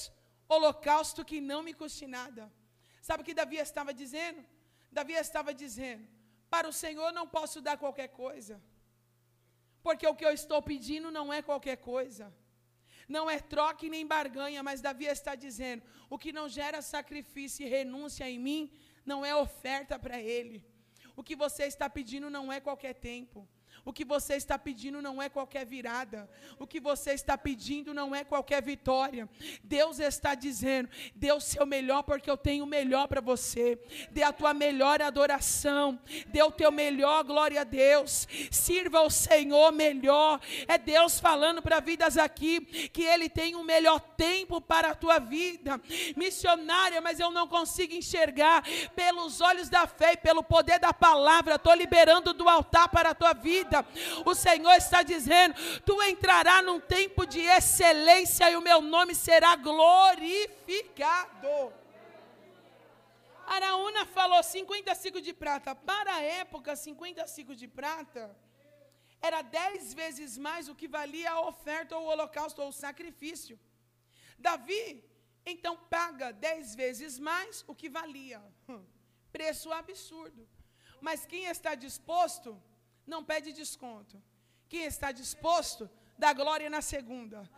holocausto 0.54 1.26
que 1.30 1.40
não 1.52 1.62
me 1.68 1.74
custe 1.82 2.06
nada. 2.18 2.44
Sabe 3.08 3.22
o 3.22 3.26
que 3.26 3.40
Davi 3.42 3.58
estava 3.58 3.92
dizendo? 4.02 4.42
Davi 4.92 5.14
estava 5.26 5.54
dizendo: 5.64 6.08
Para 6.54 6.68
o 6.72 6.78
Senhor 6.84 7.12
não 7.20 7.28
posso 7.38 7.60
dar 7.68 7.78
qualquer 7.84 8.10
coisa, 8.24 8.56
porque 9.86 10.08
o 10.08 10.16
que 10.20 10.26
eu 10.26 10.34
estou 10.42 10.60
pedindo 10.70 11.10
não 11.18 11.28
é 11.32 11.40
qualquer 11.50 11.78
coisa. 11.78 12.26
Não 13.16 13.30
é 13.30 13.38
troca 13.40 13.88
nem 13.88 14.06
barganha, 14.14 14.64
mas 14.68 14.82
Davi 14.82 15.06
está 15.06 15.34
dizendo: 15.36 15.84
o 16.10 16.18
que 16.18 16.32
não 16.38 16.48
gera 16.50 16.82
sacrifício 16.82 17.64
e 17.64 17.70
renúncia 17.70 18.28
em 18.28 18.40
mim, 18.48 18.62
não 19.12 19.20
é 19.24 19.34
oferta 19.36 20.00
para 20.00 20.18
Ele. 20.20 20.66
O 21.16 21.24
que 21.28 21.36
você 21.36 21.66
está 21.66 21.88
pedindo 21.98 22.32
não 22.38 22.52
é 22.52 22.60
qualquer 22.60 22.96
tempo. 22.96 23.48
O 23.86 23.94
que 23.94 24.04
você 24.04 24.34
está 24.34 24.58
pedindo 24.58 25.00
não 25.00 25.22
é 25.22 25.30
qualquer 25.30 25.64
virada. 25.64 26.28
O 26.58 26.66
que 26.66 26.80
você 26.80 27.12
está 27.12 27.38
pedindo 27.38 27.94
não 27.94 28.16
é 28.16 28.24
qualquer 28.24 28.60
vitória. 28.60 29.30
Deus 29.64 30.00
está 30.00 30.34
dizendo: 30.34 30.90
dê 31.14 31.32
o 31.32 31.40
seu 31.40 31.68
melhor, 31.68 32.02
porque 32.02 32.28
eu 32.28 32.36
tenho 32.36 32.64
o 32.64 32.68
melhor 32.68 33.08
para 33.08 33.22
você. 33.22 33.80
Dê 34.10 34.24
a 34.24 34.34
tua 34.34 34.56
melhor 34.56 35.04
adoração. 35.04 36.00
Dê 36.26 36.42
o 36.42 36.50
teu 36.50 36.72
melhor, 36.72 37.24
glória 37.24 37.62
a 37.62 37.64
Deus. 37.64 38.28
Sirva 38.50 39.02
o 39.02 39.10
Senhor 39.12 39.72
melhor. 39.72 40.42
É 40.68 40.80
Deus 40.80 41.20
falando 41.20 41.62
para 41.62 41.80
vidas 41.80 42.18
aqui 42.18 42.62
que 42.90 43.04
Ele 43.04 43.30
tem 43.30 43.54
o 43.54 43.60
um 43.60 43.64
melhor 43.64 44.00
tempo 44.00 44.60
para 44.60 44.90
a 44.90 44.96
tua 44.96 45.20
vida. 45.20 45.80
Missionária, 46.18 47.02
mas 47.02 47.20
eu 47.20 47.30
não 47.30 47.48
consigo 47.48 47.94
enxergar 47.94 48.64
pelos 48.96 49.42
olhos 49.42 49.70
da 49.70 49.86
fé 49.86 50.14
e 50.14 50.18
pelo 50.18 50.42
poder 50.42 50.80
da 50.80 50.92
palavra. 50.92 51.54
Estou 51.54 51.76
liberando 51.76 52.34
do 52.34 52.50
altar 52.50 52.90
para 52.90 53.12
a 53.12 53.16
tua 53.16 53.34
vida 53.34 53.75
vida. 53.82 54.22
O 54.26 54.36
Senhor 54.36 54.74
está 54.74 55.04
dizendo: 55.04 55.56
tu 55.86 56.02
entrarás 56.04 56.66
num 56.66 56.80
tempo 56.80 57.26
de 57.26 57.42
excelência 57.42 58.50
e 58.50 58.56
o 58.56 58.62
meu 58.62 58.82
nome 58.82 59.14
será 59.16 59.56
glorificado. 59.56 61.06
Araúna 63.46 64.06
falou 64.06 64.42
50 64.42 64.96
ciclos 64.96 65.24
de 65.24 65.34
prata. 65.34 65.76
Para 65.76 66.16
a 66.16 66.22
época, 66.22 66.76
50 66.76 67.28
ciclos 67.28 67.58
de 67.58 67.68
prata 67.68 68.36
era 69.22 69.42
dez 69.42 69.94
vezes 69.94 70.38
mais 70.38 70.68
o 70.68 70.76
que 70.76 70.88
valia 70.88 71.32
a 71.32 71.42
oferta 71.42 71.96
ou 71.98 72.04
o 72.06 72.08
holocausto 72.08 72.62
ou 72.62 72.70
o 72.70 72.74
sacrifício. 72.74 73.60
Davi, 74.38 75.04
então, 75.46 75.78
paga 75.78 76.32
dez 76.32 76.76
vezes 76.76 77.20
mais 77.20 77.64
o 77.68 77.76
que 77.76 77.88
valia. 77.88 78.42
Hum, 78.68 78.84
preço 79.32 79.72
absurdo. 79.72 80.48
Mas 81.00 81.26
quem 81.26 81.46
está 81.46 81.76
disposto 81.76 82.50
não 83.06 83.24
pede 83.24 83.52
desconto. 83.52 84.22
Quem 84.68 84.86
está 84.86 85.12
disposto, 85.12 85.90
dá 86.18 86.34
glória 86.34 86.70
na 86.70 86.82
segunda, 86.82 87.50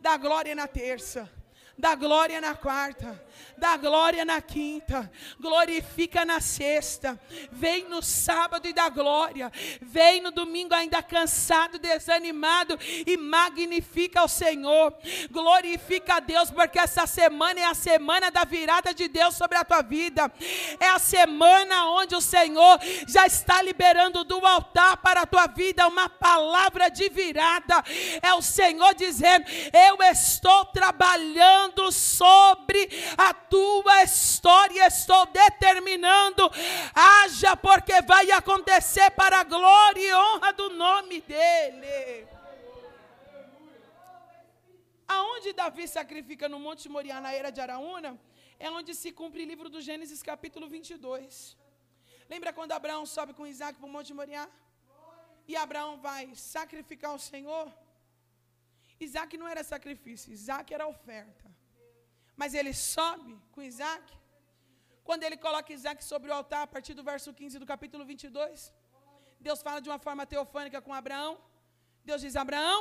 dá 0.00 0.16
glória 0.16 0.54
na 0.54 0.66
terça 0.66 1.30
dá 1.76 1.94
glória 1.94 2.40
na 2.40 2.54
quarta, 2.54 3.20
dá 3.58 3.76
glória 3.76 4.24
na 4.24 4.40
quinta, 4.40 5.10
glorifica 5.40 6.24
na 6.24 6.40
sexta, 6.40 7.18
vem 7.50 7.88
no 7.88 8.00
sábado 8.00 8.66
e 8.68 8.72
dá 8.72 8.88
glória, 8.88 9.50
vem 9.82 10.20
no 10.20 10.30
domingo 10.30 10.72
ainda 10.72 11.02
cansado, 11.02 11.78
desanimado 11.78 12.78
e 13.06 13.16
magnifica 13.16 14.22
o 14.22 14.28
Senhor, 14.28 14.94
glorifica 15.30 16.16
a 16.16 16.20
Deus, 16.20 16.50
porque 16.50 16.78
essa 16.78 17.06
semana 17.06 17.60
é 17.60 17.64
a 17.64 17.74
semana 17.74 18.30
da 18.30 18.44
virada 18.44 18.94
de 18.94 19.08
Deus 19.08 19.34
sobre 19.34 19.58
a 19.58 19.64
tua 19.64 19.82
vida, 19.82 20.32
é 20.78 20.88
a 20.88 20.98
semana 20.98 21.86
onde 21.90 22.14
o 22.14 22.20
Senhor 22.20 22.78
já 23.08 23.26
está 23.26 23.60
liberando 23.62 24.24
do 24.24 24.44
altar 24.46 24.96
para 24.98 25.22
a 25.22 25.26
tua 25.26 25.48
vida 25.48 25.88
uma 25.88 26.08
palavra 26.08 26.88
de 26.88 27.08
virada, 27.08 27.82
é 28.22 28.32
o 28.34 28.42
Senhor 28.42 28.94
dizendo: 28.94 29.44
Eu 29.72 30.02
estou 30.02 30.66
trabalhando 30.66 31.63
falando 31.64 31.90
sobre 31.92 32.88
a 33.16 33.32
tua 33.32 34.02
história. 34.02 34.86
Estou 34.86 35.26
determinando, 35.26 36.50
haja, 36.94 37.56
porque 37.56 38.02
vai 38.02 38.30
acontecer 38.30 39.10
para 39.12 39.40
a 39.40 39.44
glória 39.44 40.00
e 40.00 40.14
honra 40.14 40.52
do 40.52 40.70
nome 40.70 41.20
dEle. 41.20 42.28
Aonde 45.06 45.52
Davi 45.52 45.86
sacrifica 45.86 46.48
no 46.48 46.58
Monte 46.58 46.88
Moriá, 46.88 47.20
na 47.20 47.32
era 47.32 47.50
de 47.50 47.60
Araúna, 47.60 48.18
é 48.58 48.70
onde 48.70 48.94
se 48.94 49.12
cumpre 49.12 49.42
o 49.42 49.46
livro 49.46 49.68
do 49.68 49.80
Gênesis, 49.80 50.22
capítulo 50.22 50.68
22. 50.68 51.56
Lembra 52.28 52.52
quando 52.52 52.72
Abraão 52.72 53.04
sobe 53.04 53.34
com 53.34 53.46
Isaac 53.46 53.78
para 53.78 53.86
o 53.86 53.90
Monte 53.96 54.14
Moriá? 54.14 54.48
E 55.46 55.54
Abraão 55.56 55.98
vai 55.98 56.34
sacrificar 56.34 57.14
o 57.14 57.18
Senhor? 57.18 57.70
Isaac 58.98 59.36
não 59.36 59.46
era 59.46 59.62
sacrifício, 59.62 60.32
Isaac 60.32 60.72
era 60.72 60.86
oferta. 60.86 61.53
Mas 62.36 62.54
ele 62.54 62.72
sobe 62.72 63.34
com 63.52 63.62
Isaac. 63.62 64.06
Quando 65.08 65.22
ele 65.26 65.36
coloca 65.36 65.72
Isaac 65.72 66.02
sobre 66.12 66.30
o 66.30 66.34
altar, 66.34 66.62
a 66.62 66.66
partir 66.74 66.94
do 66.94 67.04
verso 67.10 67.32
15 67.32 67.58
do 67.58 67.66
capítulo 67.66 68.04
22, 68.04 68.72
Deus 69.46 69.60
fala 69.66 69.80
de 69.80 69.88
uma 69.88 69.98
forma 70.06 70.24
teofânica 70.26 70.80
com 70.80 70.92
Abraão. 70.92 71.32
Deus 72.04 72.20
diz: 72.24 72.36
Abraão, 72.44 72.80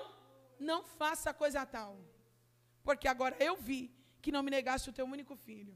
não 0.59 0.79
faça 0.83 1.33
coisa 1.33 1.65
tal, 1.65 1.91
porque 2.87 3.07
agora 3.07 3.35
eu 3.47 3.55
vi 3.55 3.81
que 4.21 4.31
não 4.35 4.43
me 4.45 4.51
negaste 4.57 4.89
o 4.89 4.93
teu 4.99 5.05
único 5.05 5.35
filho. 5.35 5.75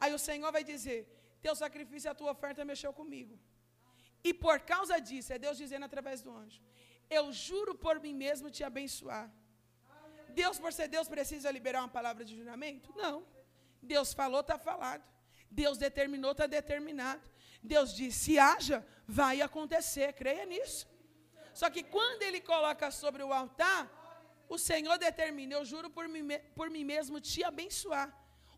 Aí 0.00 0.12
o 0.14 0.22
Senhor 0.28 0.50
vai 0.56 0.64
dizer: 0.72 0.98
Teu 1.40 1.54
sacrifício 1.62 2.08
e 2.08 2.12
a 2.12 2.18
tua 2.20 2.32
oferta 2.36 2.64
mexeu 2.72 2.92
comigo. 3.00 3.38
E 4.22 4.32
por 4.44 4.60
causa 4.72 4.98
disso, 5.08 5.32
é 5.32 5.38
Deus 5.38 5.56
dizendo 5.56 5.86
através 5.88 6.20
do 6.20 6.30
anjo: 6.42 6.60
Eu 7.18 7.32
juro 7.32 7.74
por 7.74 7.98
mim 8.04 8.14
mesmo 8.24 8.50
te 8.50 8.62
abençoar 8.70 9.26
Deus, 10.30 10.58
por 10.58 10.72
ser 10.72 10.88
Deus, 10.88 11.08
precisa 11.08 11.50
liberar 11.50 11.80
uma 11.80 11.88
palavra 11.88 12.24
de 12.24 12.36
juramento? 12.36 12.92
Não. 12.96 13.26
Deus 13.82 14.12
falou, 14.12 14.40
está 14.40 14.58
falado. 14.58 15.04
Deus 15.50 15.76
determinou, 15.78 16.32
está 16.32 16.46
determinado. 16.46 17.22
Deus 17.62 17.94
disse, 17.94 18.38
haja, 18.38 18.86
vai 19.06 19.42
acontecer, 19.42 20.12
creia 20.12 20.46
nisso. 20.46 20.86
Só 21.52 21.68
que 21.68 21.82
quando 21.82 22.22
ele 22.22 22.40
coloca 22.40 22.90
sobre 22.90 23.22
o 23.22 23.32
altar, 23.32 23.82
o 24.48 24.58
Senhor 24.58 24.96
determina, 24.98 25.54
eu 25.54 25.64
juro 25.64 25.90
por 25.90 26.08
mim, 26.08 26.26
por 26.54 26.70
mim 26.70 26.84
mesmo 26.84 27.20
te 27.20 27.42
abençoar. 27.44 28.08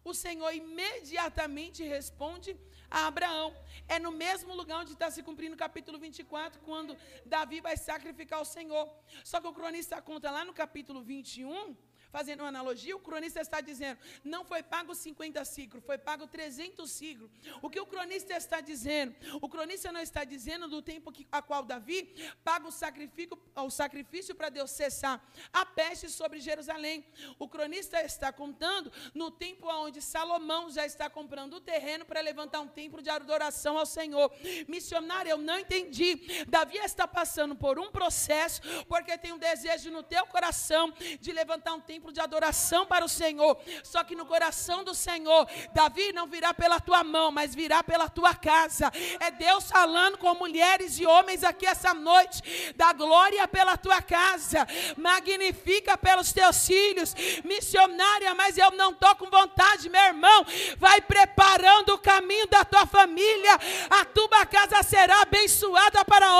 O 0.05 0.15
Senhor 0.15 0.53
imediatamente 0.53 1.83
responde 1.85 2.57
a 2.93 3.07
Abraão. 3.07 3.55
É 3.89 3.99
no 3.99 4.13
mesmo 4.13 4.55
lugar 4.55 4.81
onde 4.83 4.93
está 4.93 5.11
se 5.11 5.23
cumprindo 5.23 5.55
o 5.55 5.59
capítulo 5.59 5.99
24, 5.99 6.61
quando 6.61 6.97
Davi 7.25 7.61
vai 7.61 7.77
sacrificar 7.77 8.41
o 8.41 8.45
Senhor. 8.45 8.87
Só 9.25 9.41
que 9.41 9.49
o 9.49 9.53
cronista 9.53 10.01
conta 10.01 10.31
lá 10.31 10.45
no 10.45 10.53
capítulo 10.53 11.03
21 11.03 11.75
fazendo 12.13 12.41
uma 12.41 12.49
analogia, 12.49 12.95
o 12.95 13.01
cronista 13.01 13.41
está 13.41 13.61
dizendo, 13.61 13.99
não 14.23 14.45
foi 14.45 14.63
pago 14.63 14.95
50 14.95 15.45
ciclos, 15.45 15.83
foi 15.85 15.97
pago 15.97 16.27
300 16.27 16.89
ciclos. 16.91 17.31
O 17.63 17.71
que 17.71 17.81
o 17.81 17.87
cronista 17.87 18.35
está 18.35 18.61
dizendo? 18.61 19.15
O 19.41 19.49
cronista 19.49 19.91
não 19.91 20.01
está 20.01 20.23
dizendo 20.23 20.69
do 20.69 20.83
tempo 20.83 21.11
que, 21.11 21.27
a 21.33 21.41
qual 21.41 21.63
Davi 21.63 22.15
paga 22.45 22.69
o 22.69 22.71
sacrifício, 22.71 23.39
o 23.57 23.71
sacrifício 23.71 24.35
para 24.35 24.51
Deus 24.51 24.71
cessar 24.71 25.25
a 25.53 25.65
peste 25.65 26.11
sobre 26.11 26.39
Jerusalém. 26.39 27.05
O 27.39 27.49
cronista 27.49 28.03
está 28.03 28.31
contando 28.31 28.93
no 29.15 29.31
tempo 29.31 29.67
onde 29.69 30.03
Salomão 30.03 30.71
já 30.71 30.85
está 30.85 31.09
comprando 31.09 31.55
o 31.55 31.61
terreno 31.61 32.05
para 32.05 32.21
levantar 32.21 32.61
um 32.61 32.69
templo 32.69 33.01
de 33.01 33.09
adoração 33.09 33.79
ao 33.79 33.87
Senhor. 33.87 34.31
Missionário, 34.69 35.31
eu 35.31 35.39
não 35.39 35.59
entendi. 35.59 36.45
Davi 36.47 36.77
está 36.77 37.09
passando 37.09 37.57
por 37.57 37.79
um 37.79 37.91
processo, 37.91 38.61
porque 38.87 39.17
tem 39.17 39.33
um 39.33 39.39
desejo 39.39 39.91
no 39.91 40.03
teu 40.03 40.27
coração 40.27 40.93
de 41.21 41.33
levantar 41.33 41.73
um 41.73 41.81
templo 41.81 42.02
templo 42.03 42.13
de 42.13 42.21
adoração 42.21 42.85
para 42.85 43.05
o 43.05 43.09
Senhor. 43.09 43.57
Só 43.85 44.03
que 44.03 44.17
no 44.17 44.27
coração 44.27 44.83
do 44.83 44.93
Senhor, 44.93 45.47
Davi 45.73 46.13
não 46.13 46.27
virá 46.27 46.53
pela 46.53 46.81
tua 46.81 47.05
mão, 47.05 47.31
mas 47.31 47.55
virá 47.55 47.85
pela 47.85 48.09
tua 48.09 48.35
casa. 48.35 48.91
É 49.21 49.31
Deus 49.31 49.71
falando 49.71 50.19
com 50.19 50.35
mulheres 50.35 50.99
e 50.99 51.07
homens 51.07 51.45
aqui 51.45 51.65
essa 51.65 51.95
noite. 51.95 52.73
Dá 52.75 52.93
glória 52.93 53.47
pela 53.47 53.77
tua 53.77 54.03
casa, 54.03 54.67
magnifica 54.97 55.97
pelos 55.97 56.33
teus 56.33 56.67
filhos. 56.67 57.15
Missionária, 57.45 58.35
mas 58.35 58.59
eu 58.59 58.73
não 58.73 58.91
estou 58.91 59.15
com 59.15 59.31
vontade, 59.31 59.89
meu 59.89 60.03
irmão. 60.03 60.45
Vai 60.79 61.01
preparando 61.01 61.95
o 61.95 61.99
caminho 61.99 62.49
da 62.49 62.65
tua 62.65 62.85
família. 62.85 63.55
A 63.91 64.05
tua 64.05 64.45
casa 64.47 64.83
será 64.83 65.23
abençoada 65.23 66.05
para 66.05 66.35